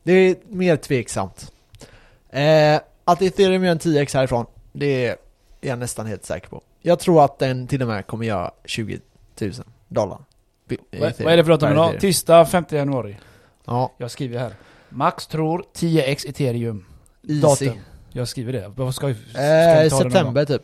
Det 0.02 0.12
är 0.12 0.36
mer 0.48 0.76
tveksamt. 0.76 1.52
Eh, 2.30 2.80
att 3.04 3.22
ethereum 3.22 3.64
gör 3.64 3.72
en 3.72 3.78
10x 3.78 4.14
härifrån, 4.14 4.46
det 4.72 5.06
är 5.06 5.16
jag 5.60 5.78
nästan 5.78 6.06
helt 6.06 6.24
säker 6.24 6.48
på. 6.48 6.62
Jag 6.80 6.98
tror 6.98 7.24
att 7.24 7.38
den 7.38 7.66
till 7.66 7.82
och 7.82 7.88
med 7.88 8.06
kommer 8.06 8.26
göra 8.26 8.50
20 8.64 9.00
000 9.40 9.52
dollar. 9.88 10.18
Vad, 10.90 11.08
Ethereum. 11.08 11.24
vad 11.24 11.32
är 11.32 11.36
det 11.36 11.44
för 11.44 11.50
datum 11.52 11.72
idag? 11.72 12.00
Tisdag 12.00 12.44
5 12.46 12.64
januari. 12.70 13.16
Ja, 13.64 13.92
Jag 13.98 14.10
skriver 14.10 14.38
här. 14.38 14.52
Max 14.88 15.26
tror 15.26 15.64
10x 15.76 16.28
ethereum. 16.28 16.84
easy. 17.28 17.40
Datum. 17.66 17.80
Jag 18.12 18.28
skriver 18.28 18.52
det. 18.52 18.72
Vad 18.76 18.94
ska, 18.94 19.14
ska 19.30 19.40
Eh, 19.40 19.88
september 19.88 20.44
typ. 20.44 20.62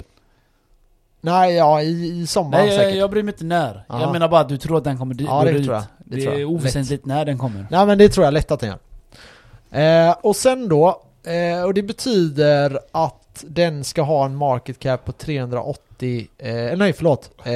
Nej, 1.21 1.55
ja 1.55 1.83
i, 1.83 2.21
i 2.23 2.27
sommar 2.27 2.59
Nej, 2.59 2.77
säkert. 2.79 2.97
jag 2.97 3.11
bryr 3.11 3.23
mig 3.23 3.35
inte 3.35 3.45
när. 3.45 3.85
Ja. 3.89 4.01
Jag 4.01 4.13
menar 4.13 4.29
bara 4.29 4.41
att 4.41 4.49
du 4.49 4.59
tror 4.59 4.79
att 4.79 4.85
den 4.85 4.99
kommer. 4.99 5.17
Ja, 5.19 5.45
det 5.45 5.63
tror 5.65 5.75
jag. 5.75 5.83
Det 5.99 6.17
Det, 6.17 6.23
tror 6.23 6.35
är 6.35 6.39
jag. 6.39 6.51
oväsentligt 6.51 7.07
när 7.07 7.25
den 7.25 7.39
kommer. 7.39 7.67
Nej 7.71 7.87
men 7.87 7.99
det 7.99 8.09
tror 8.09 8.25
jag 8.25 8.35
lätt 8.35 8.51
att 8.51 8.61
den 8.61 8.69
gör. 8.69 10.09
Eh, 10.09 10.17
och 10.23 10.37
sen 10.37 10.69
då, 10.69 11.03
eh, 11.25 11.63
och 11.65 11.75
det 11.75 11.83
betyder 11.83 12.79
att 12.93 13.45
den 13.49 13.85
ska 13.85 14.03
ha 14.03 14.25
en 14.25 14.37
market 14.37 14.79
cap 14.79 15.05
på 15.05 15.13
380, 15.13 16.29
eh, 16.39 16.53
nej 16.77 16.93
förlåt, 16.93 17.31
eh, 17.45 17.53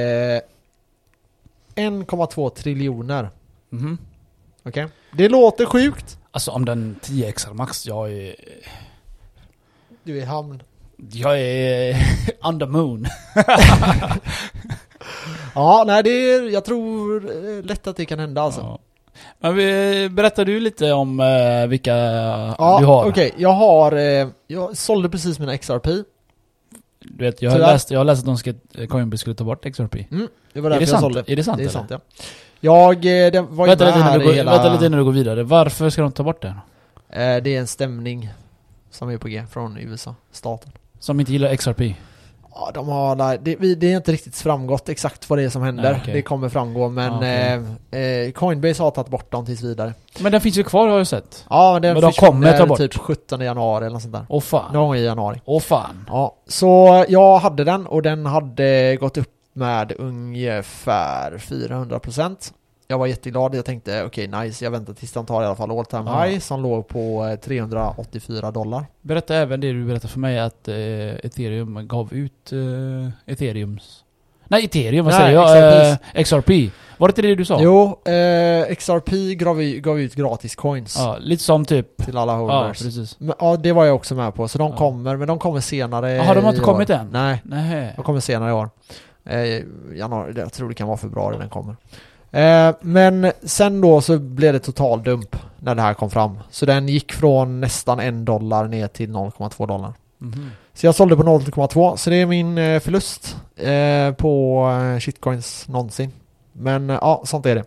1,2 1.75 2.49
triljoner. 2.49 3.29
Mhm. 3.69 3.97
Okej? 4.65 4.87
Det 5.11 5.29
låter 5.29 5.65
sjukt. 5.65 6.17
Alltså 6.31 6.51
om 6.51 6.65
den 6.65 6.95
10x 7.01 7.53
max, 7.53 7.85
jag 7.85 8.11
är... 8.13 8.35
Du 10.03 10.17
är 10.17 10.21
i 10.21 10.25
hamn. 10.25 10.63
Jag 11.11 11.39
är 11.41 11.95
on 12.47 12.59
the 12.59 12.65
moon. 12.65 13.07
Ja, 15.55 15.83
nej 15.87 16.03
det 16.03 16.09
är, 16.09 16.49
jag 16.49 16.65
tror 16.65 17.25
eh, 17.25 17.63
lätt 17.65 17.87
att 17.87 17.95
det 17.97 18.05
kan 18.05 18.19
hända 18.19 18.41
alltså. 18.41 18.61
Ja. 18.61 18.79
Men 19.39 19.55
vi, 19.55 20.09
berättar 20.09 20.45
du 20.45 20.59
lite 20.59 20.93
om 20.93 21.19
eh, 21.19 21.67
vilka 21.67 21.95
Ja, 22.57 22.77
du 22.79 22.85
har? 22.85 23.05
okej. 23.09 23.33
Jag 23.37 23.53
har, 23.53 23.91
eh, 23.91 24.27
jag 24.47 24.77
sålde 24.77 25.09
precis 25.09 25.39
mina 25.39 25.57
XRP. 25.57 25.87
Du 27.03 27.25
vet, 27.25 27.41
jag 27.41 27.51
har, 27.51 27.57
Tyvärr. 27.57 27.73
läst, 27.73 27.91
jag 27.91 27.99
har 27.99 28.05
läst 28.05 28.19
att 28.19 28.25
de 28.25 28.37
ska, 28.37 28.53
Coinbase 28.89 29.17
skulle 29.21 29.35
ta 29.35 29.43
bort 29.43 29.65
XRP. 29.65 29.91
Det 30.53 30.61
var 30.61 30.69
Är 30.69 30.69
därför 30.69 30.69
det 30.69 30.79
jag 30.79 30.89
sant? 30.89 31.01
sålde. 31.01 31.23
Är 31.27 31.35
det 31.35 31.43
sant 31.43 31.57
Det 31.57 31.63
är 31.63 31.69
sant 31.69 31.89
ja. 31.89 31.99
Jag, 32.59 32.95
eh, 32.95 33.31
det 33.31 33.41
var 33.41 33.67
Vänta 33.67 33.85
med 33.85 33.93
lite, 33.93 33.99
här 34.03 34.09
innan 34.15 34.19
du 34.19 34.25
i 34.25 34.27
går, 34.27 34.33
hela... 34.33 34.51
vänta 34.51 34.73
lite 34.73 34.85
innan 34.85 34.99
du 34.99 35.05
går 35.05 35.11
vidare. 35.11 35.43
Varför 35.43 35.89
ska 35.89 36.01
de 36.01 36.11
ta 36.11 36.23
bort 36.23 36.41
det? 36.41 36.47
Eh, 37.09 37.43
det 37.43 37.55
är 37.55 37.59
en 37.59 37.67
stämning 37.67 38.29
som 38.91 39.09
är 39.09 39.17
på 39.17 39.27
G 39.27 39.43
från 39.51 39.77
USA, 39.77 40.15
staten. 40.31 40.71
Som 40.99 41.19
inte 41.19 41.31
gillar 41.31 41.55
XRP? 41.55 41.81
Ja, 42.55 42.71
de 42.73 42.87
har, 42.87 43.15
nej, 43.15 43.39
det, 43.41 43.55
det 43.75 43.91
är 43.93 43.97
inte 43.97 44.11
riktigt 44.11 44.35
framgått 44.35 44.89
exakt 44.89 45.29
vad 45.29 45.39
det 45.39 45.43
är 45.43 45.49
som 45.49 45.61
händer. 45.63 45.83
Nej, 45.91 45.99
okej. 46.01 46.13
Det 46.13 46.21
kommer 46.21 46.49
framgå, 46.49 46.89
men 46.89 47.13
okej. 47.13 47.61
eh, 47.91 47.99
eh, 47.99 48.31
Coinbase 48.31 48.83
har 48.83 48.91
tagit 48.91 49.09
bort 49.09 49.31
dem 49.31 49.45
tills 49.45 49.61
vidare. 49.61 49.93
Men 50.19 50.31
den 50.31 50.41
finns 50.41 50.57
ju 50.57 50.63
kvar 50.63 50.87
har 50.87 50.97
jag 50.97 51.07
sett. 51.07 51.45
Ja, 51.49 51.73
men 51.73 51.81
den 51.81 51.93
Men 51.93 52.01
de 52.01 52.11
kommer 52.11 52.57
ta 52.57 52.65
bort. 52.65 52.77
typ 52.77 52.97
17 52.97 53.41
januari 53.41 53.85
eller 53.85 53.93
något 53.93 54.01
sånt 54.01 54.13
där. 54.13 54.25
Åh 54.29 54.41
fan. 54.41 54.73
Någon 54.73 54.87
gång 54.87 54.95
i 54.95 55.03
januari. 55.05 55.41
Åh 55.45 55.59
fan. 55.61 56.05
Ja, 56.07 56.35
så 56.47 57.05
jag 57.07 57.37
hade 57.39 57.63
den 57.63 57.87
och 57.87 58.01
den 58.01 58.25
hade 58.25 58.95
gått 58.95 59.17
upp 59.17 59.29
med 59.53 59.93
ungefär 59.99 61.37
400%. 61.37 62.53
Jag 62.87 62.97
var 62.97 63.07
jätteglad, 63.07 63.55
jag 63.55 63.65
tänkte 63.65 64.03
okej 64.03 64.27
nice, 64.27 64.63
jag 64.63 64.71
väntar 64.71 64.93
tills 64.93 65.11
de 65.11 65.25
tar 65.25 65.41
i 65.43 65.45
alla 65.45 65.55
fall 65.55 65.71
all 65.79 65.85
time 65.85 66.03
Ja. 66.05 66.23
high 66.23 66.39
som 66.39 66.61
låg 66.61 66.87
på 66.87 67.25
eh, 67.25 67.35
384 67.35 68.51
dollar. 68.51 68.85
Berätta 69.01 69.35
även 69.35 69.59
det 69.61 69.71
du 69.73 69.85
berättade 69.85 70.07
för 70.13 70.19
mig 70.19 70.39
att 70.39 70.67
eh, 70.67 70.75
ethereum 71.25 71.87
gav 71.87 72.13
ut 72.13 72.51
eh, 72.51 73.31
ethereums... 73.33 73.99
Nej, 74.47 74.65
ethereum, 74.65 75.05
vad 75.05 75.13
säger 75.13 75.33
jag? 75.33 75.89
Eh, 76.15 76.23
XRP. 76.23 76.49
Var 76.97 77.07
det 77.07 77.11
inte 77.11 77.21
det 77.21 77.35
du 77.35 77.45
sa? 77.45 77.59
Jo, 77.61 77.99
eh, 78.11 78.75
XRP 78.75 79.09
gav, 79.37 79.61
gav 79.61 79.99
ut 79.99 80.15
gratis 80.15 80.55
coins 80.55 80.95
Ja, 80.99 81.17
lite 81.19 81.43
som 81.43 81.65
typ... 81.65 82.05
till 82.05 82.17
alla 82.17 82.31
Ja, 82.31 82.37
holders. 82.37 82.81
precis. 82.83 83.19
Men, 83.19 83.35
ja, 83.39 83.57
det 83.57 83.71
var 83.71 83.85
jag 83.85 83.95
också 83.95 84.15
med 84.15 84.33
på, 84.35 84.47
så 84.47 84.57
de 84.57 84.71
Ja. 84.71 84.77
kommer, 84.77 85.15
men 85.17 85.27
de 85.27 85.39
kommer 85.39 85.59
senare 85.59 86.11
Jaha, 86.11 86.33
de 86.33 86.43
har 86.43 86.49
inte 86.51 86.61
i 86.61 86.65
kommit 86.65 86.89
år. 86.89 86.93
än? 86.93 87.09
Nej, 87.11 87.41
Nej. 87.43 87.93
de 87.95 88.03
kommer 88.05 88.19
senare 88.19 88.49
i 88.49 88.53
år. 88.53 88.69
Eh, 89.25 89.63
januari, 89.97 90.33
jag 90.35 90.53
tror 90.53 90.69
det 90.69 90.75
kan 90.75 90.87
vara 90.87 90.97
februari 90.97 91.37
den 91.37 91.49
kommer. 91.49 91.75
Eh, 92.33 92.75
men 92.81 93.31
sen 93.43 93.81
då 93.81 94.01
så 94.01 94.19
blev 94.19 94.53
det 94.53 94.59
total 94.59 95.03
dump 95.03 95.35
när 95.59 95.75
det 95.75 95.81
här 95.81 95.93
kom 95.93 96.09
fram. 96.09 96.39
Så 96.49 96.65
den 96.65 96.89
gick 96.89 97.13
från 97.13 97.61
nästan 97.61 97.99
en 97.99 98.25
dollar 98.25 98.67
ner 98.67 98.87
till 98.87 99.09
0,2 99.09 99.67
dollar. 99.67 99.93
Mhm. 100.17 100.51
Så 100.73 100.85
jag 100.85 100.95
sålde 100.95 101.15
på 101.15 101.23
0,2 101.23 101.95
så 101.95 102.09
det 102.09 102.15
är 102.15 102.25
min 102.25 102.57
eh, 102.57 102.79
förlust 102.79 103.37
eh, 103.55 104.11
på 104.11 104.67
shitcoins 105.01 105.67
någonsin. 105.67 106.11
Men 106.53 106.89
ja, 106.89 107.23
sånt 107.25 107.45
är 107.45 107.55
det. 107.55 107.63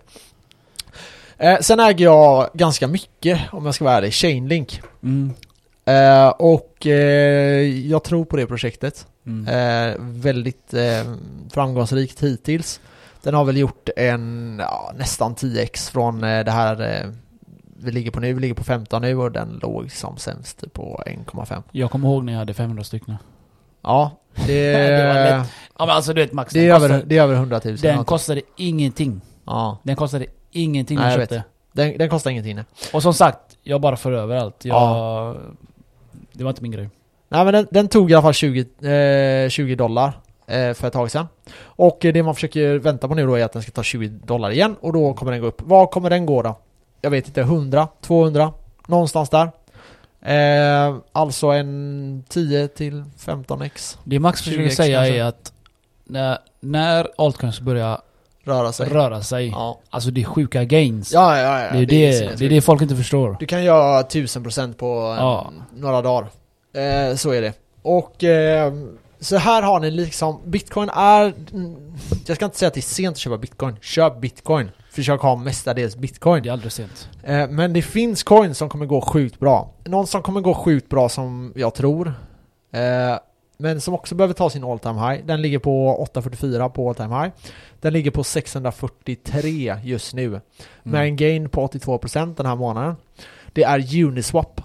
Eh, 1.39 1.59
sen 1.61 1.81
äger 1.81 2.05
jag 2.05 2.49
ganska 2.55 2.87
mycket, 2.87 3.41
om 3.53 3.67
jag 3.67 3.75
ska 3.75 3.85
vara 3.85 3.97
ärlig, 3.97 4.13
Chainlink. 4.13 4.81
Mm. 5.03 5.33
Eh, 5.85 6.29
och 6.29 6.87
eh, 6.87 7.63
jag 7.87 8.05
tror 8.05 8.25
på 8.25 8.37
det 8.37 8.47
projektet. 8.47 9.07
Mm. 9.27 10.21
Väldigt 10.21 10.75
framgångsrikt 11.51 12.23
hittills. 12.23 12.81
Den 13.27 13.35
har 13.35 13.45
väl 13.45 13.57
gjort 13.57 13.89
en 13.97 14.57
ja, 14.59 14.93
nästan 14.97 15.35
10x 15.35 15.93
från 15.93 16.25
eh, 16.25 16.45
det 16.45 16.51
här 16.51 16.81
eh, 16.81 17.11
vi 17.77 17.93
ligger 17.93 18.11
på 18.11 18.21
nu. 18.21 18.33
Vi 18.33 18.41
ligger 18.41 18.55
på 18.55 18.65
15 18.65 19.03
nu 19.03 19.17
och 19.17 19.33
den 19.33 19.59
låg 19.63 19.91
som 19.91 20.17
sämst 20.17 20.73
på 20.73 21.03
1,5. 21.07 21.63
Jag 21.73 21.91
kommer 21.91 22.09
ihåg 22.09 22.25
när 22.25 22.33
jag 22.33 22.39
hade 22.39 22.55
500 22.55 22.85
stycken. 22.85 23.17
Ja, 23.83 24.11
det, 24.47 24.73
Det 24.97 25.07
var 25.07 25.15
lätt. 25.15 25.53
Ja 25.79 25.87
men 25.87 25.97
alltså 25.97 26.13
du 26.13 26.21
vet 26.21 26.33
Max, 26.33 26.53
det, 26.53 26.61
är 26.61 26.75
över, 26.75 26.89
kostade, 26.89 27.03
det 27.07 27.19
är 27.19 27.23
över 27.23 27.35
100 27.35 27.61
000. 27.65 27.77
den 27.77 28.05
kostade 28.05 28.41
ingenting. 28.57 29.21
ja, 29.47 29.79
Den 29.83 29.97
kostade 29.97 30.27
ingenting 30.51 30.99
när 30.99 31.11
jag 31.11 31.21
köpte. 31.21 31.45
den, 31.73 31.99
den 31.99 32.09
kostar 32.09 32.31
ingenting. 32.31 32.55
nej. 32.55 32.65
Och 32.93 33.03
som 33.03 33.15
sagt, 33.15 33.57
jag 33.63 33.81
bara 33.81 33.97
för 33.97 34.13
över 34.13 34.37
allt. 34.37 34.65
Jag, 34.65 34.77
Ja. 34.77 35.37
Det 36.33 36.45
var 36.45 36.51
inte 36.51 36.63
min 36.63 36.73
grej. 36.73 36.91
Nej 37.29 37.45
men 37.45 37.55
den, 37.55 37.67
den 37.71 37.89
tog 37.89 38.11
i 38.11 38.15
alla 38.15 38.23
fall 38.23 38.35
20, 38.35 38.61
eh, 39.45 39.49
20 39.49 39.75
dollar 39.75 40.09
eh, 40.09 40.15
för 40.47 40.85
ett 40.87 40.93
tag 40.93 41.11
sedan. 41.11 41.27
Och 41.63 42.05
eh, 42.05 42.13
det 42.13 42.23
man 42.23 42.35
försöker 42.35 42.79
vänta 42.79 43.09
på 43.09 43.15
nu 43.15 43.27
då 43.27 43.35
är 43.35 43.45
att 43.45 43.53
den 43.53 43.63
ska 43.63 43.71
ta 43.71 43.83
20 43.83 44.09
dollar 44.09 44.51
igen 44.51 44.77
och 44.81 44.93
då 44.93 45.15
kommer 45.15 45.33
den 45.33 45.41
gå 45.41 45.47
upp. 45.47 45.63
Vad 45.65 45.91
kommer 45.91 46.11
den 46.11 46.27
gå 46.27 46.43
då? 46.43 46.59
Jag 47.01 47.11
vet 47.11 47.27
inte, 47.29 47.41
100? 47.41 47.89
200? 48.01 48.53
Någonstans 48.87 49.31
där. 49.31 49.51
Eh, 50.23 50.97
alltså 51.13 51.47
en 51.47 52.25
10 52.29 52.69
till 52.69 53.05
15x 53.19 53.97
Det 54.05 54.19
Max 54.19 54.41
20x 54.41 54.45
försöker 54.45 54.69
säga 54.71 54.99
kanske. 54.99 55.17
är 55.21 55.25
att 55.25 55.53
när, 56.05 56.39
när 56.61 57.09
altcoins 57.19 57.61
börjar 57.61 58.01
röra 58.45 58.73
sig. 58.73 58.89
röra 58.89 59.23
sig, 59.23 59.49
Ja. 59.49 59.79
alltså 59.91 60.11
det 60.11 60.21
är 60.21 60.25
sjuka 60.25 60.65
gains. 60.65 61.13
Ja, 61.13 61.39
ja, 61.39 61.61
ja. 61.61 61.73
det, 61.73 61.79
är 61.79 61.87
det, 61.87 62.13
sinnessjukt. 62.13 62.39
det 62.39 62.45
är 62.47 62.51
det 62.51 62.61
folk 62.61 62.83
inte 62.83 62.97
förstår. 62.97 63.37
Du 63.41 63.47
kan 63.47 63.65
göra 63.65 64.03
1000% 64.03 64.75
på 64.75 64.87
eh, 65.19 65.25
Ja. 65.25 65.51
några 65.77 66.03
dagar. 66.03 66.29
Eh, 66.73 67.17
så 67.17 67.31
är 67.31 67.43
det. 67.43 67.53
Och 67.83 68.25
eh, 68.25 68.73
så 69.21 69.37
här 69.37 69.63
har 69.63 69.81
ni 69.81 69.91
liksom, 69.91 70.41
bitcoin 70.45 70.89
är, 70.89 71.35
jag 72.27 72.37
ska 72.37 72.45
inte 72.45 72.59
säga 72.59 72.67
att 72.67 72.75
det 72.75 72.81
är 72.81 72.83
sent 72.83 73.13
att 73.13 73.19
köpa 73.19 73.39
bitcoin. 73.39 73.77
Köp 73.81 74.21
bitcoin. 74.21 74.71
Försök 74.91 75.21
ha 75.21 75.37
mestadels 75.37 75.97
bitcoin. 75.97 76.43
Det 76.43 76.49
är 76.49 76.53
aldrig 76.53 76.73
sent. 76.73 77.09
Eh, 77.23 77.49
men 77.49 77.73
det 77.73 77.83
finns 77.83 78.23
coins 78.23 78.59
som 78.59 78.69
kommer 78.69 78.87
gå 78.87 79.01
sjukt 79.01 79.41
bra. 79.41 79.71
Någon 79.85 80.07
som 80.07 80.23
kommer 80.23 80.41
gå 80.41 80.55
sjukt 80.55 80.89
bra 80.89 81.09
som 81.09 81.53
jag 81.57 81.75
tror. 81.75 82.15
Eh, 82.73 83.19
men 83.59 83.81
som 83.81 83.95
också 83.95 84.15
behöver 84.15 84.35
ta 84.35 84.51
sin 84.51 84.65
all 84.65 84.79
time 84.79 85.01
high. 85.01 85.27
Den 85.27 85.43
ligger 85.43 85.59
på 85.59 85.97
844 85.97 86.69
på 86.69 86.89
all 86.89 86.95
time 86.95 87.23
high. 87.23 87.33
Den 87.81 87.93
ligger 87.93 88.11
på 88.11 88.25
643 88.25 89.77
just 89.83 90.15
nu. 90.15 90.27
Mm. 90.27 90.41
Med 90.83 91.03
en 91.03 91.17
gain 91.17 91.49
på 91.49 91.67
82% 91.67 92.37
den 92.37 92.47
här 92.47 92.57
månaden. 92.57 92.97
Det 93.53 93.63
är 93.63 94.05
Uniswap. 94.05 94.61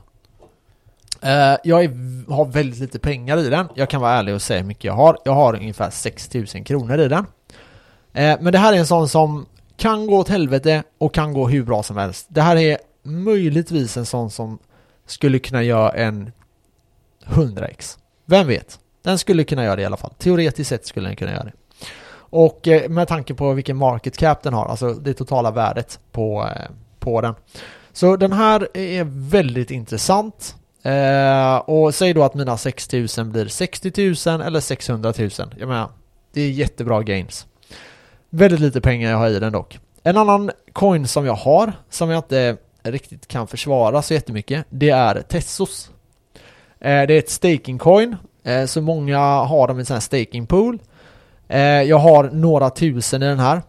Eh, 1.22 1.58
jag 1.64 1.84
är, 1.84 2.32
har 2.32 2.46
väldigt 2.46 2.80
lite 2.80 3.00
pengar 3.00 3.38
i 3.38 3.50
den. 3.50 3.68
Jag 3.76 3.90
kan 3.90 4.02
vara 4.02 4.12
ärlig 4.14 4.36
och 4.36 4.42
säga 4.42 4.60
hur 4.60 4.68
mycket 4.68 4.84
jag 4.84 4.94
har. 4.94 5.18
Jag 5.26 5.34
har 5.34 5.56
ungefär 5.56 5.90
6000 5.90 6.64
kronor 6.64 7.00
i 7.00 7.08
den. 7.08 7.26
Eh, 8.14 8.38
men 8.42 8.54
det 8.54 8.60
här 8.60 8.74
är 8.74 8.78
en 8.78 8.88
sån 8.88 9.10
som 9.10 9.46
kan 9.78 10.08
gå 10.08 10.18
åt 10.18 10.30
helvete 10.30 10.84
och 10.98 11.14
kan 11.14 11.34
gå 11.34 11.48
hur 11.48 11.64
bra 11.64 11.84
som 11.84 11.98
helst. 11.98 12.26
Det 12.30 12.42
här 12.42 12.56
är 12.56 12.78
möjligtvis 13.04 13.98
en 13.98 14.06
sån 14.06 14.32
som 14.32 14.60
skulle 15.06 15.40
kunna 15.40 15.64
göra 15.64 15.92
en 15.92 16.32
100x. 17.26 17.98
Vem 18.26 18.48
vet? 18.48 18.80
Den 19.04 19.18
skulle 19.18 19.44
kunna 19.44 19.64
göra 19.64 19.76
det 19.76 19.82
i 19.82 19.86
alla 19.86 19.98
fall. 19.98 20.14
Teoretiskt 20.18 20.70
sett 20.70 20.86
skulle 20.86 21.10
den 21.10 21.16
kunna 21.16 21.32
göra 21.32 21.44
det. 21.44 21.54
Och 22.14 22.68
eh, 22.68 22.90
med 22.90 23.08
tanke 23.08 23.34
på 23.34 23.54
vilken 23.54 23.78
market 23.78 24.18
cap 24.18 24.44
den 24.44 24.54
har, 24.54 24.66
alltså 24.66 24.94
det 24.94 25.14
totala 25.14 25.52
värdet 25.52 26.00
på, 26.12 26.50
på 27.00 27.22
den. 27.22 27.36
Så 27.94 28.16
den 28.16 28.34
här 28.34 28.78
är 28.78 29.04
väldigt 29.30 29.72
intressant. 29.72 30.56
Eh, 30.84 31.56
och 31.56 31.96
säg 31.96 32.14
då 32.14 32.24
att 32.24 32.34
mina 32.34 32.58
6000 32.58 33.32
blir 33.32 33.48
60 33.48 34.30
000 34.30 34.42
eller 34.42 34.60
600 34.60 35.14
000. 35.18 35.30
Jag 35.58 35.68
menar, 35.68 35.90
det 36.34 36.42
är 36.42 36.50
jättebra 36.50 37.02
gains. 37.04 37.46
Väldigt 38.30 38.60
lite 38.60 38.82
pengar 38.82 39.12
jag 39.12 39.18
har 39.18 39.30
i 39.30 39.40
den 39.40 39.54
dock. 39.54 39.80
En 40.04 40.18
annan 40.18 40.52
coin 40.74 41.08
som 41.08 41.26
jag 41.26 41.34
har, 41.34 41.74
som 41.90 42.10
jag 42.10 42.20
inte 42.20 42.58
riktigt 42.84 43.28
kan 43.28 43.48
försvara 43.48 44.02
så 44.02 44.14
jättemycket, 44.14 44.66
det 44.70 44.90
är 44.90 45.22
Tessos. 45.22 45.92
Eh, 46.80 47.08
det 47.08 47.14
är 47.14 47.20
ett 47.20 47.30
staking 47.30 47.78
coin, 47.78 48.16
eh, 48.44 48.66
så 48.66 48.82
många 48.82 49.20
har 49.20 49.68
dem 49.68 49.78
i 49.78 49.80
en 49.80 49.86
sån 49.86 49.94
här 49.94 50.02
staking 50.02 50.46
pool. 50.46 50.80
Eh, 51.48 51.60
jag 51.62 51.98
har 51.98 52.24
några 52.24 52.70
tusen 52.70 53.24
i 53.24 53.26
den 53.26 53.40
här. 53.40 53.62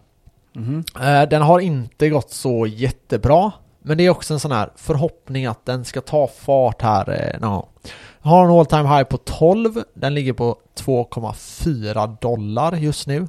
Mhm. 0.53 0.83
Eh, 1.01 1.29
den 1.29 1.41
har 1.41 1.59
inte 1.59 2.09
gått 2.09 2.31
så 2.31 2.67
jättebra. 2.67 3.51
Men 3.83 3.97
det 3.97 4.05
är 4.05 4.09
också 4.09 4.33
en 4.33 4.39
sån 4.39 4.51
här 4.51 4.69
förhoppning 4.75 5.45
att 5.45 5.65
den 5.65 5.85
ska 5.85 6.01
ta 6.01 6.27
fart 6.27 6.81
här 6.81 7.09
eh, 7.33 7.39
någon 7.41 7.51
gång. 7.55 7.67
Jag 8.21 8.29
har 8.29 8.45
en 8.45 8.51
all 8.51 8.65
time 8.65 8.89
high 8.97 9.03
på 9.03 9.17
12. 9.17 9.83
Den 9.93 10.13
ligger 10.13 10.33
på 10.33 10.57
2,4 10.79 12.17
dollar 12.21 12.75
just 12.75 13.07
nu. 13.07 13.27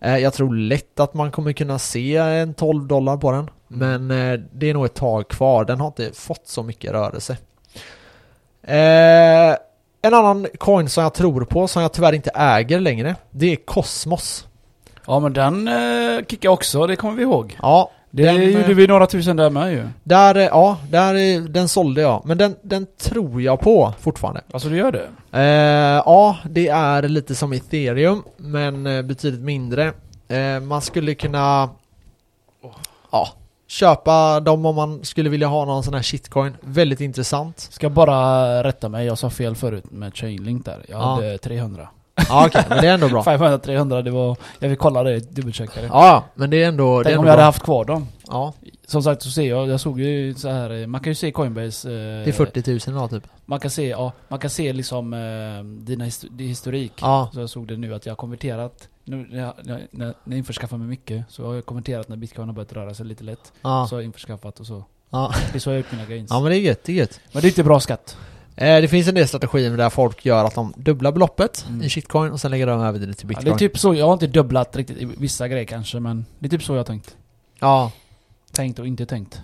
Eh, 0.00 0.16
jag 0.18 0.32
tror 0.34 0.54
lätt 0.54 1.00
att 1.00 1.14
man 1.14 1.30
kommer 1.30 1.52
kunna 1.52 1.78
se 1.78 2.16
en 2.16 2.54
12 2.54 2.86
dollar 2.86 3.16
på 3.16 3.32
den. 3.32 3.50
Men 3.68 4.10
eh, 4.10 4.40
det 4.52 4.70
är 4.70 4.74
nog 4.74 4.84
ett 4.84 4.94
tag 4.94 5.28
kvar. 5.28 5.64
Den 5.64 5.80
har 5.80 5.86
inte 5.86 6.10
fått 6.14 6.48
så 6.48 6.62
mycket 6.62 6.92
rörelse. 6.92 7.36
Eh, 8.62 9.56
En 10.04 10.14
annan 10.14 10.46
coin 10.58 10.88
som 10.88 11.02
jag 11.02 11.14
tror 11.14 11.44
på, 11.44 11.68
som 11.68 11.82
jag 11.82 11.92
tyvärr 11.92 12.12
inte 12.12 12.30
äger 12.34 12.80
längre, 12.80 13.14
det 13.30 13.52
är 13.52 13.56
Cosmos. 13.56 14.46
Ja 15.06 15.20
men 15.20 15.32
den 15.32 15.68
eh, 15.68 16.24
kickade 16.28 16.52
också, 16.52 16.86
det 16.86 16.96
kommer 16.96 17.14
vi 17.16 17.22
ihåg. 17.22 17.58
Ja, 17.62 17.90
Det 18.14 18.22
Den, 18.22 18.34
gjorde 18.52 18.64
eh, 18.70 18.76
vi 18.76 18.86
några 18.86 19.06
tusen 19.06 19.36
där 19.36 19.50
med 19.50 19.72
ju. 19.72 19.88
där, 20.04 20.34
eh, 20.34 20.42
ja, 20.42 20.78
där, 20.90 21.14
eh, 21.14 21.42
den 21.42 21.68
sålde 21.68 22.00
jag. 22.00 22.22
Men 22.24 22.38
den, 22.38 22.56
den 22.62 22.86
tror 23.00 23.42
jag 23.42 23.60
på 23.60 23.92
fortfarande. 24.00 24.40
Alltså 24.52 24.68
du 24.68 24.76
gör 24.76 24.92
det? 24.92 25.08
Eh, 25.32 26.02
ja, 26.06 26.36
det 26.50 26.68
är 26.68 27.02
lite 27.02 27.34
som 27.34 27.52
ethereum, 27.52 28.22
men 28.36 28.84
betydligt 29.06 29.40
mindre. 29.40 29.92
Eh, 30.28 30.60
man 30.60 30.80
skulle 30.82 31.14
kunna 31.14 31.68
ja, 33.12 33.28
köpa 33.66 34.40
dem 34.40 34.66
om 34.66 34.74
man 34.74 35.04
skulle 35.04 35.30
vilja 35.30 35.46
ha 35.46 35.64
någon 35.64 35.82
sån 35.82 35.94
här 35.94 36.02
shitcoin. 36.02 36.56
Väldigt 36.60 37.00
intressant. 37.00 37.58
Ska 37.70 37.90
bara 37.90 38.64
rätta 38.64 38.88
mig, 38.88 39.06
jag 39.06 39.18
sa 39.18 39.30
fel 39.30 39.54
förut 39.56 39.84
med 39.90 40.16
Chainlink 40.16 40.64
där. 40.64 40.84
Jag 40.88 41.00
Ja. 41.00 41.14
hade 41.14 41.38
300. 41.38 41.88
Ja 42.28 42.46
okej, 42.46 42.64
men 42.68 42.80
det 42.82 42.88
är 42.88 42.94
ändå 42.94 43.08
bra. 43.08 43.22
500, 43.24 43.58
300, 43.58 44.02
det 44.02 44.10
var... 44.10 44.36
Jag 44.58 44.68
vill 44.68 44.78
kolla 44.78 45.02
det, 45.02 45.20
dubbelchecka 45.36 45.80
det. 45.80 45.86
Ja, 45.86 46.24
men 46.34 46.50
det 46.50 46.62
är 46.62 46.68
ändå, 46.68 46.94
det 46.94 47.00
är 47.00 47.04
Tänk 47.04 47.12
ändå 47.12 47.20
om 47.20 47.26
jag 47.26 47.30
hade 47.32 47.40
bra. 47.40 47.44
haft 47.44 47.62
kvar 47.62 47.84
dem. 47.84 48.06
Ja, 48.28 48.52
Som 48.86 49.02
sagt 49.02 49.22
så 49.22 49.30
ser 49.30 49.48
jag, 49.48 49.68
jag 49.68 49.80
såg 49.80 50.00
ju 50.00 50.34
så 50.34 50.48
här, 50.48 50.70
eh, 50.80 50.86
man 50.86 51.00
kan 51.00 51.10
ju 51.10 51.14
se 51.14 51.30
Coinbase... 51.32 51.88
Eh, 51.90 51.94
det 51.94 52.28
är 52.28 52.32
40 52.32 52.70
000 52.70 52.80
idag 52.96 53.10
typ. 53.10 53.22
Man 53.46 53.60
kan 53.60 53.70
se, 53.70 53.88
ja, 53.88 54.12
man 54.28 54.38
kan 54.38 54.50
se 54.50 54.72
liksom 54.72 55.12
eh, 55.12 55.64
dina 55.84 56.04
histo- 56.04 56.28
din 56.36 56.48
historik. 56.48 56.92
Ja, 57.00 57.30
Så 57.34 57.40
jag 57.40 57.50
såg 57.50 57.66
det 57.68 57.76
nu 57.76 57.94
att 57.94 58.06
jag 58.06 58.10
har 58.10 58.16
konverterat. 58.16 58.88
Nu 59.04 59.26
när 59.30 59.38
jag, 59.40 59.52
när, 59.62 59.74
när 59.90 60.06
när 60.06 60.14
jag 60.24 60.38
införskaffar 60.38 60.76
mig 60.76 60.88
mycket 60.88 61.24
så 61.28 61.46
har 61.46 61.54
jag 61.54 61.66
konverterat 61.66 62.08
när 62.08 62.16
bitcoin 62.16 62.48
har 62.48 62.54
börjat 62.54 62.72
röra 62.72 62.94
sig 62.94 63.06
lite 63.06 63.24
lätt. 63.24 63.52
ja, 63.62 63.86
Så 63.90 63.94
har 63.96 64.00
jag 64.00 64.04
införskaffat 64.06 64.60
och 64.60 64.66
så. 64.66 64.84
ja. 65.10 65.34
Det 65.52 65.58
är 65.58 65.60
så 65.60 65.70
jag 65.70 65.74
har 65.74 65.78
gjort 65.78 65.92
mina 65.92 66.04
gains. 66.04 66.30
ja 66.30 66.40
men 66.40 66.50
det 66.50 66.56
är 66.56 66.60
gött, 66.60 66.80
det 66.84 66.92
är 66.92 66.96
gött. 66.96 67.20
Men 67.32 67.42
det 67.42 67.46
är 67.46 67.50
inte 67.50 67.64
bra 67.64 67.80
skatt. 67.80 68.16
Eh, 68.56 68.80
det 68.80 68.88
finns 68.88 69.08
en 69.08 69.14
del 69.14 69.28
strategier 69.28 69.76
där 69.76 69.90
folk 69.90 70.24
gör 70.26 70.44
att 70.44 70.54
de 70.54 70.72
dubblar 70.76 71.12
beloppet 71.12 71.64
Mm. 71.68 71.82
i 71.82 71.88
shitcoin 71.88 72.32
och 72.32 72.40
sen 72.40 72.50
lägger 72.50 72.66
de 72.66 72.80
över 72.80 72.98
det 72.98 73.14
till 73.14 73.24
Ja, 73.24 73.28
bitcoin. 73.28 73.44
det 73.44 73.50
är 73.50 73.58
typ 73.58 73.78
så, 73.78 73.94
jag 73.94 74.06
har 74.06 74.12
inte 74.12 74.26
dubblat 74.26 74.76
riktigt 74.76 74.96
i 74.98 75.04
vissa 75.04 75.48
grejer 75.48 75.64
kanske 75.64 76.00
men 76.00 76.26
det 76.38 76.46
är 76.46 76.50
typ 76.50 76.62
så 76.62 76.72
jag 76.72 76.78
har 76.78 76.84
tänkt. 76.84 77.16
Ja, 77.60 77.90
Tänkt 78.52 78.78
och 78.78 78.86
inte 78.86 79.06
tänkt. 79.06 79.40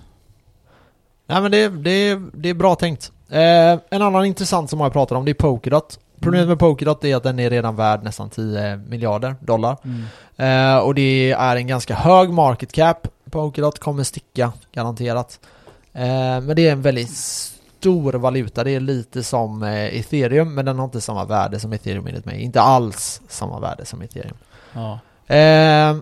Nej 1.27 1.43
men 1.43 1.51
det, 1.51 1.69
det, 1.69 2.21
det 2.35 2.49
är 2.49 2.55
bra 2.55 2.75
tänkt. 2.75 3.13
Eh, 3.29 3.79
en 3.91 4.03
annan 4.03 4.25
intressant 4.25 4.71
som 4.71 4.81
jag 4.81 4.93
pratar 4.93 5.17
om 5.17 5.25
det 5.25 5.31
är 5.31 5.35
Polkadot. 5.35 5.99
Problemet 6.21 6.43
Mm. 6.45 6.49
med 6.49 6.59
Polkadot 6.59 7.05
är 7.05 7.17
att 7.17 7.23
den 7.23 7.39
är 7.39 7.51
redan 7.51 7.77
värd 7.77 8.03
nästan 8.03 8.31
10 8.31 8.77
miljarder 8.77 9.37
dollar. 9.41 9.77
Mm. 9.85 10.05
Eh, 10.77 10.79
och 10.79 10.95
det 10.95 11.33
är 11.33 11.57
en 11.57 11.67
ganska 11.67 11.95
hög 11.95 12.31
market 12.31 12.73
cap. 12.73 13.09
Polkadot 13.31 13.79
kommer 13.79 14.03
sticka, 14.03 14.53
garanterat. 14.73 15.41
Eh, 15.93 16.07
men 16.41 16.57
det 16.57 16.69
är 16.69 16.73
en 16.73 16.83
väldigt 16.83 17.11
stor 17.79 18.13
valuta. 18.13 18.65
Det 18.65 18.71
är 18.71 18.81
lite 18.81 19.23
som 19.23 19.63
eh, 19.63 19.99
ethereum, 19.99 20.55
men 20.55 20.65
den 20.65 20.79
har 20.79 20.85
inte 20.85 21.01
samma 21.01 21.25
värde 21.25 21.61
som 21.61 21.73
ethereum 21.73 22.07
enligt 22.07 22.25
mig. 22.25 22.41
Inte 22.43 22.61
alls 22.61 23.21
samma 23.29 23.61
värde 23.61 23.85
som 23.85 24.03
ethereum. 24.03 24.37
Ja. 24.73 24.99
Eh, 25.35 25.97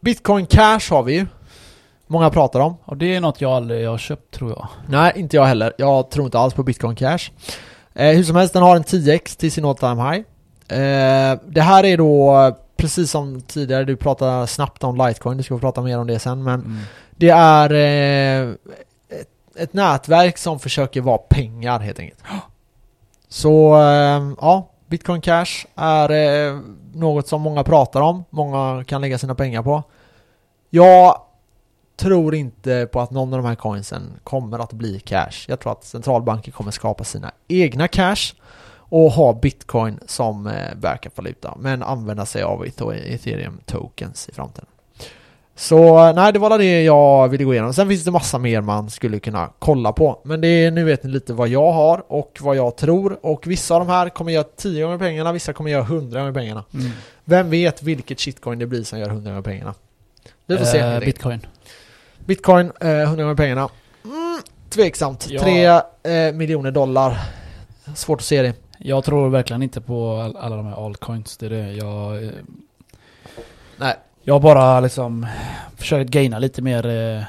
Bitcoin 0.00 0.46
Cash 0.46 0.90
har 0.90 1.02
vi 1.02 1.14
ju. 1.14 1.26
Många 2.06 2.30
pratar 2.30 2.60
om. 2.60 2.74
Och 2.84 2.96
det 2.96 3.14
är 3.16 3.20
något 3.20 3.40
jag 3.40 3.52
aldrig 3.52 3.88
har 3.88 3.98
köpt 3.98 4.34
tror 4.34 4.50
jag. 4.50 4.68
Nej, 4.88 5.12
inte 5.16 5.36
jag 5.36 5.44
heller. 5.44 5.72
Jag 5.78 6.10
tror 6.10 6.24
inte 6.26 6.38
alls 6.38 6.54
på 6.54 6.62
Bitcoin 6.62 6.96
Cash. 6.96 7.30
Eh, 7.94 8.10
hur 8.16 8.22
som 8.24 8.36
helst, 8.36 8.52
den 8.54 8.62
har 8.62 8.76
en 8.76 8.82
10x 8.84 9.38
till 9.38 9.52
sin 9.52 9.64
all 9.64 9.76
time 9.76 10.02
high. 10.02 10.18
Eh, 10.80 11.38
det 11.46 11.60
här 11.60 11.84
är 11.84 11.96
då, 11.96 12.56
precis 12.76 13.10
som 13.10 13.40
tidigare, 13.40 13.84
du 13.84 13.96
pratade 13.96 14.46
snabbt 14.46 14.84
om 14.84 14.96
Litecoin, 14.96 15.36
du 15.36 15.42
ska 15.42 15.54
få 15.54 15.58
prata 15.60 15.82
mer 15.82 15.98
om 15.98 16.06
det 16.06 16.18
sen, 16.18 16.42
men 16.42 16.54
Mm. 16.60 16.78
det 17.16 17.28
är 17.30 17.70
eh, 17.74 18.54
ett, 19.56 19.72
nätverk 19.72 20.38
som 20.38 20.60
försöker 20.60 21.00
vara 21.00 21.18
pengar 21.18 21.80
helt 21.80 21.98
enkelt. 21.98 22.22
Så, 23.28 23.74
ehm, 23.74 24.36
ja, 24.40 24.70
Bitcoin 24.86 25.20
Cash 25.20 25.66
är 25.74 26.10
eh, 26.10 26.60
något 26.94 27.28
som 27.28 27.42
många 27.42 27.64
pratar 27.64 28.00
om, 28.00 28.24
många 28.30 28.84
kan 28.84 29.00
lägga 29.00 29.18
sina 29.18 29.34
pengar 29.34 29.62
på. 29.62 29.82
Jag 30.70 31.20
tror 31.96 32.34
inte 32.34 32.88
på 32.92 33.00
att 33.00 33.10
någon 33.10 33.34
av 33.34 33.42
de 33.42 33.48
här 33.48 33.54
coinsen 33.54 34.12
kommer 34.24 34.58
att 34.58 34.72
bli 34.72 35.00
cash. 35.00 35.44
Jag 35.48 35.60
tror 35.60 35.72
att 35.72 35.84
centralbanker 35.84 36.52
kommer 36.52 36.70
skapa 36.70 37.04
sina 37.04 37.32
egna 37.48 37.88
cash 37.88 38.34
och 38.76 39.10
ha 39.12 39.32
bitcoin 39.32 39.98
som 40.06 40.46
eh, 40.46 40.74
backup-valuta 40.76 41.54
men 41.58 41.82
använda 41.82 42.26
sig 42.26 42.42
av 42.42 42.66
ethereum 42.66 43.60
tokens 43.64 44.28
i 44.28 44.32
framtiden. 44.32 44.66
Så 45.56 46.12
nej, 46.12 46.32
det 46.32 46.38
var 46.38 46.58
det 46.58 46.82
jag 46.82 47.28
ville 47.28 47.44
gå 47.44 47.52
igenom. 47.52 47.74
Sen 47.74 47.88
finns 47.88 48.04
det 48.04 48.10
massa 48.10 48.38
mer 48.38 48.60
man 48.60 48.90
skulle 48.90 49.18
kunna 49.18 49.50
kolla 49.58 49.92
på. 49.92 50.20
Men 50.24 50.40
det 50.40 50.48
är, 50.48 50.70
nu 50.70 50.84
vet 50.84 51.02
ni 51.02 51.10
lite 51.10 51.32
vad 51.32 51.48
jag 51.48 51.72
har 51.72 52.12
och 52.12 52.38
vad 52.40 52.56
jag 52.56 52.76
tror. 52.76 53.26
Och 53.26 53.46
vissa 53.46 53.74
av 53.74 53.80
de 53.80 53.88
här 53.88 54.08
kommer 54.08 54.32
göra 54.32 54.44
10 54.56 54.84
gånger 54.84 54.98
pengarna, 54.98 55.32
vissa 55.32 55.52
kommer 55.52 55.70
göra 55.70 55.82
100 55.82 56.20
gånger 56.20 56.32
pengarna. 56.32 56.64
Mm. 56.74 56.90
Vem 57.24 57.50
vet 57.50 57.82
vilket 57.82 58.20
shitcoin 58.20 58.58
det 58.58 58.66
blir 58.66 58.82
som 58.82 58.98
gör 58.98 59.08
100 59.08 59.30
gånger 59.30 59.42
pengarna? 59.42 59.74
Vi 60.46 60.58
får 60.58 60.64
se. 60.64 60.80
Enkelt. 60.80 61.04
Bitcoin. 61.04 61.46
Bitcoin, 62.26 62.72
eh, 62.80 62.88
100 62.88 63.22
gånger 63.24 63.36
pengarna. 63.36 63.68
Mm, 64.04 64.40
tveksamt. 64.70 65.26
Ja. 65.30 65.40
3 66.02 66.12
eh, 66.12 66.32
miljoner 66.34 66.70
dollar. 66.70 67.18
Svårt 67.94 68.20
att 68.20 68.24
se 68.24 68.42
det. 68.42 68.54
Jag 68.78 69.04
tror 69.04 69.28
verkligen 69.28 69.62
inte 69.62 69.80
på 69.80 70.16
all, 70.16 70.36
alla 70.36 70.56
de 70.56 70.66
här 70.66 70.86
altcoins. 70.86 71.36
Det 71.36 71.46
är 71.46 71.50
det 71.50 71.72
jag... 71.72 72.24
Eh, 72.24 72.30
Nej. 73.76 73.96
Jag 74.24 74.42
bara 74.42 74.80
liksom 74.80 75.26
försökt 75.76 76.10
gaina 76.10 76.38
lite 76.38 76.62
mer 76.62 76.86
eh, 76.86 77.22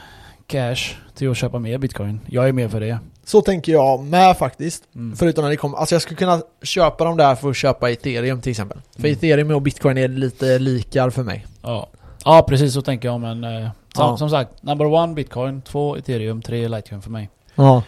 cash 0.47 0.95
till 1.15 1.31
att 1.31 1.37
köpa 1.37 1.59
mer 1.59 1.77
bitcoin. 1.77 2.19
Jag 2.27 2.47
är 2.49 2.53
med 2.53 2.71
för 2.71 2.79
det. 2.79 2.97
Så 3.23 3.41
tänker 3.41 3.71
jag 3.71 4.03
med 4.03 4.37
faktiskt. 4.37 4.83
Mm. 4.95 5.15
Förutom 5.17 5.43
när 5.43 5.51
det 5.51 5.57
kommer, 5.57 5.77
alltså 5.77 5.95
jag 5.95 6.01
skulle 6.01 6.17
kunna 6.17 6.41
köpa 6.63 7.03
dem 7.03 7.17
där 7.17 7.35
för 7.35 7.49
att 7.49 7.55
köpa 7.55 7.89
ethereum 7.91 8.41
till 8.41 8.49
exempel. 8.51 8.81
För 8.95 8.99
Mm. 9.07 9.11
ethereum 9.13 9.51
och 9.51 9.61
bitcoin 9.61 9.97
är 9.97 10.07
lite 10.07 10.59
likar 10.59 11.09
för 11.09 11.23
mig. 11.23 11.45
Ja. 11.61 11.87
ja, 12.25 12.45
precis 12.49 12.73
så 12.73 12.81
tänker 12.81 13.07
jag 13.07 13.19
men... 13.21 13.43
Eh, 13.43 13.69
som, 13.95 14.03
Ja. 14.09 14.17
som 14.17 14.29
sagt, 14.29 14.63
number 14.63 14.85
one 14.85 15.13
bitcoin, 15.13 15.61
två 15.61 15.97
ethereum, 15.97 16.41
tre 16.41 16.67
litecoin 16.67 17.01
för 17.01 17.09
mig. 17.11 17.29
Ja. 17.55 17.83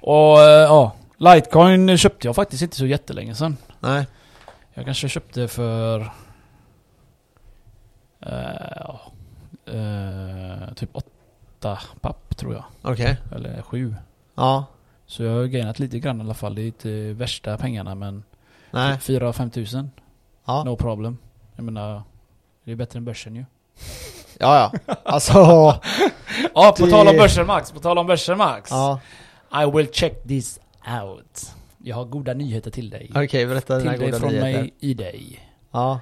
Och 0.00 0.40
eh, 0.40 0.46
ja, 0.62 0.92
litecoin 1.18 1.98
köpte 1.98 2.28
jag 2.28 2.34
faktiskt 2.36 2.62
inte 2.62 2.76
så 2.76 2.86
jättelänge 2.86 3.34
sedan. 3.34 3.56
Nej. 3.80 4.06
Jag 4.74 4.84
kanske 4.84 5.08
köpte 5.08 5.48
för... 5.48 6.10
Eh, 9.66 10.74
typ 10.74 10.90
åtta 10.96 11.78
papp 12.00 12.36
tror 12.36 12.54
jag. 12.54 12.64
Okej. 12.82 13.16
Eller 13.34 13.62
sju. 13.62 13.94
Ja. 14.34 14.64
Så 15.06 15.22
jag 15.22 15.32
har 15.32 15.44
gainat 15.46 15.78
lite 15.78 15.98
grann 15.98 16.18
i 16.18 16.24
alla 16.24 16.34
fall. 16.34 16.54
Det 16.54 16.62
är 16.62 16.66
inte 16.66 17.12
värsta 17.12 17.58
pengarna 17.58 17.94
men 17.94 18.24
Nej. 18.70 18.96
4-5 18.96 19.50
tusen. 19.50 19.90
Ja. 20.44 20.64
No 20.64 20.76
problem. 20.76 21.18
Jag 21.56 21.64
menar, 21.64 22.02
det 22.64 22.72
är 22.72 22.76
bättre 22.76 22.96
än 22.98 23.04
börsen 23.04 23.36
ju. 23.36 23.44
Ja, 24.38 24.70
ja. 24.86 24.94
Alltså... 25.04 25.32
Ja, 26.54 26.74
på 26.78 26.84
Det- 26.84 26.90
tal 26.90 27.08
om 27.08 27.16
börsen 27.16 27.46
Max. 27.46 27.72
På 27.72 27.80
tal 27.80 27.98
om 27.98 28.06
börsen 28.06 28.38
Max. 28.38 28.70
ja. 28.70 29.00
I 29.62 29.70
will 29.70 29.86
check 29.92 30.22
this 30.28 30.60
out. 31.02 31.54
Jag 31.78 31.96
har 31.96 32.04
goda 32.04 32.34
nyheter 32.34 32.70
till 32.70 32.90
dig. 32.90 33.10
Okej, 33.14 33.46
berätta 33.46 33.78
dina 33.78 33.90
till 33.92 34.00
dig 34.00 34.10
goda 34.10 34.20
från 34.20 34.30
nyheter. 34.32 34.60
mig 34.60 34.74
i 34.78 34.94
dig. 34.94 35.48
Ja. 35.70 36.00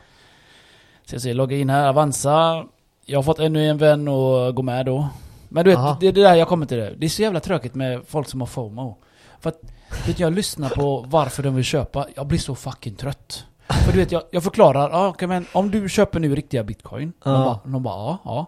Så 1.10 1.14
jag 1.14 1.22
ser, 1.22 1.34
logga 1.34 1.56
in 1.56 1.70
här, 1.70 1.88
Avanza. 1.88 2.64
Jag 3.06 3.18
har 3.18 3.22
fått 3.22 3.38
ännu 3.38 3.68
en 3.68 3.78
vän 3.78 4.08
att 4.08 4.54
gå 4.54 4.62
med 4.62 4.86
då. 4.86 5.08
Men 5.48 5.64
du 5.64 5.70
vet, 5.70 5.78
Aha. 5.78 5.96
det 6.00 6.06
är 6.06 6.12
det 6.12 6.22
där 6.22 6.34
jag 6.34 6.48
kommer 6.48 6.66
till 6.66 6.76
det. 6.76 6.94
Det 6.96 7.06
är 7.06 7.10
så 7.10 7.22
jävla 7.22 7.40
tråkigt 7.40 7.74
med 7.74 8.00
folk 8.06 8.28
som 8.28 8.40
har 8.40 8.46
FOMO. 8.46 8.96
För 9.40 9.50
att, 9.50 9.60
vet 10.06 10.18
jag 10.18 10.32
lyssnar 10.32 10.68
på 10.68 11.04
varför 11.08 11.42
de 11.42 11.54
vill 11.54 11.64
köpa. 11.64 12.06
Jag 12.14 12.26
blir 12.26 12.38
så 12.38 12.54
fucking 12.54 12.94
trött. 12.94 13.44
För 13.84 13.92
du 13.92 13.98
vet, 13.98 14.12
jag, 14.12 14.22
jag 14.30 14.42
förklarar. 14.42 14.90
Ja, 14.90 15.08
okej, 15.08 15.28
men 15.28 15.46
om 15.52 15.70
du 15.70 15.88
köper 15.88 16.20
nu 16.20 16.34
riktiga 16.34 16.64
bitcoin. 16.64 17.12
Ja. 17.24 17.30
De, 17.30 17.44
bara, 17.44 17.60
de 17.64 17.82
bara, 17.82 17.94
ja, 17.94 18.18
ja. 18.24 18.46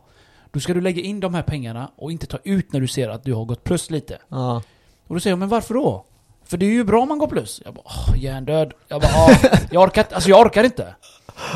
Då 0.51 0.61
ska 0.61 0.75
du 0.75 0.81
lägga 0.81 1.03
in 1.03 1.21
de 1.21 1.35
här 1.35 1.43
pengarna 1.43 1.91
och 1.97 2.13
inte 2.13 2.27
ta 2.27 2.39
ut 2.45 2.73
när 2.73 2.81
du 2.81 2.89
ser 2.89 3.09
att 3.09 3.25
du 3.25 3.35
har 3.35 3.45
gått 3.45 3.65
plus 3.65 3.91
lite. 3.91 4.19
Ja. 4.29 4.63
Och 5.07 5.15
då 5.15 5.21
säger 5.21 5.33
jag, 5.33 5.39
men 5.39 5.49
varför 5.49 5.75
då? 5.75 6.05
För 6.45 6.57
det 6.57 6.67
är 6.67 6.71
ju 6.71 6.85
bra 6.85 7.03
om 7.03 7.09
man 7.09 7.19
går 7.19 7.27
plus. 7.27 7.63
Jag 7.65 7.75
bara, 7.75 7.85
åh, 7.85 8.19
hjärndöd. 8.19 8.73
Jag 8.89 9.01
bara, 9.01 9.13
ja, 9.13 9.49
jag 9.71 9.83
orkar 9.83 10.03
inte. 10.03 10.15
Alltså 10.15 10.31
jag 10.31 10.41
orkar 10.41 10.65
inte. 10.65 10.95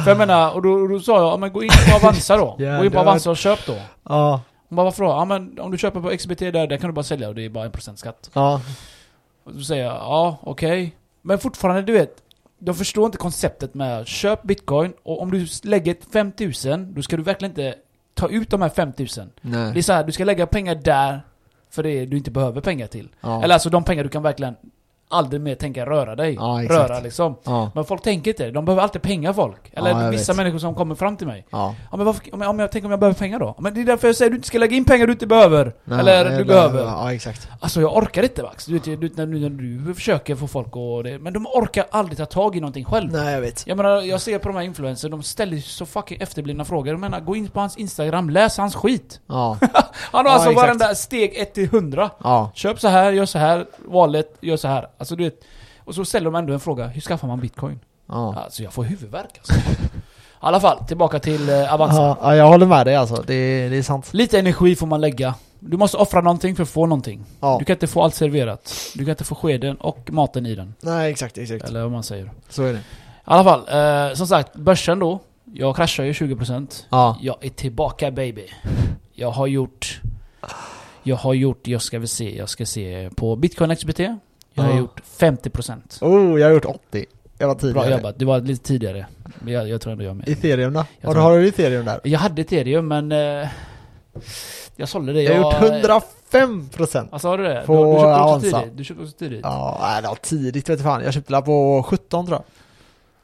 För 0.05 0.11
jag 0.11 0.19
menar, 0.19 0.55
och 0.55 0.63
då, 0.63 0.73
och 0.73 0.89
då 0.89 1.01
sa 1.01 1.17
jag, 1.17 1.33
ja 1.33 1.37
men 1.37 1.53
gå 1.53 1.63
in 1.63 1.71
på 1.91 1.97
Avanza 1.97 2.37
då. 2.37 2.57
Gå 2.79 2.85
in 2.85 2.93
på 2.93 2.99
Avanza 2.99 3.31
och 3.31 3.37
köp 3.37 3.67
då. 3.67 3.77
Ja. 4.09 4.41
Hon 4.69 4.77
bara, 4.77 4.85
varför 4.85 5.05
då? 5.05 5.11
Ja 5.11 5.25
men 5.25 5.61
om 5.61 5.71
du 5.71 5.79
köper 5.79 6.01
på 6.01 6.17
XBT 6.17 6.39
där, 6.39 6.67
där 6.67 6.77
kan 6.77 6.91
du 6.91 6.95
bara 6.95 7.03
sälja 7.03 7.29
och 7.29 7.35
det 7.35 7.45
är 7.45 7.49
bara 7.49 7.65
en 7.65 7.71
procent 7.71 7.99
skatt. 7.99 8.31
Ja. 8.33 8.61
Och 9.45 9.53
då 9.55 9.61
säger 9.61 9.85
jag, 9.85 9.95
ja 9.95 10.37
okej. 10.43 10.97
Men 11.23 11.39
fortfarande, 11.39 11.83
du 11.83 11.93
vet. 11.93 12.23
Jag 12.59 12.79
förstår 12.79 13.07
inte 13.07 13.19
konceptet 13.19 13.75
med 13.75 14.07
köp 14.07 14.43
bitcoin 14.43 14.93
och 15.03 15.23
om 15.23 15.31
du 15.31 15.47
lägger 15.63 15.97
5000, 16.13 16.95
då 16.95 17.03
ska 17.03 17.17
du 17.17 17.23
verkligen 17.23 17.51
inte 17.51 17.75
ta 18.15 18.29
ut 18.29 18.51
de 18.51 18.63
här 18.63 18.69
5000. 18.69 19.31
Det 19.43 19.79
är 19.79 19.83
så 19.83 19.93
här, 19.93 20.05
du 20.05 20.13
ska 20.13 20.25
lägga 20.25 20.47
pengar 20.47 20.75
där 20.75 21.21
för 21.71 21.83
det 21.83 22.07
du 22.07 22.17
inte 22.17 22.31
behöver 22.31 22.61
pengar 22.61 22.87
till. 22.87 23.09
Ja. 23.21 23.43
Eller 23.43 23.55
alltså 23.55 23.71
de 23.71 23.85
pengar 23.85 24.03
du 24.05 24.09
kan 24.09 24.23
verkligen 24.23 24.57
aldrig 25.09 25.41
mer 25.41 25.55
tänka 25.55 25.87
röra 25.87 26.17
dig. 26.17 26.35
Ja, 26.35 26.61
röra 26.69 27.01
liksom. 27.01 27.37
Ja. 27.45 27.71
Men 27.75 27.85
folk 27.85 28.03
tänker 28.03 28.31
inte. 28.31 28.51
De 28.51 28.65
behöver 28.65 28.83
alltid 28.83 29.03
pengar 29.03 29.33
folk. 29.33 29.71
Eller 29.73 29.91
Ja, 29.91 30.11
vissa 30.11 30.33
vet. 30.33 30.37
människor 30.37 30.59
som 30.59 30.75
kommer 30.75 30.95
fram 30.95 31.17
till 31.17 31.27
mig. 31.27 31.47
Ja. 31.51 31.75
Men 31.91 32.05
varför, 32.07 32.35
om, 32.35 32.41
jag, 32.41 32.51
om 32.51 32.59
jag 32.59 32.73
tänker 32.73 32.87
om 32.87 32.91
jag 32.91 33.01
behöver 33.01 33.19
pengar 33.19 33.39
då? 33.39 33.55
Men 33.59 33.75
det 33.75 33.81
är 33.81 33.85
därför 33.85 34.09
jag 34.09 34.17
säger 34.17 34.29
att 34.31 34.33
du 34.33 34.37
inte 34.37 34.49
ska 34.49 34.59
lägga 34.59 34.77
in 34.77 34.85
pengar 34.85 35.07
du 35.07 35.13
inte 35.13 35.27
behöver. 35.27 35.73
Nej, 35.85 36.01
eller 36.01 36.39
du 36.39 36.45
behöver. 36.45 36.83
Ja, 36.85 37.13
exakt. 37.13 37.49
Alltså 37.61 37.81
jag 37.81 37.97
orkar 37.97 38.23
inte 38.23 38.43
Max. 38.43 38.67
Du 38.67 38.73
vet, 38.73 38.85
du, 38.85 39.11
när, 39.15 39.27
du, 39.27 39.41
när 39.41 39.51
du 39.89 39.95
försöker 39.95 40.37
få 40.37 40.47
folk 40.47 40.67
att... 40.67 41.05
det- 41.05 41.19
Men 41.19 41.33
de 41.33 41.47
orkar 41.47 41.85
aldrig 41.91 42.19
ta 42.19 42.27
tag 42.27 42.57
i 42.57 42.61
någonting 42.61 42.85
själv. 42.85 43.13
Nej, 43.13 43.35
jag 43.35 43.41
vet. 43.41 43.67
Jag 43.67 43.77
menar, 43.77 44.03
jag 44.03 44.21
ser 44.21 44.39
på 44.39 44.49
de 44.49 44.57
här 44.57 44.65
influencers, 44.65 45.11
de 45.11 45.23
ställer 45.23 45.57
så 45.59 45.87
fucking 45.87 46.19
efterblivna 46.21 46.65
frågor. 46.65 46.89
Jag 46.89 47.01
menar, 47.01 47.21
gå 47.21 47.37
in 47.37 47.49
på 47.49 47.61
hans 47.61 47.77
instagram, 47.77 48.31
läs 48.31 48.59
hans 48.59 48.75
skit. 48.75 49.21
Ja. 49.27 49.57
Han 50.13 50.27
har 50.27 50.33
alltså 50.33 50.51
exakt. 50.51 50.67
varenda 50.67 50.95
steg 50.95 51.37
1 51.37 51.55
till 51.55 51.65
100. 51.65 52.11
Ja. 52.23 52.51
Köp 52.55 52.81
så 52.81 52.89
här, 52.89 53.13
gör 53.13 53.27
så 53.27 53.39
här, 53.39 53.67
valet, 53.85 54.37
gör 54.41 54.57
så 54.57 54.69
här. 54.69 54.87
Alltså 54.99 55.17
du 55.17 55.25
vet. 55.25 55.41
Och 55.85 55.95
så 55.95 56.05
ställer 56.05 56.25
de 56.25 56.35
ändå 56.35 56.53
en 56.53 56.61
fråga, 56.61 56.87
hur 56.87 57.01
skaffar 57.01 57.29
man 57.29 57.41
bitcoin? 57.41 57.81
Ja. 58.07 58.35
Alltså 58.37 58.63
jag 58.63 58.73
får 58.73 58.85
huvudvärk 58.85 59.39
alltså. 59.39 59.53
I 59.55 60.49
alla 60.49 60.61
fall, 60.61 60.85
tillbaka 60.85 61.19
till 61.19 61.49
eh, 61.49 61.75
Avanza. 61.75 62.01
Ja, 62.03 62.19
ja, 62.23 62.37
jag 62.37 62.49
håller 62.49 62.67
med 62.67 62.87
dig 62.87 62.97
alltså. 62.97 63.25
Det, 63.27 63.69
det 63.69 63.77
är 63.77 63.83
sant. 63.83 64.15
Lite 64.15 64.39
energi 64.39 64.77
får 64.77 64.87
man 64.87 65.01
lägga. 65.01 65.35
Du 65.61 65.77
måste 65.77 65.97
offra 65.97 66.21
någonting 66.21 66.57
för 66.57 66.63
att 66.63 66.69
få 66.69 66.87
någonting. 66.87 67.25
Ja. 67.41 67.57
Du 67.59 67.65
kan 67.65 67.75
inte 67.75 67.87
få 67.87 68.03
allt 68.03 68.15
serverat. 68.15 68.73
Du 68.95 69.05
kan 69.05 69.11
inte 69.11 69.25
få 69.25 69.35
skeden 69.35 69.77
och 69.77 70.11
maten 70.13 70.47
i 70.47 70.55
den. 70.55 70.75
Nej, 70.81 71.11
exakt, 71.11 71.39
exakt. 71.39 71.65
Eller 71.65 71.83
vad 71.83 71.93
man 71.93 72.03
säger. 72.03 72.31
Så 72.49 72.63
är 72.63 72.73
det. 72.73 72.79
I 72.79 72.83
alla 73.25 73.45
fall, 73.45 73.61
eh, 74.09 74.15
som 74.15 74.27
sagt, 74.27 74.57
börsen 74.57 74.99
då. 74.99 75.21
Jag 75.55 75.77
kraschar 75.77 76.05
ju 76.05 76.13
20%. 76.13 76.85
Ja. 76.91 77.19
Jag 77.21 77.45
är 77.45 77.51
tillbaka 77.51 78.11
baby. 78.11 78.47
Jag 79.13 79.31
har 79.31 79.47
gjort... 79.47 80.01
Jag 81.03 81.17
har 81.17 81.35
gjort, 81.35 81.67
jag 81.67 81.83
ska 81.83 81.99
väl 81.99 82.09
se, 82.09 82.37
jag 82.37 82.49
ska 82.49 82.67
se 82.67 83.11
på 83.17 83.37
Bitcoin 83.37 83.77
XBT. 83.77 84.01
Jag 84.57 84.65
har 84.65 84.79
gjort 84.79 85.03
50%. 85.19 86.03
Oh, 86.05 86.41
jag 86.41 86.47
har 86.47 86.53
gjort 86.55 86.65
80. 86.65 87.05
Jag 87.39 87.47
var 87.49 87.55
tidigare. 87.55 87.87
Bra 87.89 87.97
jobbat, 87.97 88.19
det 88.19 88.25
var 88.25 88.41
lite 88.41 88.65
tidigare. 88.65 89.07
Jag, 89.47 89.69
jag 89.69 89.81
tror 89.81 89.93
ändå 89.93 90.05
jag 90.05 90.17
med. 90.17 90.29
Ethereum 90.29 90.73
då? 90.73 90.85
Jag 91.01 91.09
Har 91.09 91.15
du, 91.15 91.21
tror- 91.21 91.23
har 91.31 91.39
du 91.39 91.49
ethereum 91.49 91.85
där? 91.85 92.01
Jag 92.05 92.19
hade 92.19 92.43
ethereum 92.43 92.89
men... 92.89 93.13
Eh, 93.13 93.49
jag 94.77 94.89
sålde 94.89 95.13
det. 95.13 95.23
Jag 95.23 95.43
har 95.43 95.53
gjort 95.63 95.71
105 95.71 96.69
procent. 96.69 97.13
Alltså 97.13 97.29
har 97.29 97.39
du 97.39 97.45
det? 97.45 97.55
Du, 97.55 97.59
du 97.59 97.63
köpte 97.67 97.73
också 97.75 98.07
Avanza. 98.07 98.61
tidigt. 98.61 98.77
Du 98.77 98.85
köpte 98.85 99.03
också 99.03 99.17
tidigt. 99.17 99.41
Ja, 99.43 99.79
nej, 99.83 100.03
det 100.03 100.09
var 100.09 100.15
tidigt 100.15 100.69
vet 100.69 100.83
fan. 100.83 101.05
Jag 101.05 101.15
köpte 101.15 101.33
la 101.33 101.43
på 101.43 101.83
17 101.87 102.27
tror 102.27 102.37
jag. 102.39 102.45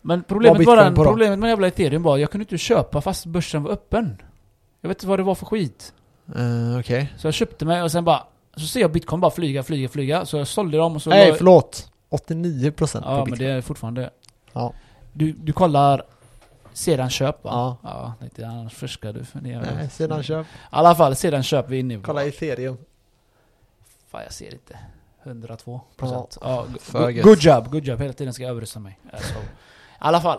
Men 0.03 0.23
problemet 0.23 0.59
Vad 0.59 0.67
var 0.67 0.75
Bitcoin 0.77 0.85
den, 0.87 0.95
på 0.95 1.05
då? 1.05 1.11
problemet 1.11 1.39
med 1.39 1.49
jävla 1.49 1.67
ethereum 1.67 2.03
var 2.03 2.19
jag 2.19 2.31
kunde 2.31 2.43
inte 2.43 2.59
köpa 2.59 3.01
fast 3.01 3.27
börsen 3.27 3.63
var 3.63 3.71
öppen. 3.71 4.17
Jag 4.81 4.89
vet 4.89 4.99
inte 4.99 5.07
vad 5.07 5.19
det 5.19 5.23
var 5.23 5.35
för 5.35 5.47
skit. 5.47 5.93
Uh, 6.37 6.79
Okej. 6.81 7.13
Så 7.19 7.27
jag 7.27 7.35
köpte 7.35 7.65
mig 7.65 7.83
och 7.83 7.93
sen 7.93 8.05
bara... 8.05 8.23
Så 8.57 8.67
ser 8.67 8.81
jag 8.81 8.93
bitcoin 8.93 9.21
bara 9.21 9.31
flyga, 9.31 9.63
flyga, 9.63 9.89
flyga. 9.89 10.27
Så 10.27 10.37
jag 10.37 10.47
sålde 10.47 10.77
dem 10.79 10.97
och 10.97 11.03
så... 11.03 11.11
Nej, 11.11 11.29
la- 11.31 11.35
förlåt. 11.37 11.91
89 12.09 12.71
procent 12.71 13.05
Ja 13.09 13.11
på 13.11 13.17
men 13.17 13.25
bitcoin. 13.25 13.49
det 13.49 13.55
är 13.55 13.61
fortfarande... 13.61 14.11
Ja. 14.53 14.73
Du, 15.13 15.33
du 15.33 15.53
kollar 15.53 16.03
sedan 16.73 17.11
köp 17.11 17.45
va? 17.45 17.51
Ja. 17.53 17.77
Ja, 17.91 18.15
lite 18.25 18.47
annars 18.47 18.75
fuskar 18.75 19.13
du. 19.13 19.25
För 19.25 19.41
det 19.41 19.53
är- 19.53 19.75
Nej, 19.75 19.91
sedan 19.91 20.23
köp. 20.23 20.47
I 20.47 20.49
alla 20.71 20.95
fall, 20.95 21.17
sedan 21.17 21.43
köp 21.43 21.69
vi 21.69 21.79
in 21.79 21.89
nu. 21.89 22.01
Kolla 22.03 22.25
ethereum. 22.25 22.77
Fan 24.11 24.23
jag 24.23 24.33
ser 24.33 24.53
inte. 24.55 24.79
102 25.25 25.81
procent. 25.97 26.39
Ja, 26.41 26.67
gött. 27.11 27.25
good 27.25 27.39
job, 27.43 27.71
good 27.71 27.85
job. 27.85 28.01
Hela 28.01 28.13
tiden 28.13 28.33
ska 28.35 28.43
jag 28.43 28.51
överrösta 28.51 28.81
mig. 28.81 28.99
Alltså. 29.13 29.35
I 29.35 29.43
alla 29.99 30.21
fall. 30.21 30.39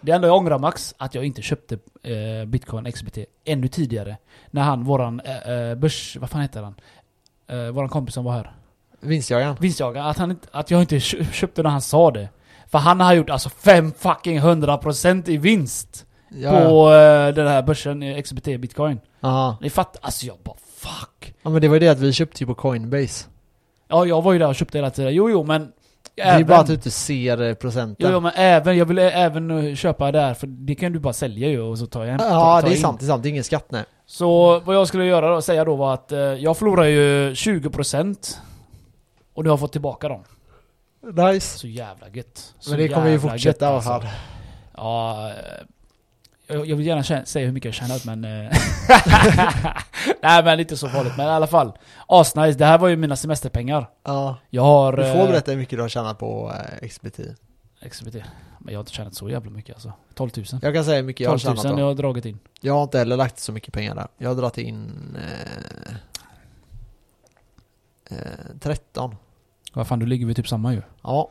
Det 0.00 0.12
enda 0.12 0.28
jag 0.28 0.36
ångrar 0.36 0.58
Max, 0.58 0.94
att 0.98 1.14
jag 1.14 1.24
inte 1.24 1.42
köpte 1.42 1.78
eh, 2.02 2.44
Bitcoin 2.46 2.92
XBT 2.92 3.18
ännu 3.44 3.68
tidigare. 3.68 4.16
När 4.50 4.62
han, 4.62 4.84
våran 4.84 5.20
eh, 5.20 5.50
eh, 5.52 5.74
börs... 5.74 6.16
Vad 6.20 6.30
fan 6.30 6.40
heter 6.40 6.62
han? 6.62 6.74
Eh, 7.52 7.70
våran 7.72 7.88
kompis 7.88 8.14
som 8.14 8.24
var 8.24 8.32
här. 8.32 8.52
Vinstjagaren. 9.00 9.56
Vinstjagare. 9.60 10.04
Att, 10.04 10.18
han, 10.18 10.30
inte- 10.30 10.48
att 10.52 10.70
jag 10.70 10.80
inte 10.80 11.00
kö- 11.00 11.24
köpte 11.32 11.62
när 11.62 11.70
han 11.70 11.80
sa 11.80 12.10
det. 12.10 12.28
För 12.70 12.78
han 12.78 13.00
har 13.00 13.14
gjort 13.14 13.30
alltså 13.30 13.48
5 13.48 13.92
fucking 13.98 14.40
100% 14.40 15.28
i 15.30 15.36
vinst. 15.36 16.06
Ja. 16.28 16.50
På 16.50 16.92
eh, 16.92 17.34
den 17.34 17.46
här 17.46 17.62
börsen, 17.62 18.02
eh, 18.02 18.22
XBT 18.22 18.44
Bitcoin. 18.58 19.00
Aha. 19.20 19.56
Ni 19.60 19.70
fattar? 19.70 20.00
Alltså 20.02 20.26
jag 20.26 20.36
bara 20.44 20.56
fuck. 20.76 21.34
Ja 21.42 21.50
men 21.50 21.62
det 21.62 21.68
var 21.68 21.74
ju 21.76 21.80
det 21.80 21.88
att 21.88 21.98
vi 21.98 22.12
köpte 22.12 22.42
ju 22.42 22.46
på 22.46 22.54
Coinbase. 22.54 23.26
Ja, 23.88 24.06
jag 24.06 24.22
var 24.22 24.32
ju 24.32 24.38
där 24.38 24.48
och 24.48 24.54
köpte 24.54 24.78
hela 24.78 24.90
tiden. 24.90 25.14
Jo, 25.14 25.30
jo, 25.30 25.44
men... 25.44 25.72
Det 26.14 26.22
är 26.22 26.44
bara 26.44 26.58
att 26.58 26.66
du 26.66 26.74
inte 26.74 26.90
ser 26.90 27.42
eh, 27.42 27.54
procenten. 27.54 27.96
Jo, 28.08 28.08
jo, 28.12 28.20
men 28.20 28.32
även, 28.34 28.76
jag 28.76 28.84
ville 28.86 29.10
även 29.10 29.50
eh, 29.68 29.74
köpa 29.74 30.12
där, 30.12 30.34
för 30.34 30.46
det 30.46 30.74
kan 30.74 30.92
du 30.92 30.98
bara 30.98 31.12
sälja 31.12 31.48
ju 31.48 31.60
och 31.60 31.78
så 31.78 31.86
tar 31.86 32.04
jag 32.04 32.10
hem. 32.10 32.20
Ja, 32.22 32.60
ta 32.60 32.66
det 32.66 32.72
är 32.72 32.76
in. 32.76 32.82
sant, 32.82 33.00
det 33.00 33.06
är 33.06 33.08
sant. 33.08 33.22
Det 33.22 33.28
är 33.28 33.30
ingen 33.30 33.44
skatt 33.44 33.66
nej. 33.70 33.84
Så 34.06 34.60
vad 34.60 34.76
jag 34.76 34.88
skulle 34.88 35.04
göra 35.04 35.34
då, 35.34 35.42
säga 35.42 35.64
då 35.64 35.76
var 35.76 35.94
att 35.94 36.12
eh, 36.12 36.18
jag 36.18 36.56
förlorar 36.56 36.84
ju 36.84 37.32
20% 37.32 38.36
och 39.34 39.44
du 39.44 39.50
har 39.50 39.56
fått 39.56 39.72
tillbaka 39.72 40.08
dem. 40.08 40.24
Nice. 41.02 41.58
Så 41.58 41.66
jävla 41.66 42.08
gött. 42.08 42.54
Så 42.58 42.70
Men 42.70 42.78
det 42.78 42.88
kommer 42.88 43.10
ju 43.10 43.20
fortsätta 43.20 43.74
gött, 43.74 43.84
fall. 43.84 44.06
Ja, 44.76 45.28
eh, 45.30 45.34
jag, 46.46 46.66
jag 46.66 46.76
vill 46.76 46.86
gärna 46.86 47.24
säga 47.26 47.46
hur 47.46 47.52
mycket 47.52 47.64
jag 47.64 47.74
tjänat 47.74 48.04
men... 48.04 48.24
eh, 48.24 48.30
Nej 50.22 50.44
men 50.44 50.60
inte 50.60 50.76
så 50.76 50.88
farligt, 50.88 51.12
men 51.16 51.26
i 51.26 51.30
alla 51.30 51.46
fall. 51.46 51.72
Asnice, 52.06 52.58
det 52.58 52.66
här 52.66 52.78
var 52.78 52.88
ju 52.88 52.96
mina 52.96 53.16
semesterpengar. 53.16 53.90
Ja. 54.04 54.36
Jag 54.50 54.62
har... 54.62 54.96
Du 54.96 55.02
får 55.02 55.18
eh, 55.20 55.26
berätta 55.26 55.50
hur 55.50 55.58
mycket 55.58 55.78
du 55.78 55.82
har 55.82 55.88
tjänat 55.88 56.18
på 56.18 56.52
eh, 56.80 56.88
XBT. 56.88 57.20
XBT. 57.90 58.14
Men 58.58 58.72
jag 58.72 58.78
har 58.78 58.82
inte 58.82 58.92
tjänat 58.92 59.14
så 59.14 59.30
jävla 59.30 59.50
mycket 59.50 59.74
alltså. 59.74 59.92
12 60.14 60.30
000. 60.36 60.46
Jag 60.62 60.74
kan 60.74 60.84
säga 60.84 60.96
hur 60.96 61.02
mycket 61.02 61.20
jag 61.20 61.30
har 61.30 61.38
12 61.38 61.54
000 61.54 61.62
tjänat 61.62 61.78
jag 61.78 61.86
då. 61.86 61.90
har 61.90 61.94
dragit 61.94 62.24
in. 62.24 62.38
Jag 62.60 62.74
har 62.74 62.82
inte 62.82 62.98
heller 62.98 63.16
lagt 63.16 63.38
så 63.38 63.52
mycket 63.52 63.74
pengar 63.74 63.94
där. 63.94 64.08
Jag 64.18 64.28
har 64.30 64.36
dragit 64.36 64.58
in... 64.58 65.16
Eh, 65.16 65.94
eh, 68.18 68.56
13. 68.60 69.14
Vad 69.72 69.86
fan, 69.86 69.98
du 69.98 70.06
ligger 70.06 70.26
vi 70.26 70.34
typ 70.34 70.48
samma 70.48 70.72
ju. 70.74 70.82
Ja. 71.02 71.30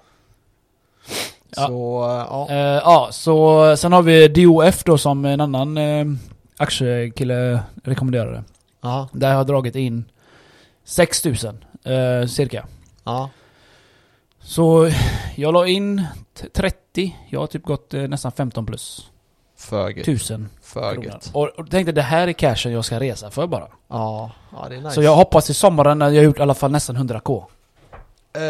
Ja. 1.55 1.67
Så, 1.67 2.03
ja. 2.29 2.47
Eh, 2.49 2.55
ja, 2.57 3.09
så 3.11 3.75
sen 3.77 3.93
har 3.93 4.01
vi 4.01 4.27
DOF 4.27 4.83
då 4.83 4.97
som 4.97 5.25
en 5.25 5.41
annan 5.41 5.77
eh, 5.77 6.05
aktiekille 6.57 7.63
rekommenderade. 7.83 8.43
Ja. 8.81 9.09
Där 9.11 9.29
har 9.29 9.35
jag 9.35 9.47
dragit 9.47 9.75
in 9.75 10.05
6 10.83 11.25
000 11.25 11.35
eh, 11.83 12.27
cirka. 12.27 12.65
Ja. 13.03 13.29
Så 14.51 14.89
jag 15.35 15.53
la 15.53 15.67
in 15.67 16.05
t- 16.39 16.47
30, 16.53 17.15
jag 17.29 17.39
har 17.39 17.47
typ 17.47 17.63
gått 17.63 17.93
eh, 17.93 18.01
nästan 18.01 18.31
15 18.31 18.65
plus. 18.65 19.11
För 19.57 19.89
gött. 19.89 20.07
1000 20.07 20.49
För 20.61 20.93
kronor. 20.93 21.05
gött. 21.05 21.29
Och, 21.33 21.47
och 21.47 21.71
tänkte 21.71 21.91
det 21.91 22.01
här 22.01 22.27
är 22.27 22.33
cashen 22.33 22.71
jag 22.71 22.85
ska 22.85 22.99
resa 22.99 23.29
för 23.29 23.47
bara. 23.47 23.67
Ja. 23.87 24.31
Ja, 24.51 24.69
det 24.69 24.75
är 24.75 24.81
nice. 24.81 24.95
Så 24.95 25.01
jag 25.01 25.15
hoppas 25.15 25.49
i 25.49 25.53
sommaren 25.53 25.99
när 25.99 26.09
jag 26.09 26.15
har 26.15 26.23
gjort 26.23 26.39
i 26.39 26.41
alla 26.41 26.53
fall 26.53 26.71
nästan 26.71 26.97
100k. 26.97 27.43
Eh, 28.33 28.41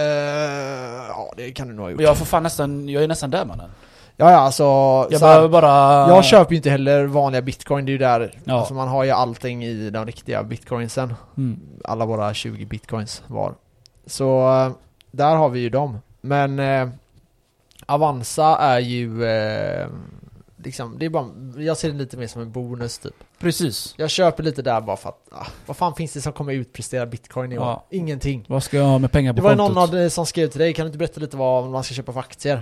ja, 1.10 1.34
det 1.38 1.52
kan 1.52 1.68
du 1.68 1.74
nog 1.74 1.86
ha 1.86 1.91
gjort. 1.91 2.02
Jag 2.02 2.18
får 2.18 2.26
fan 2.26 2.43
nästan, 2.43 2.89
jag 2.89 3.04
är 3.04 3.08
nästan 3.08 3.30
där 3.32 3.45
mannen. 3.45 3.70
Ja, 4.18 4.32
ja, 4.32 4.38
alltså... 4.38 4.64
Jag 4.64 5.20
så 5.20 5.26
behöver 5.26 5.49
bara... 5.49 5.70
jag 6.10 6.26
köper 6.26 6.52
ju 6.52 6.58
inte 6.58 6.70
heller 6.70 7.06
vanliga 7.06 7.41
bitcoin, 7.41 7.86
det 7.86 7.89
är 7.89 7.93
ju 7.93 7.97
där. 7.97 8.39
Ja. 8.43 8.60
Alltså 8.60 8.74
man 8.74 8.88
har 8.88 9.04
ju 9.04 9.12
allting 9.12 9.66
i 9.66 9.89
de 9.89 10.06
riktiga 10.06 10.43
bitcoinsen. 10.43 11.14
Mm. 11.38 11.60
Alla 11.84 12.06
våra 12.06 12.34
20 12.34 12.66
bitcoins 12.66 13.24
var. 13.28 13.54
Så 14.06 14.49
eh, 14.66 14.72
där 15.12 15.36
har 15.36 15.49
vi 15.49 15.59
ju 15.59 15.70
dem. 15.70 15.99
Men 16.22 16.59
eh, 16.59 16.89
Avanza 17.86 18.57
är 18.57 18.80
ju 18.80 19.26
eh, 19.26 19.88
liksom, 20.57 20.95
det 20.99 21.05
är 21.05 21.09
bara, 21.09 21.28
jag 21.57 21.78
ser 21.78 21.91
det 21.91 21.97
lite 21.97 22.18
mer 22.18 22.28
som 22.28 22.41
en 22.41 22.51
bonus 22.51 22.97
typ. 22.99 23.14
Precis. 23.39 23.93
Jag 23.97 24.09
köper 24.09 24.43
lite 24.43 24.62
där 24.62 24.82
bara 24.82 24.97
för 24.97 25.09
att, 25.09 25.28
ah, 25.32 25.47
vad 25.66 25.78
fan 25.78 25.93
finns 25.95 26.14
det 26.14 26.22
som 26.22 26.34
kommer 26.34 26.53
utprestera 26.53 27.05
bitcoin 27.05 27.51
i 27.51 27.57
år? 27.57 27.66
Ja. 27.66 27.86
Ingenting. 27.89 28.45
Vad 28.47 28.64
ska 28.64 28.78
jag 28.78 28.86
ha 28.86 28.97
med 28.99 29.12
pengar 29.12 29.34
på 29.34 29.36
Det 29.36 29.41
var 29.41 29.49
kontot? 29.55 29.76
någon 29.76 29.84
av 29.84 29.91
det 29.91 30.09
som 30.09 30.26
skrev 30.26 30.47
till 30.47 30.59
dig, 30.59 30.74
kan 30.74 30.86
du 30.86 30.88
inte 30.88 30.97
berätta 30.97 31.20
lite 31.20 31.38
vad 31.38 31.70
man 31.70 31.84
ska 31.84 31.93
köpa 31.93 32.14
för 32.14 32.20
aktier? 32.20 32.62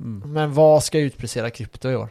Mm. 0.00 0.32
Men 0.32 0.54
vad 0.54 0.82
ska 0.84 0.98
utprestera 0.98 1.50
krypto 1.50 1.90
i 1.90 1.96
år? 1.96 2.08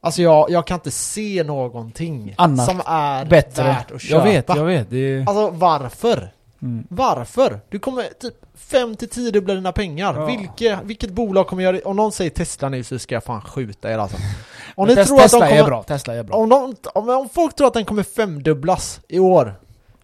Alltså 0.00 0.22
jag, 0.22 0.50
jag 0.50 0.66
kan 0.66 0.74
inte 0.74 0.90
se 0.90 1.44
någonting 1.46 2.34
Annat 2.38 2.66
som 2.66 2.82
är 2.86 3.24
Bättre. 3.24 3.62
värt 3.62 3.90
att 3.90 4.00
köpa. 4.02 4.16
Jag 4.28 4.32
vet, 4.34 4.48
jag 4.48 4.64
vet. 4.64 4.90
Det. 4.90 5.24
Alltså 5.28 5.50
varför? 5.50 6.32
Mm. 6.64 6.86
Varför? 6.90 7.60
Du 7.68 7.78
kommer 7.78 8.02
typ 8.02 8.34
5-10 8.58 9.30
dubbla 9.30 9.54
dina 9.54 9.72
pengar. 9.72 10.14
Ja. 10.14 10.26
Vilke, 10.26 10.78
vilket 10.84 11.10
bolag 11.10 11.46
kommer 11.46 11.62
göra 11.62 11.72
det? 11.72 11.82
Om 11.82 11.96
någon 11.96 12.12
säger 12.12 12.30
Tesla 12.30 12.68
nu 12.68 12.84
så 12.84 12.98
ska 12.98 13.14
jag 13.14 13.24
fan 13.24 13.40
skjuta 13.40 13.92
er 13.92 13.98
alltså. 13.98 14.16
Om 14.74 14.88
ni 14.88 14.94
tror 14.94 15.04
att 15.04 15.08
de 15.08 15.22
Tesla 15.22 15.48
kommer... 15.48 15.60
är 15.60 15.64
bra, 15.64 15.82
Tesla 15.82 16.14
är 16.14 16.22
bra. 16.22 16.36
Om, 16.36 16.48
de, 16.48 16.76
om, 16.94 17.08
om 17.08 17.28
folk 17.28 17.56
tror 17.56 17.66
att 17.66 17.74
den 17.74 17.84
kommer 17.84 18.02
femdubblas 18.02 19.00
i 19.08 19.18
år, 19.18 19.54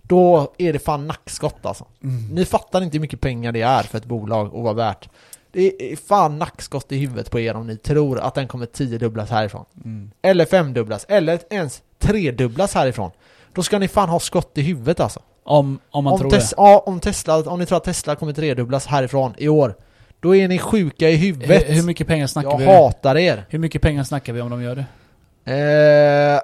då 0.02 0.52
är 0.58 0.72
det 0.72 0.78
fan 0.78 1.06
nackskott 1.06 1.66
alltså. 1.66 1.86
Mm. 2.02 2.34
Ni 2.34 2.44
fattar 2.44 2.82
inte 2.82 2.96
hur 2.96 3.00
mycket 3.00 3.20
pengar 3.20 3.52
det 3.52 3.62
är 3.62 3.82
för 3.82 3.98
ett 3.98 4.04
bolag 4.04 4.46
att 4.46 4.62
vara 4.62 4.72
värt. 4.72 5.08
Det 5.52 5.92
är 5.92 5.96
fan 5.96 6.38
nackskott 6.38 6.92
i 6.92 6.98
huvudet 6.98 7.30
på 7.30 7.40
er 7.40 7.54
om 7.54 7.66
ni 7.66 7.76
tror 7.76 8.20
att 8.20 8.34
den 8.34 8.48
kommer 8.48 8.66
tiodubblas 8.66 9.30
härifrån. 9.30 9.64
Mm. 9.84 10.10
Eller 10.22 10.44
femdubblas, 10.44 11.06
eller 11.08 11.40
ens 11.50 11.82
tredubblas 11.98 12.74
härifrån. 12.74 13.10
Då 13.52 13.62
ska 13.62 13.78
ni 13.78 13.88
fan 13.88 14.08
ha 14.08 14.20
skott 14.20 14.58
i 14.58 14.62
huvudet 14.62 15.00
alltså. 15.00 15.20
Om, 15.44 15.78
om 15.90 16.04
man 16.04 16.12
Om, 16.12 16.18
tror 16.18 16.30
tes- 16.30 16.54
ja, 16.56 16.82
om 16.86 17.00
Tesla, 17.00 17.36
om 17.38 17.58
ni 17.58 17.66
tror 17.66 17.76
att 17.78 17.84
Tesla 17.84 18.14
kommer 18.16 18.32
tredubblas 18.32 18.86
härifrån 18.86 19.34
i 19.38 19.48
år, 19.48 19.74
då 20.20 20.36
är 20.36 20.48
ni 20.48 20.58
sjuka 20.58 21.08
i 21.08 21.12
det. 21.12 21.18
huvudet. 21.18 21.68
Hur, 21.68 21.74
hur 21.74 21.82
mycket 21.82 22.06
pengar 22.06 22.26
snackar 22.26 22.50
jag 22.50 22.58
vi? 22.58 22.64
hatar 22.66 23.16
er. 23.18 23.46
Hur 23.48 23.58
mycket 23.58 23.82
pengar 23.82 24.04
snackar 24.04 24.32
vi 24.32 24.40
om 24.40 24.50
de 24.50 24.62
gör 24.62 24.76
det? 24.76 24.84
Eh, 25.44 26.40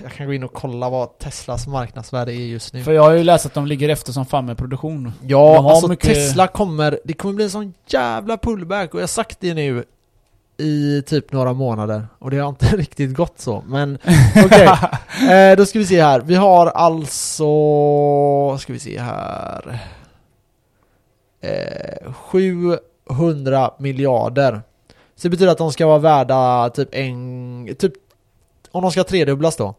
jag 0.02 0.12
kan 0.12 0.26
gå 0.26 0.32
in 0.32 0.42
och 0.42 0.52
kolla 0.52 0.88
vad 0.90 1.18
Teslas 1.18 1.66
marknadsvärde 1.66 2.32
är 2.32 2.46
just 2.46 2.72
nu. 2.74 2.82
För 2.82 2.92
jag 2.92 3.02
har 3.02 3.12
ju 3.12 3.22
läst 3.24 3.46
att 3.46 3.54
de 3.54 3.66
ligger 3.66 3.88
efter 3.88 4.12
som 4.12 4.26
fan 4.26 4.46
med 4.46 4.58
produktion. 4.58 5.12
Ja, 5.22 5.70
alltså 5.70 5.88
mycket- 5.88 6.14
Tesla 6.14 6.46
kommer, 6.46 7.00
det 7.04 7.12
kommer 7.12 7.34
bli 7.34 7.44
en 7.44 7.50
sån 7.50 7.74
jävla 7.86 8.36
pullback 8.36 8.94
och 8.94 9.00
jag 9.00 9.02
har 9.02 9.08
sagt 9.08 9.36
det 9.40 9.54
nu 9.54 9.84
i 10.58 11.02
typ 11.06 11.32
några 11.32 11.52
månader 11.52 12.06
och 12.18 12.30
det 12.30 12.38
har 12.38 12.48
inte 12.48 12.66
riktigt 12.76 13.14
gått 13.14 13.40
så 13.40 13.64
men 13.66 13.98
okej, 14.44 14.68
eh, 15.30 15.56
då 15.56 15.66
ska 15.66 15.78
vi 15.78 15.86
se 15.86 16.02
här. 16.02 16.20
Vi 16.20 16.34
har 16.34 16.66
alltså, 16.66 17.48
ska 18.58 18.72
vi 18.72 18.78
se 18.78 19.00
här, 19.00 19.80
eh, 21.40 22.12
700 22.12 23.70
miljarder. 23.78 24.62
Så 25.16 25.22
det 25.22 25.30
betyder 25.30 25.52
att 25.52 25.58
de 25.58 25.72
ska 25.72 25.86
vara 25.86 25.98
värda 25.98 26.70
typ 26.70 26.88
en, 26.92 27.76
typ 27.78 27.92
om 28.70 28.82
de 28.82 28.90
ska 28.90 29.04
tredubblas 29.04 29.56
då 29.56 29.74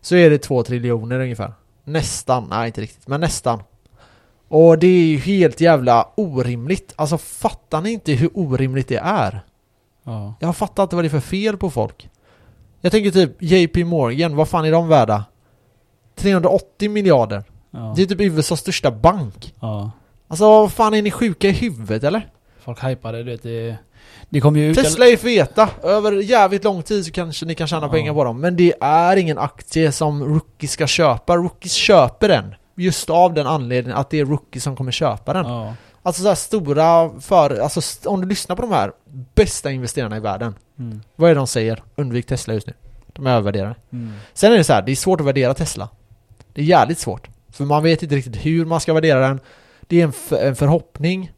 så 0.00 0.16
är 0.16 0.30
det 0.30 0.38
två 0.38 0.62
triljoner 0.62 1.20
ungefär. 1.20 1.52
Nästan, 1.84 2.46
nej 2.50 2.66
inte 2.66 2.80
riktigt, 2.80 3.08
men 3.08 3.20
nästan. 3.20 3.62
Och 4.48 4.78
det 4.78 4.86
är 4.86 5.06
ju 5.06 5.18
helt 5.18 5.60
jävla 5.60 6.08
orimligt. 6.14 6.92
Alltså 6.96 7.18
fattar 7.18 7.80
ni 7.80 7.92
inte 7.92 8.12
hur 8.12 8.30
orimligt 8.34 8.88
det 8.88 9.00
är? 9.02 9.40
Ja. 10.04 10.34
Jag 10.40 10.56
fattar 10.56 10.82
inte 10.82 10.96
vad 10.96 11.04
det 11.04 11.08
är 11.08 11.10
för 11.10 11.20
fel 11.20 11.56
på 11.56 11.70
folk. 11.70 12.08
Jag 12.80 12.92
tänker 12.92 13.10
typ 13.10 13.42
JP 13.42 13.84
Morgan, 13.84 14.36
vad 14.36 14.48
fan 14.48 14.64
är 14.64 14.72
de 14.72 14.88
värda? 14.88 15.24
380 16.16 16.90
miljarder. 16.90 17.44
Ja. 17.70 17.92
Det 17.96 18.02
är 18.02 18.06
typ 18.06 18.20
USAs 18.20 18.60
största 18.60 18.90
bank. 18.90 19.54
ja. 19.60 19.90
Alltså 20.28 20.44
vad 20.44 20.72
fan 20.72 20.94
är 20.94 21.02
ni 21.02 21.10
sjuka 21.10 21.48
i 21.48 21.52
huvudet 21.52 22.04
eller? 22.04 22.28
Folk 22.60 22.84
hypade, 22.84 23.18
du 23.18 23.24
vet. 23.24 23.42
Det, 23.42 23.76
det 24.28 24.40
kommer 24.40 24.60
ju 24.60 24.66
ut... 24.70 24.76
Tesla 24.76 25.06
är 25.06 25.16
feta. 25.16 25.68
Över 25.82 26.12
jävligt 26.12 26.64
lång 26.64 26.82
tid 26.82 27.04
så 27.06 27.12
kanske 27.12 27.46
ni 27.46 27.54
kan 27.54 27.66
tjäna 27.66 27.86
Ja. 27.86 27.92
pengar 27.92 28.14
på 28.14 28.24
dem. 28.24 28.40
Men 28.40 28.56
det 28.56 28.74
är 28.80 29.16
ingen 29.16 29.38
aktie 29.38 29.92
som 29.92 30.24
Rookie 30.24 30.68
ska 30.68 30.86
köpa. 30.86 31.36
Rookies 31.36 31.72
köper 31.72 32.28
den. 32.28 32.54
Just 32.76 33.10
av 33.10 33.34
den 33.34 33.46
anledningen 33.46 33.98
att 33.98 34.10
det 34.10 34.20
är 34.20 34.24
Rookie 34.24 34.60
som 34.60 34.76
kommer 34.76 34.92
köpa 34.92 35.32
den. 35.32 35.46
Ja. 35.46 35.74
Alltså 36.06 36.22
så 36.22 36.28
här 36.28 36.34
stora 36.34 37.20
för, 37.20 37.58
alltså 37.58 38.08
om 38.10 38.20
du 38.20 38.28
lyssnar 38.28 38.56
på 38.56 38.62
de 38.62 38.72
här 38.72 38.92
bästa 39.34 39.70
investerarna 39.70 40.16
i 40.16 40.20
världen. 40.20 40.54
Mm. 40.78 41.02
Vad 41.16 41.30
är 41.30 41.34
det 41.34 41.40
de 41.40 41.46
säger? 41.46 41.82
Undvik 41.96 42.26
Tesla 42.26 42.54
just 42.54 42.66
nu. 42.66 42.72
De 43.12 43.26
är 43.26 43.30
övervärderade. 43.30 43.74
Mm. 43.92 44.12
Sen 44.34 44.52
är 44.52 44.56
det 44.56 44.64
så 44.64 44.72
här, 44.72 44.82
det 44.82 44.92
är 44.92 44.96
svårt 44.96 45.20
att 45.20 45.26
värdera 45.26 45.54
Tesla. 45.54 45.88
Det 46.52 46.60
är 46.60 46.64
jävligt 46.64 46.98
svårt. 46.98 47.28
För 47.52 47.64
man 47.64 47.82
vet 47.82 48.02
inte 48.02 48.14
riktigt 48.14 48.46
hur 48.46 48.64
man 48.64 48.80
ska 48.80 48.92
värdera 48.92 49.20
den. 49.28 49.40
Det 49.80 50.00
är 50.00 50.04
en, 50.04 50.38
en 50.48 50.56
förhoppning. 50.56 51.32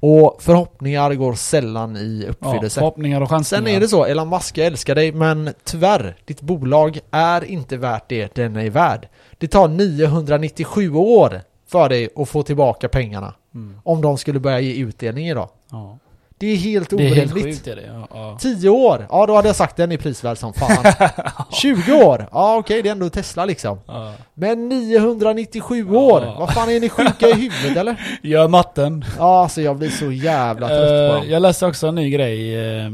Och 0.00 0.36
förhoppningar 0.42 1.14
går 1.14 1.34
sällan 1.34 1.96
i 1.96 2.22
Ja, 2.26 2.30
uppfyllelse. 2.30 2.80
förhoppningar 2.80 3.20
och 3.20 3.28
chansningar. 3.30 3.64
Sen 3.64 3.74
är 3.76 3.80
det 3.80 3.88
så, 3.88 4.04
Elon 4.04 4.28
Musk 4.28 4.58
jag 4.58 4.66
älskar 4.66 4.94
dig 4.94 5.12
men 5.12 5.54
tyvärr, 5.64 6.16
ditt 6.24 6.40
bolag 6.40 6.98
är 7.10 7.44
inte 7.44 7.76
värt 7.76 8.08
det 8.08 8.34
den 8.34 8.56
är 8.56 8.70
värd. 8.70 9.08
Det 9.38 9.48
tar 9.48 9.68
997 9.68 10.94
år 10.94 11.40
för 11.66 11.88
dig 11.88 12.08
att 12.16 12.28
få 12.28 12.42
tillbaka 12.42 12.88
pengarna. 12.88 13.34
Mm. 13.66 13.80
Om 13.84 14.00
de 14.00 14.18
skulle 14.18 14.40
börja 14.40 14.60
ge 14.60 14.82
utdelning 14.82 15.28
idag. 15.28 15.48
Ja. 15.70 15.98
Det 16.40 16.46
är 16.46 16.56
helt 16.56 16.90
Det 16.90 16.96
är 16.96 16.98
orimligt. 17.12 17.18
helt 17.18 17.44
sjukt 17.44 17.66
är 17.66 17.76
det. 17.76 17.82
Ja, 17.86 18.08
ja. 18.10 18.38
10 18.40 18.68
år? 18.68 19.06
Ja 19.10 19.26
då 19.26 19.34
hade 19.36 19.48
jag 19.48 19.56
sagt 19.56 19.76
den 19.76 19.92
är 19.92 19.96
prisvärd 19.96 20.38
som 20.38 20.52
fan. 20.52 20.84
20 21.52 21.92
år? 22.04 22.28
Ja 22.32 22.56
okej 22.56 22.82
det 22.82 22.88
är 22.88 22.92
ändå 22.92 23.10
Tesla 23.10 23.44
liksom. 23.44 23.78
Ja. 23.86 24.14
Men 24.34 24.68
997 24.68 25.90
år? 25.96 26.20
Vad 26.38 26.54
fan 26.54 26.70
är 26.70 26.80
ni 26.80 26.88
sjuka 26.88 27.28
i 27.28 27.32
huvudet 27.32 27.76
eller? 27.76 28.18
Gör 28.22 28.48
matten. 28.48 29.04
Ja 29.18 29.42
alltså 29.42 29.60
jag 29.60 29.76
blir 29.76 29.90
så 29.90 30.12
jävla 30.12 30.68
trött 30.68 30.88
på 31.10 31.16
Eh, 31.16 31.20
dem. 31.22 31.30
jag 31.30 31.42
läste 31.42 31.66
också 31.66 31.86
en 31.86 31.94
ny 31.94 32.10
grej. 32.10 32.54
eh, 32.84 32.90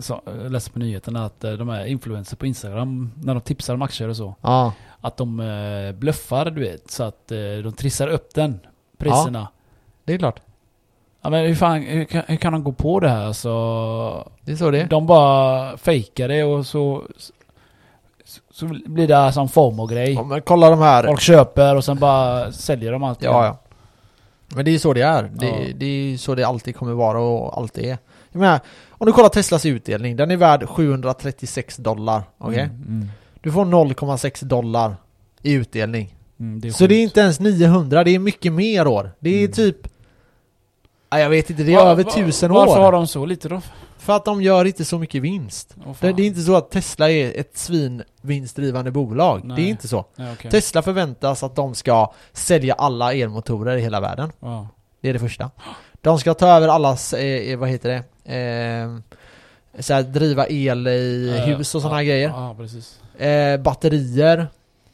så, 0.00 0.20
jag 0.42 0.52
läste 0.52 0.70
på 0.70 0.78
nyheterna 0.78 1.24
att 1.24 1.44
eh, 1.44 1.52
de 1.52 1.68
här 1.68 1.86
influencers 1.86 2.38
på 2.38 2.46
Instagram, 2.46 3.12
när 3.22 3.34
de 3.34 3.40
tipsar 3.40 3.74
om 3.74 3.82
aktier 3.82 4.08
och 4.08 4.16
så, 4.16 4.34
att 5.00 5.16
de 5.16 5.42
bluffar 5.98 6.50
du 6.50 6.60
vet, 6.60 6.90
så 6.90 7.02
att 7.02 7.28
de 7.62 7.72
trissar 7.72 8.08
upp 8.08 8.34
den, 8.34 8.60
priserna. 8.98 9.48
Det 10.04 10.14
är 10.14 10.18
klart. 10.18 10.40
Ja. 11.22 11.30
men 11.30 11.46
hur 11.46 11.54
fan, 11.54 11.82
hur 11.82 12.04
kan, 12.04 12.22
hur 12.26 12.36
kan 12.36 12.52
de 12.52 12.64
gå 12.64 12.72
på 12.72 13.00
det 13.00 13.08
här? 13.08 13.26
Alltså, 13.26 13.50
Det 14.40 14.52
är 14.52 14.56
så 14.56 14.70
det 14.70 14.80
är. 14.80 14.86
de 14.86 15.06
bara 15.06 15.76
fejkar 15.76 16.28
det 16.28 16.44
och 16.44 16.66
så, 16.66 17.02
så, 18.24 18.40
så 18.52 18.66
blir 18.86 19.08
det 19.08 19.32
som 19.32 19.48
FOMO-grej. 19.48 20.12
Ja, 20.12 20.22
men 20.24 20.42
kolla 20.42 20.70
de 20.70 20.78
här. 20.78 21.04
Folk 21.06 21.20
köper 21.20 21.76
och 21.76 21.84
sen 21.84 21.98
bara 21.98 22.52
säljer 22.52 22.92
de 22.92 23.02
allt. 23.02 23.22
Ja, 23.22 23.44
ja. 23.46 23.58
Men 24.54 24.64
det 24.64 24.70
är 24.70 24.72
ju 24.72 24.78
så 24.78 24.92
det 24.92 25.02
är. 25.02 25.22
Det, 25.34 25.46
Ja. 25.46 25.54
det 25.76 25.86
är 25.86 26.10
ju 26.10 26.18
så 26.18 26.34
det 26.34 26.44
alltid 26.44 26.76
kommer 26.76 26.92
vara 26.92 27.20
och 27.20 27.58
alltid 27.58 27.84
är. 27.84 27.98
Jag 28.32 28.40
menar, 28.40 28.60
om 28.90 29.06
du 29.06 29.12
kollar 29.12 29.28
Teslas 29.28 29.66
utdelning, 29.66 30.16
den 30.16 30.30
är 30.30 30.36
värd 30.36 30.68
736 30.68 31.76
dollar. 31.76 32.22
Okej? 32.38 32.60
Mm, 32.60 32.82
mm, 32.86 33.08
Du 33.40 33.52
får 33.52 33.64
0,6 33.64 34.44
dollar 34.44 34.96
i 35.42 35.52
utdelning. 35.52 36.14
mm, 36.40 36.60
det 36.60 36.68
är 36.68 36.72
så 36.72 36.86
det 36.86 36.94
är 36.94 36.96
sjukt. 36.96 37.10
inte 37.10 37.20
ens 37.20 37.40
900, 37.40 38.04
det 38.04 38.10
är 38.10 38.18
mycket 38.18 38.52
mer 38.52 38.86
år. 38.86 39.10
Det 39.18 39.30
är 39.30 39.38
Mm. 39.38 39.52
typ... 39.52 39.88
Nej, 41.12 41.22
jag 41.22 41.30
vet 41.30 41.50
inte, 41.50 41.62
det 41.62 41.72
är 41.74 41.76
Va- 41.84 41.90
över 41.90 42.04
va- 42.04 42.10
tusen 42.10 42.50
år. 42.50 42.54
Varför 42.66 42.80
har 42.82 42.92
de 42.92 43.06
så 43.06 43.26
lite 43.26 43.48
då? 43.48 43.60
För 43.98 44.16
att 44.16 44.24
de 44.24 44.42
gör 44.42 44.64
inte 44.64 44.84
så 44.84 44.98
mycket 44.98 45.22
vinst. 45.22 45.74
Åh, 45.86 45.92
Det, 46.00 46.12
det 46.12 46.22
är 46.22 46.26
inte 46.26 46.40
så 46.40 46.56
att 46.56 46.70
Tesla 46.70 47.10
är 47.10 47.40
ett 47.40 47.56
svinvinstdrivande 47.58 48.90
bolag. 48.90 49.40
Det 49.42 49.48
Nej. 49.48 49.64
är 49.64 49.68
inte 49.68 49.88
så. 49.88 50.04
Ja, 50.16 50.32
okej. 50.32 50.50
Tesla 50.50 50.82
förväntas 50.82 51.42
att 51.42 51.56
de 51.56 51.74
ska 51.74 52.12
sälja 52.32 52.74
alla 52.74 53.12
elmotorer 53.14 53.76
i 53.76 53.80
hela 53.80 54.00
världen. 54.00 54.32
Ja. 54.40 54.68
Det 55.00 55.08
är 55.08 55.12
det 55.12 55.18
första. 55.18 55.50
De 56.00 56.18
ska 56.18 56.34
ta 56.34 56.46
över 56.48 56.68
allas, 56.68 57.12
eh, 57.12 57.58
vad 57.58 57.68
heter 57.68 57.88
det? 58.24 58.34
Eh, 58.36 58.98
så 59.82 59.94
här, 59.94 60.02
driva 60.02 60.46
el 60.48 60.86
i 60.88 61.34
Eh, 61.38 61.44
hus 61.44 61.74
och 61.74 61.82
sådana 61.82 61.96
här 61.96 62.02
ja, 62.04 62.08
grejer. 62.12 62.28
Ja, 62.28 62.54
precis. 62.58 63.00
Eh, 63.20 63.60
batterier. 63.60 64.46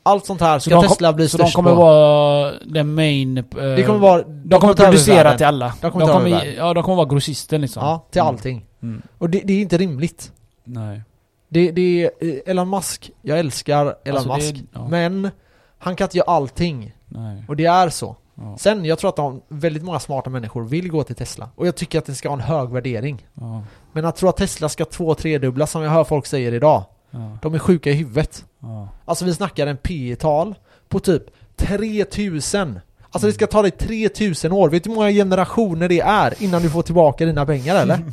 Allt 0.09 0.27
sånt 0.27 0.41
här 0.41 0.59
ska 0.59 0.71
de 0.71 0.81
kom- 0.83 0.89
Tesla 0.89 1.13
bli 1.13 1.29
Så 1.29 1.37
de 1.37 1.43
störst 1.43 1.57
kommer 1.57 1.71
på. 1.71 1.77
vara 1.77 2.53
den 2.67 2.95
main... 2.95 3.39
eh, 3.39 3.45
det 3.55 3.83
kommer 3.87 3.99
vara... 3.99 4.23
de 4.23 4.61
kommer 4.61 4.75
ta 4.75 4.83
över 4.83 4.93
producera 4.93 5.37
till 5.37 5.47
alla. 5.47 5.75
De 5.81 5.91
kommer 5.91 6.07
ta 6.07 6.13
över 6.21 6.31
världen. 6.31 6.55
ja, 6.57 6.75
de 6.75 6.83
kommer 6.83 6.97
vara 6.97 7.07
grossisten 7.09 7.61
liksom. 7.61 7.83
Ja, 7.85 8.07
till 8.11 8.21
Mm. 8.21 8.35
allting. 8.35 8.67
Mm. 8.83 9.03
Och 9.19 9.31
det, 9.31 9.41
det 9.45 9.53
är 9.53 9.61
inte 9.63 9.79
rimligt. 9.79 10.33
Nej. 10.65 11.03
Det, 11.49 11.71
det 11.71 12.03
är 12.05 12.11
eh, 12.21 12.35
Elon 12.51 12.71
Musk. 12.71 13.11
Jag 13.23 13.39
älskar 13.39 13.95
Elon 14.05 14.17
Alltså, 14.17 14.29
det 14.29 14.35
är- 14.49 14.53
Musk. 14.53 14.65
ja. 14.75 14.89
Men 14.89 15.31
han 15.79 15.97
kan 15.97 16.05
inte 16.05 16.17
göra 16.19 16.31
allting. 16.31 16.93
Nej. 17.07 17.45
Och 17.49 17.57
det 17.57 17.65
är 17.67 17.89
så. 17.89 18.17
Ja. 18.35 18.57
Sen, 18.59 18.85
jag 18.85 18.99
tror 18.99 19.09
att 19.09 19.17
de, 19.17 19.43
väldigt 19.49 19.83
många 19.85 19.99
smarta 20.01 20.31
människor 20.31 20.65
vill 20.65 20.91
gå 20.91 21.03
till 21.03 21.15
Tesla. 21.17 21.49
Och 21.55 21.67
jag 21.67 21.77
tycker 21.77 21.99
att 21.99 22.07
det 22.07 22.15
ska 22.15 22.29
ha 22.29 22.35
en 22.35 22.41
hög 22.41 22.69
värdering. 22.71 23.27
Ja. 23.35 23.63
Men 23.93 24.05
att 24.05 24.17
tro 24.17 24.29
att 24.29 24.37
Tesla 24.37 24.69
ska 24.69 24.85
två 24.85 25.15
tredubbla 25.15 25.67
som 25.67 25.83
jag 25.83 25.91
hör 25.91 26.05
folk 26.05 26.27
säger 26.27 26.53
idag. 26.55 26.85
Ja. 27.11 27.39
De 27.43 27.55
är 27.55 27.59
sjuka 27.59 27.91
i 27.91 27.95
huvudet. 27.95 28.45
Ja. 28.61 28.89
Alltså 29.05 29.25
vi 29.25 29.35
snackar 29.35 29.67
en 29.67 29.77
P 29.77 30.17
tal 30.21 30.55
på 30.89 31.01
typ 31.01 31.23
3000. 31.57 32.81
Alltså 33.11 33.27
det 33.27 33.33
ska 33.33 33.47
ta 33.47 33.63
dig 33.63 33.71
3000 33.71 34.53
år. 34.53 34.69
Vet 34.69 34.85
du 34.85 34.91
hur 34.91 34.95
många 34.95 35.11
generationer 35.11 35.89
det 35.89 36.01
är 36.01 36.43
innan 36.43 36.63
du 36.63 36.71
får 36.71 36.83
tillbaka 36.83 37.27
dina 37.27 37.47
pengar 37.47 37.77
eller? 37.77 38.05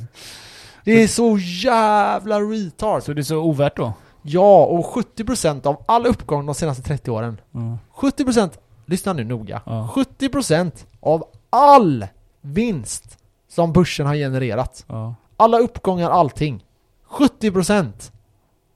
Det 0.84 1.04
är 1.04 1.08
så 1.08 1.38
jävla 1.40 2.40
retard. 2.40 3.04
Så 3.04 3.14
det 3.14 3.22
är 3.22 3.24
så 3.24 3.38
ovärt 3.38 3.78
då? 3.78 3.94
Ja, 4.22 4.66
och 4.66 4.86
70% 4.86 5.68
av 5.68 5.84
all 5.86 6.06
uppgång 6.06 6.46
de 6.46 6.56
senaste 6.56 6.84
30 6.84 7.12
åren. 7.12 7.42
Ja. 7.52 7.78
70%, 7.96 8.50
lyssna 8.86 9.14
nu 9.14 9.24
noga. 9.24 9.62
Ja. 9.66 9.90
70% 9.96 10.72
av 11.00 11.24
all 11.50 12.08
vinst 12.42 13.18
som 13.50 13.74
börsen 13.74 14.06
har 14.06 14.16
genererat. 14.16 14.86
Ja. 14.88 15.16
Alla 15.38 15.60
uppgångar, 15.60 16.10
allting. 16.10 16.66
70% 17.10 18.12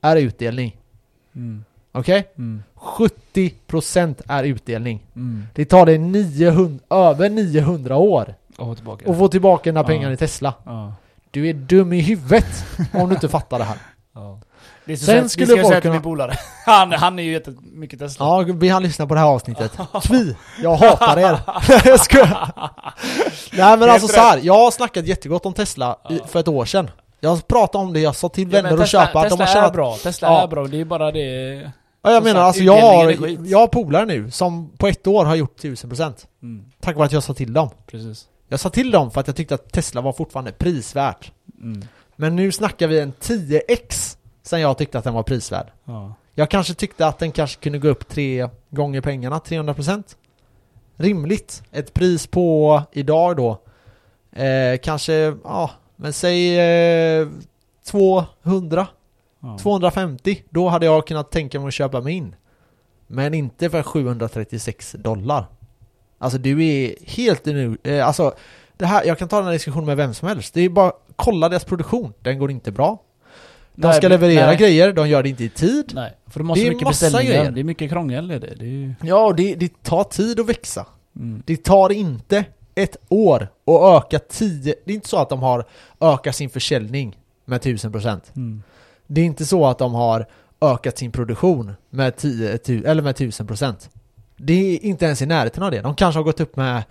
är 0.02 0.16
utdelning. 0.16 0.78
Mm. 1.36 1.64
Okej? 1.92 2.28
Mm. 2.38 2.64
70% 2.76 4.16
är 4.28 4.44
utdelning. 4.44 5.06
Mm. 5.16 5.44
Det 5.56 5.66
tar 5.66 5.86
dig 5.86 5.98
900, 5.98 6.80
över 6.90 7.30
900 7.30 7.96
år 7.98 8.36
Och 8.58 8.66
få 8.68 8.76
tillbaka. 8.76 9.12
att 9.12 9.18
få 9.18 9.28
tillbaka 9.28 9.64
dina 9.70 9.80
Ja. 9.80 9.84
pengar 9.88 10.12
i 10.12 10.18
Tesla. 10.18 10.54
Ja. 10.66 10.94
Du 11.32 11.48
är 11.50 11.54
dum 11.54 11.94
i 11.94 12.02
huvudet 12.02 12.66
om 12.94 13.10
du 13.10 13.16
inte 13.16 13.30
fattar 13.30 13.60
det 13.60 13.66
här. 13.66 13.78
Ja. 14.16 14.40
Det 14.86 14.94
är 14.94 14.98
så 14.98 15.06
Sen 15.06 15.20
Sen 15.20 15.30
skulle 15.30 15.46
vi 15.46 15.52
ska 15.54 15.62
folk 15.62 15.68
säga 15.72 15.82
till 15.82 15.88
kunna- 15.90 15.94
min 15.94 16.02
polare. 16.02 16.34
Han, 16.66 16.92
han 16.92 17.20
är 17.20 17.24
ju 17.24 17.32
jättemycket 17.32 18.00
Tesla. 18.00 18.26
Ja, 18.48 18.54
be 18.54 18.70
han 18.70 18.84
lyssna 18.84 19.08
på 19.08 19.14
det 19.14 19.20
här 19.20 19.28
avsnittet. 19.28 19.72
Tvi! 20.04 20.36
Jag 20.64 20.76
hatar 20.76 21.18
er! 21.20 21.40
jag 21.90 22.00
skojar! 22.00 22.52
Nej 23.54 23.78
men 23.78 23.90
alltså 23.90 24.08
så 24.08 24.20
här, 24.20 24.40
jag 24.44 24.54
har 24.54 24.72
snackat 24.72 25.06
jättegott 25.06 25.46
om 25.46 25.54
Tesla 25.54 25.98
i, 26.10 26.18
Ja. 26.18 26.28
för 26.28 26.40
ett 26.40 26.48
år 26.48 26.66
sedan. 26.66 26.90
Jag 27.20 27.48
pratade 27.48 27.86
om 27.86 27.94
det, 27.94 28.00
jag 28.00 28.16
sa 28.16 28.30
till 28.30 28.52
Ja, 28.54 28.62
vänner 28.62 28.78
Tesla, 28.78 28.86
köpa 28.86 29.20
att 29.20 29.30
de 29.30 29.38
Tesla 29.38 29.46
har 29.46 29.50
är 29.52 29.54
tjänat... 29.54 29.74
bra. 29.74 29.96
Tesla 29.96 30.28
Ja. 30.28 30.44
är 30.44 30.48
bra. 30.48 30.68
Det 30.68 30.82
är 30.82 30.86
bara 30.86 31.12
det... 31.12 31.72
Ja, 32.02 32.12
jag 32.12 32.24
menar 32.24 32.42
alltså 32.42 32.64
jag 32.64 32.82
har, 32.82 33.10
är 33.10 33.38
jag 33.46 33.60
har 33.60 33.68
polare 33.68 34.06
nu 34.06 34.32
som 34.32 34.70
på 34.78 34.88
ett 34.88 35.08
år 35.08 35.26
har 35.26 35.36
gjort 35.36 35.64
1000% 35.64 36.14
Mm. 36.44 36.66
Tack 36.80 36.96
vare 36.96 37.06
att 37.06 37.12
jag 37.12 37.24
sa 37.24 37.34
till 37.34 37.54
dem. 37.54 37.70
Precis. 37.88 38.28
Jag 38.48 38.60
sa 38.60 38.70
till 38.70 38.92
dem 38.92 39.12
för 39.12 39.22
att 39.22 39.28
jag 39.28 39.36
tyckte 39.36 39.56
att 39.56 39.72
Tesla 39.72 40.02
var 40.02 40.14
fortfarande 40.14 40.52
prisvärt. 40.52 41.32
Mm. 41.62 41.88
Men 42.16 42.36
nu 42.36 42.52
snackar 42.52 42.88
vi 42.88 43.00
en 43.00 43.14
10x 43.14 44.18
sen 44.44 44.62
jag 44.62 44.78
tyckte 44.78 44.98
att 44.98 45.04
den 45.04 45.14
var 45.14 45.24
prisvärd. 45.24 45.68
Ja. 45.86 46.14
Jag 46.36 46.50
kanske 46.50 46.74
tyckte 46.74 47.08
att 47.08 47.20
den 47.20 47.32
kanske 47.32 47.60
kunde 47.64 47.80
gå 47.80 47.88
upp 47.88 48.08
tre 48.08 48.50
gånger 48.70 49.02
pengarna, 49.02 49.40
300% 49.40 50.04
Rimligt. 50.96 51.64
Ett 51.72 51.94
pris 51.94 52.28
på 52.28 52.82
idag 52.92 53.38
då 53.38 53.58
eh, 54.42 54.78
Kanske, 54.84 55.14
ja, 55.44 55.72
men 56.02 56.14
säg 56.14 56.60
eh, 57.22 57.28
200 57.86 58.88
Ja. 59.42 59.58
250, 59.62 60.44
då 60.50 60.68
hade 60.70 60.86
jag 60.86 61.08
kunnat 61.08 61.32
tänka 61.32 61.60
mig 61.60 61.68
att 61.68 61.74
köpa 61.74 62.02
min. 62.02 62.36
Men 63.08 63.34
inte 63.34 63.70
för 63.70 63.84
736 63.84 64.96
dollar. 65.00 65.46
Alltså 66.18 66.38
du 66.38 66.66
är 66.66 66.96
helt 67.06 67.46
nu, 67.46 67.78
eh, 67.84 68.08
alltså 68.08 68.34
det 68.78 68.86
här, 68.86 69.06
jag 69.06 69.18
kan 69.18 69.28
ta 69.28 69.36
den 69.38 69.46
här 69.46 69.54
diskussionen 69.54 69.86
med 69.86 69.98
vem 69.98 70.14
som 70.14 70.28
helst. 70.28 70.54
Det 70.54 70.62
är 70.62 70.70
bara, 70.70 70.92
kolla 71.16 71.50
deras 71.50 71.64
produktion, 71.66 72.14
den 72.22 72.40
går 72.40 72.52
inte 72.52 72.72
bra. 72.72 73.02
De 73.76 73.88
Nej, 73.88 73.98
ska 73.98 74.08
leverera 74.08 74.46
nej. 74.48 74.58
grejer, 74.58 74.94
de 74.94 75.10
gör 75.10 75.24
det 75.24 75.30
inte 75.30 75.44
i 75.44 75.50
tid. 75.50 75.92
Nej, 75.96 76.14
för 76.28 76.40
de 76.40 76.50
har 76.50 76.56
Det 76.56 76.62
så 76.62 76.68
är 76.68 76.72
mycket 76.72 76.88
beställningar. 76.88 77.26
grejer. 77.34 77.52
Det 77.52 77.60
är 77.60 77.64
mycket 77.64 77.90
krångel 77.92 78.32
är 78.32 78.40
det. 78.40 78.56
det 78.56 78.66
är 78.66 78.70
ju... 78.70 78.94
Ja, 79.04 79.34
det, 79.38 79.56
det 79.56 79.84
tar 79.84 80.04
tid 80.04 80.40
att 80.40 80.50
växa. 80.50 80.86
mm. 81.16 81.44
Det 81.46 81.64
tar 81.64 81.92
inte 81.92 82.46
ett 82.84 82.96
år 83.10 83.48
att 83.66 84.04
öka 84.06 84.20
10, 84.20 84.76
det 84.86 84.92
är 84.92 84.96
inte 84.96 85.10
så 85.10 85.18
att 85.18 85.30
de 85.30 85.40
har 85.40 85.66
ökat 86.02 86.36
sin 86.36 86.50
försäljning 86.50 87.18
med 87.46 87.62
1000%. 87.62 88.22
Mm. 88.36 88.64
Det 89.08 89.22
är 89.22 89.26
inte 89.26 89.46
så 89.46 89.66
att 89.66 89.78
de 89.78 89.94
har 89.94 90.26
ökat 90.62 90.98
sin 90.98 91.12
produktion 91.12 91.74
med 91.90 92.16
10, 92.18 92.58
tu- 92.58 92.86
eller 92.86 93.02
med 93.04 93.16
1000%. 93.16 93.90
Det 94.38 94.54
är 94.54 94.86
inte 94.86 95.06
ens 95.06 95.22
i 95.22 95.26
närheten 95.26 95.64
av 95.64 95.72
det. 95.72 95.82
De 95.82 95.96
kanske 95.96 96.20
har 96.20 96.24
gått 96.24 96.40
upp 96.40 96.56
med 96.56 96.84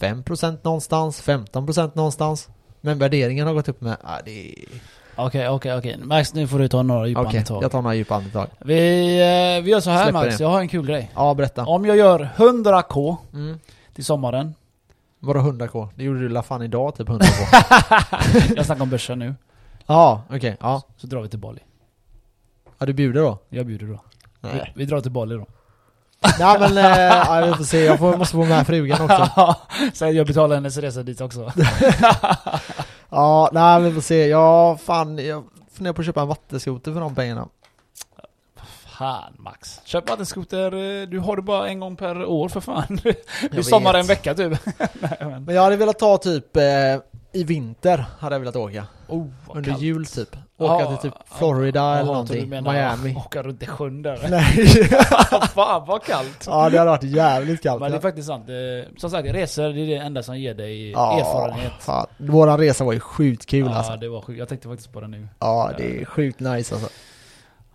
5% 0.00 0.58
någonstans, 0.62 1.22
15% 1.22 1.90
någonstans. 1.94 2.48
Men 2.80 2.98
värderingen 2.98 3.46
har 3.46 3.54
gått 3.54 3.68
upp 3.68 3.80
med, 3.80 3.96
ah, 4.04 4.18
det 4.24 4.48
är... 4.48 4.54
Okej, 5.16 5.48
okej, 5.48 5.74
okej. 5.76 5.98
Max, 6.02 6.34
nu 6.34 6.48
får 6.48 6.58
du 6.58 6.68
ta 6.68 6.82
några 6.82 7.06
djupa 7.06 7.20
Okej, 7.20 7.28
andetag. 7.38 7.62
jag 7.62 7.70
tar 7.72 7.82
några 7.82 7.94
djupa 7.94 8.14
andetag. 8.14 8.46
Vi, 8.58 8.74
eh, 9.58 9.64
vi 9.64 9.70
gör 9.70 9.80
så 9.80 9.90
här 9.90 10.04
Släpper 10.04 10.12
Max, 10.24 10.36
det. 10.38 10.44
jag 10.44 10.50
har 10.50 10.60
en 10.60 10.68
kul 10.68 10.86
grej. 10.86 11.10
Ja, 11.14 11.34
berätta. 11.34 11.64
Om 11.64 11.84
jag 11.84 11.96
gör 11.96 12.28
100k 12.36 13.16
Mm. 13.32 13.58
till 13.94 14.04
sommaren. 14.04 14.54
Vadå 15.24 15.40
100k? 15.40 15.88
Det 15.96 16.04
gjorde 16.04 16.20
du 16.20 16.28
la 16.28 16.42
fan 16.42 16.62
idag, 16.62 16.94
typ 16.94 17.08
100k. 17.08 18.54
jag 18.56 18.66
snackar 18.66 18.82
om 18.82 18.90
börsen 18.90 19.18
nu. 19.18 19.34
Ja, 19.86 20.22
okej. 20.30 20.56
Ja. 20.60 20.82
Så 20.96 21.06
drar 21.06 21.22
vi 21.22 21.28
till 21.28 21.38
Bali. 21.38 21.60
ja, 22.78 22.86
du 22.86 22.92
bjuder 22.92 23.20
då? 23.20 23.38
Jag 23.48 23.66
bjuder 23.66 23.86
då. 23.86 24.00
Vi, 24.40 24.48
Nej. 24.58 24.72
vi 24.76 24.84
drar 24.84 25.00
till 25.00 25.10
Bali 25.10 25.34
då. 25.34 25.46
Nej 26.38 26.60
men, 26.60 26.78
eh, 26.78 26.84
ja, 26.84 27.44
vi 27.46 27.54
får 27.54 27.64
se. 27.64 27.84
Jag 27.84 27.98
får, 27.98 28.16
måste 28.16 28.36
få 28.36 28.44
med 28.44 28.66
frugan 28.66 29.02
också. 29.02 29.54
Sen 29.94 30.14
jag 30.14 30.26
betalar 30.26 30.54
hennes 30.54 30.76
resa 30.76 31.02
dit 31.02 31.20
också. 31.20 31.52
Ja, 33.10 33.50
nej 33.52 33.82
vi 33.82 33.92
får 33.92 34.00
se. 34.00 34.28
Ja, 34.28 34.76
fan. 34.76 35.18
Jag 35.18 35.44
funderar 35.72 35.94
på 35.94 36.00
att 36.00 36.06
köpa 36.06 36.20
en 36.22 36.28
vattenskoter 36.28 36.92
för 36.92 37.00
de 37.00 37.14
pengarna. 37.14 37.48
Fan 39.02 39.32
Max. 39.38 39.80
Köp 39.84 40.10
vattenskoter, 40.10 40.72
eh, 41.02 41.08
du 41.08 41.18
har 41.18 41.36
det 41.36 41.42
bara 41.42 41.68
en 41.68 41.80
gång 41.80 41.96
per 41.96 42.24
år 42.24 42.48
för 42.48 42.60
fan. 42.60 43.00
Du 43.50 43.62
sommar 43.62 43.94
en 43.94 44.06
vecka 44.06 44.34
typ. 44.34 44.52
Nej, 44.76 45.16
men. 45.20 45.44
Men 45.44 45.54
jag 45.54 45.62
hade 45.62 45.76
velat 45.76 45.98
ta 45.98 46.16
typ 46.18 46.56
eh, 46.56 46.62
i 47.32 47.44
vinter, 47.44 48.04
hade 48.18 48.34
jag 48.34 48.40
velat 48.40 48.56
åka. 48.56 48.84
Oh, 49.08 49.26
Under 49.48 49.70
kallt. 49.70 49.82
jul 49.82 50.06
typ. 50.06 50.36
Åka 50.58 50.82
Ja, 50.82 50.96
till 50.96 51.10
typ 51.10 51.18
ja, 51.30 51.36
Florida 51.38 51.80
Jaha, 51.80 51.96
eller 51.98 52.12
någonting. 52.12 52.48
Miami. 52.48 53.16
Åka 53.26 53.42
runt 53.42 53.62
i 53.62 53.66
sjön 53.66 54.02
där. 54.02 54.18
Nej. 54.30 54.66
Fan 55.54 55.86
vad 55.86 56.02
kallt. 56.04 56.44
ja, 56.46 56.70
det 56.70 56.78
hade 56.78 56.90
varit 56.90 57.02
jävligt 57.02 57.62
kallt. 57.62 57.80
Men 57.80 57.90
det 57.90 57.96
är 57.96 58.00
faktiskt 58.00 58.28
sant. 58.28 58.48
Eh, 58.48 58.96
Som 58.96 59.10
sagt, 59.10 59.28
resor 59.28 59.62
det 59.62 59.80
är 59.80 59.86
det 59.86 59.96
enda 59.96 60.22
som 60.22 60.38
ger 60.38 60.54
dig 60.54 60.90
ja, 60.90 61.18
erfarenhet. 61.20 61.72
Fan. 61.80 62.06
Våran 62.16 62.58
resa 62.58 62.84
var 62.84 62.92
ju 62.92 63.00
sjukt 63.00 63.46
kul 63.46 63.66
ja, 63.66 63.74
alltså. 63.76 63.96
det 63.96 64.08
var 64.08 64.20
sjukt. 64.20 64.38
Jag 64.38 64.48
tänkte 64.48 64.68
faktiskt 64.68 64.92
på 64.92 65.00
det 65.00 65.08
nu. 65.08 65.28
Ja, 65.38 65.70
det 65.78 66.00
är 66.00 66.04
sjukt 66.04 66.40
nice 66.40 66.74
alltså. 66.74 66.88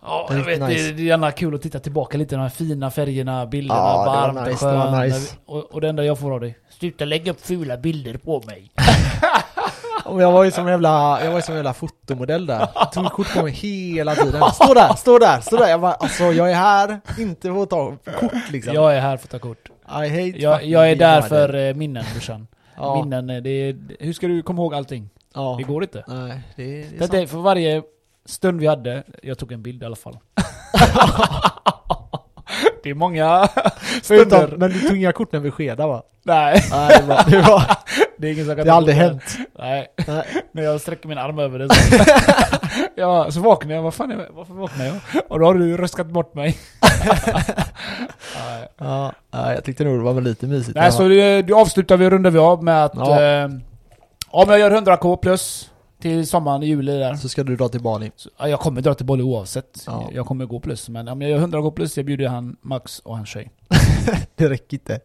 Ja, 0.08 0.26
Det 0.30 0.36
jag 0.36 0.44
vet. 0.44 0.60
Det, 0.60 0.66
nice. 0.66 0.92
det 0.92 1.02
är 1.02 1.06
gärna 1.06 1.30
kul 1.32 1.54
att 1.54 1.62
titta 1.62 1.78
tillbaka 1.78 2.18
lite. 2.18 2.34
De 2.36 2.42
här 2.42 2.48
fina 2.48 2.90
färgerna, 2.90 3.46
bilderna, 3.46 3.80
Ja, 3.80 4.04
det 4.04 4.10
var 4.10 4.32
varmt 4.34 4.48
nice, 4.48 4.66
och 4.66 4.72
det 4.72 4.78
skönt. 4.80 5.14
nice. 5.14 5.36
Och, 5.46 5.74
och 5.74 5.80
det 5.80 5.88
enda 5.88 6.04
jag 6.04 6.18
får 6.18 6.34
av 6.34 6.40
dig. 6.40 6.58
Sluta 6.70 7.04
lägga 7.04 7.32
upp 7.32 7.40
fula 7.46 7.76
bilder 7.76 8.16
på 8.16 8.42
mig. 8.46 8.70
Jag 10.04 10.32
var 10.32 10.44
ju 10.44 10.50
som 10.50 10.66
en 10.66 10.70
jävla, 10.70 11.24
jag 11.24 11.30
var 11.30 11.38
ju 11.38 11.42
som 11.42 11.52
en 11.52 11.58
jävla 11.58 11.74
fotomodell 11.74 12.46
där. 12.46 12.68
Jag 12.74 12.92
tog 12.92 13.06
kort 13.12 13.34
på 13.34 13.42
mig 13.42 13.52
hela 13.52 14.14
tiden. 14.14 14.42
Stå 14.52 14.74
där, 14.74 14.94
stå 14.94 15.18
där, 15.18 15.40
stå 15.40 15.56
där. 15.56 15.68
Jag 15.68 15.80
bara, 15.80 15.92
alltså 15.92 16.24
jag 16.24 16.50
är 16.50 16.54
här, 16.54 17.00
inte 17.18 17.48
för 17.52 17.62
att 17.62 17.70
ta 17.70 17.96
kort 18.20 18.50
liksom. 18.50 18.74
Jag 18.74 18.96
är 18.96 19.00
här 19.00 19.16
för 19.16 19.26
att 19.26 19.30
ta 19.30 19.38
kort. 19.38 19.68
I 19.88 20.08
hate 20.08 20.38
Jag, 20.42 20.64
jag 20.64 20.90
är 20.90 20.96
där 20.96 21.20
för 21.22 21.48
model. 21.48 21.68
eh, 21.70 21.74
minnen 21.74 22.04
brorsan. 22.12 22.46
ja, 22.76 23.02
Minnen, 23.02 23.30
eh, 23.30 23.42
det 23.42 23.50
är, 23.50 23.76
hur 24.00 24.12
ska 24.12 24.26
du 24.26 24.42
komma 24.42 24.62
ihåg 24.62 24.74
allting? 24.74 25.10
ja. 25.34 25.54
Det 25.58 25.62
går 25.64 25.82
inte. 25.82 26.04
Nej, 26.08 26.40
det, 26.56 26.64
det 26.64 26.80
är 26.80 26.86
Det 26.92 26.98
sant. 26.98 27.14
är 27.14 27.26
för 27.26 27.38
varje 27.38 27.82
stund 28.28 28.60
vi 28.60 28.66
hade, 28.66 29.02
jag 29.22 29.38
tog 29.38 29.52
en 29.52 29.62
bild 29.62 29.82
i 29.82 29.86
alla 29.86 29.96
fall. 29.96 30.18
det 32.82 32.90
är 32.90 32.94
många 32.94 33.48
stunder. 34.02 34.54
men 34.56 34.70
du 34.70 34.80
tog 34.80 34.96
inga 34.96 35.12
kort 35.12 35.32
när 35.32 35.40
vi 35.40 35.50
skedade 35.50 35.88
va? 35.88 36.02
Nej, 36.22 36.64
Nej, 36.70 36.96
det 37.00 37.06
var, 37.06 37.24
det, 37.30 37.42
var, 37.42 37.62
det 38.18 38.28
är 38.28 38.32
ingen 38.32 38.46
som 38.46 38.56
kan 38.56 38.64
det 38.64 38.70
har 38.70 38.76
aldrig 38.76 38.96
hänt. 38.96 39.36
Nej, 39.58 39.86
Nej. 40.06 40.24
när 40.52 40.62
jag 40.62 40.80
sträcker 40.80 41.08
min 41.08 41.18
arm 41.18 41.38
över 41.38 41.58
det 41.58 41.74
så. 41.74 42.04
ja, 42.94 43.30
så 43.30 43.40
vaknar 43.40 43.74
jag, 43.74 43.82
vad 43.82 43.94
fan 43.94 44.10
är, 44.10 44.28
varför 44.30 44.54
vaknar 44.54 44.84
jag? 44.84 44.96
Och 45.28 45.40
då 45.40 45.46
har 45.46 45.54
du 45.54 45.76
röskat 45.76 46.06
bort 46.06 46.34
mig. 46.34 46.58
Nej. 48.34 48.68
Ja, 48.78 49.12
jag 49.30 49.64
tyckte 49.64 49.84
nog 49.84 49.98
det 49.98 50.02
var 50.12 50.20
lite 50.20 50.46
mysigt. 50.46 50.76
Nej, 50.76 50.92
så 50.92 51.08
det, 51.08 51.42
det 51.42 51.52
avslutar 51.52 51.96
vi, 51.96 52.10
rundar 52.10 52.30
vi 52.30 52.38
av 52.38 52.64
med 52.64 52.84
att 52.84 52.92
Ja. 52.96 53.22
eh, 53.22 53.48
om 54.30 54.50
jag 54.50 54.58
gör 54.58 54.70
100k 54.70 55.16
plus 55.16 55.70
till 56.00 56.26
sommaren 56.26 56.62
i 56.62 56.66
juli 56.66 56.98
där. 56.98 57.14
Så 57.14 57.28
ska 57.28 57.44
du 57.44 57.56
dra 57.56 57.68
till 57.68 57.80
Bali. 57.80 58.10
Så, 58.16 58.30
ja, 58.38 58.48
jag 58.48 58.60
kommer 58.60 58.80
dra 58.80 58.94
till 58.94 59.06
Bali 59.06 59.22
oavsett. 59.22 59.82
Ja. 59.86 60.10
Jag 60.14 60.26
kommer 60.26 60.44
gå 60.46 60.60
plus. 60.60 60.88
Men 60.88 61.08
om 61.08 61.22
jag 61.22 61.30
gör 61.30 61.38
100k 61.38 61.70
plus, 61.70 61.96
jag 61.96 62.06
bjuder 62.06 62.28
han 62.28 62.56
Max 62.62 62.98
och 62.98 63.16
hans 63.16 63.28
tjej. 63.28 63.50
Det 64.36 64.48
räcker 64.50 64.74
inte. 64.74 65.00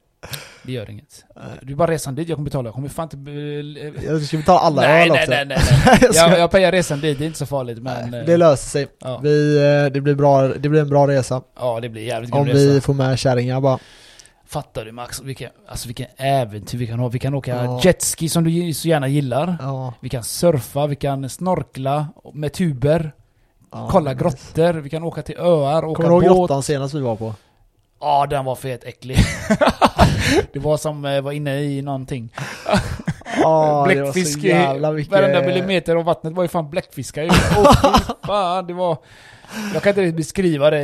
Det 0.63 0.71
gör 0.71 0.89
inget. 0.89 1.25
Nej. 1.35 1.71
Är 1.73 1.75
bara 1.75 1.91
resan 1.91 2.15
dit 2.15 2.29
jag 2.29 2.35
kommer 2.37 2.45
betala. 2.45 2.67
Jag 2.67 2.73
kommer 2.73 2.89
fan 2.89 3.09
inte... 3.13 4.05
Jag 4.05 4.21
ska 4.21 4.37
betala 4.37 4.59
alla 4.59 4.81
nej, 4.81 5.01
öl 5.03 5.09
nej, 5.09 5.19
också. 5.19 5.31
nej, 5.31 5.45
nej, 5.45 5.57
nej. 6.01 6.13
Ska- 6.13 6.29
Jag, 6.29 6.39
jag 6.39 6.51
pajar 6.51 6.71
resan 6.71 6.99
dit, 7.01 7.17
det 7.19 7.23
är 7.23 7.27
inte 7.27 7.37
så 7.39 7.45
farligt 7.45 7.81
men... 7.81 8.09
Nej, 8.09 8.19
eh, 8.19 8.25
Det 8.25 8.37
löser 8.37 8.69
sig. 8.69 8.87
ja. 8.99 9.19
Vi, 9.23 9.57
eh, 9.57 9.91
det, 9.93 10.01
blir 10.01 10.15
bra, 10.15 10.47
det 10.47 10.69
blir 10.69 10.81
en 10.81 10.89
bra 10.89 11.07
resa. 11.07 11.41
ja, 11.59 11.79
det 11.79 11.89
blir 11.89 12.01
jävligt 12.03 12.33
Om 12.33 12.45
grym 12.45 12.55
vi 12.55 12.69
resa. 12.77 12.81
får 12.81 12.93
med 12.93 13.19
kärringar 13.19 13.61
bara. 13.61 13.79
Fattar 14.53 14.85
du 14.85 14.91
Max? 14.91 15.21
Vilka, 15.21 15.49
alltså 15.67 15.87
vilken 15.87 16.07
äventyr 16.17 16.77
vi 16.77 16.87
kan 16.87 16.99
ha. 16.99 17.07
Vi 17.07 17.19
kan 17.19 17.33
åka 17.33 17.51
Ja. 17.65 17.79
jetski 17.83 18.29
som 18.29 18.43
du 18.43 18.73
så 18.73 18.87
gärna 18.87 19.07
gillar. 19.07 19.55
Ja, 19.59 19.93
Vi 19.99 20.09
kan 20.09 20.23
surfa, 20.23 20.87
vi 20.87 20.95
kan 20.95 21.29
snorkla 21.29 22.07
med 22.33 22.53
tuber. 22.53 23.11
ja. 23.71 23.87
kolla 23.91 24.13
grottor, 24.13 24.73
vi 24.73 24.89
kan 24.89 25.03
åka 25.03 25.21
till 25.21 25.37
öar, 25.37 25.85
åka 25.85 25.95
Kommer 26.03 26.09
du 26.09 26.15
ihåg 26.15 26.21
båt. 26.37 26.37
grottan 26.49 26.63
senast 26.63 26.93
vi 26.93 26.99
var 26.99 27.15
på? 27.15 27.33
Ja, 27.99 28.25
den 28.29 28.45
var 28.45 28.55
fet 28.55 28.83
äcklig. 28.83 29.17
det 30.53 30.59
var 30.59 30.77
som 30.77 31.05
eh, 31.05 31.21
var 31.21 31.31
inne 31.31 31.61
i 31.61 31.81
någonting. 31.81 32.33
Det 33.35 33.43
var 33.43 33.85
Bläckfisk 33.87 34.43
i 34.43 34.47
jävla 34.47 34.91
mycket... 34.91 35.11
varenda 35.13 35.41
millimeter 35.41 35.95
av 35.95 36.03
vattnet 36.05 36.33
var 36.33 36.43
ju 36.43 36.47
fan 36.47 36.69
bläckfiskar 36.69 37.23
ju. 37.23 37.29
Fy 37.29 37.63
fan, 38.27 38.67
det 38.67 38.73
var... 38.73 38.97
Jag 39.73 39.83
kan 39.83 39.89
inte 39.89 40.01
riktigt 40.01 40.15
beskriva 40.17 40.69
det 40.69 40.77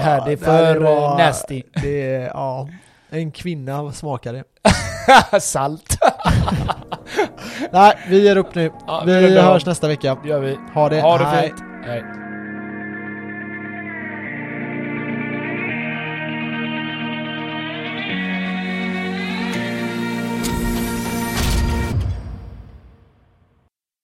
här, 0.00 0.24
det 0.26 0.32
är 0.32 0.36
för 0.36 0.74
det 0.74 0.80
var- 0.80 1.20
eh, 1.20 1.26
nasty. 1.26 1.62
Det 1.82 2.14
är, 2.14 2.26
ja. 2.26 2.68
En 3.12 3.30
kvinna 3.32 3.92
smakade. 3.92 4.44
Salt. 5.40 5.98
Nej, 7.70 7.98
vi 8.08 8.24
ger 8.24 8.36
upp 8.36 8.54
nu. 8.54 8.72
Ja, 8.86 9.02
vi 9.06 9.38
av. 9.38 9.44
hörs 9.44 9.66
nästa 9.66 9.88
vecka. 9.88 10.16
Det 10.22 10.28
gör 10.28 10.40
vi. 10.40 10.58
Ha 10.74 10.88
det. 10.88 11.00
Ha 11.00 11.18
det 11.18 11.24
Hej. 11.24 11.48
fint. 11.48 11.62
Hej. 11.86 12.04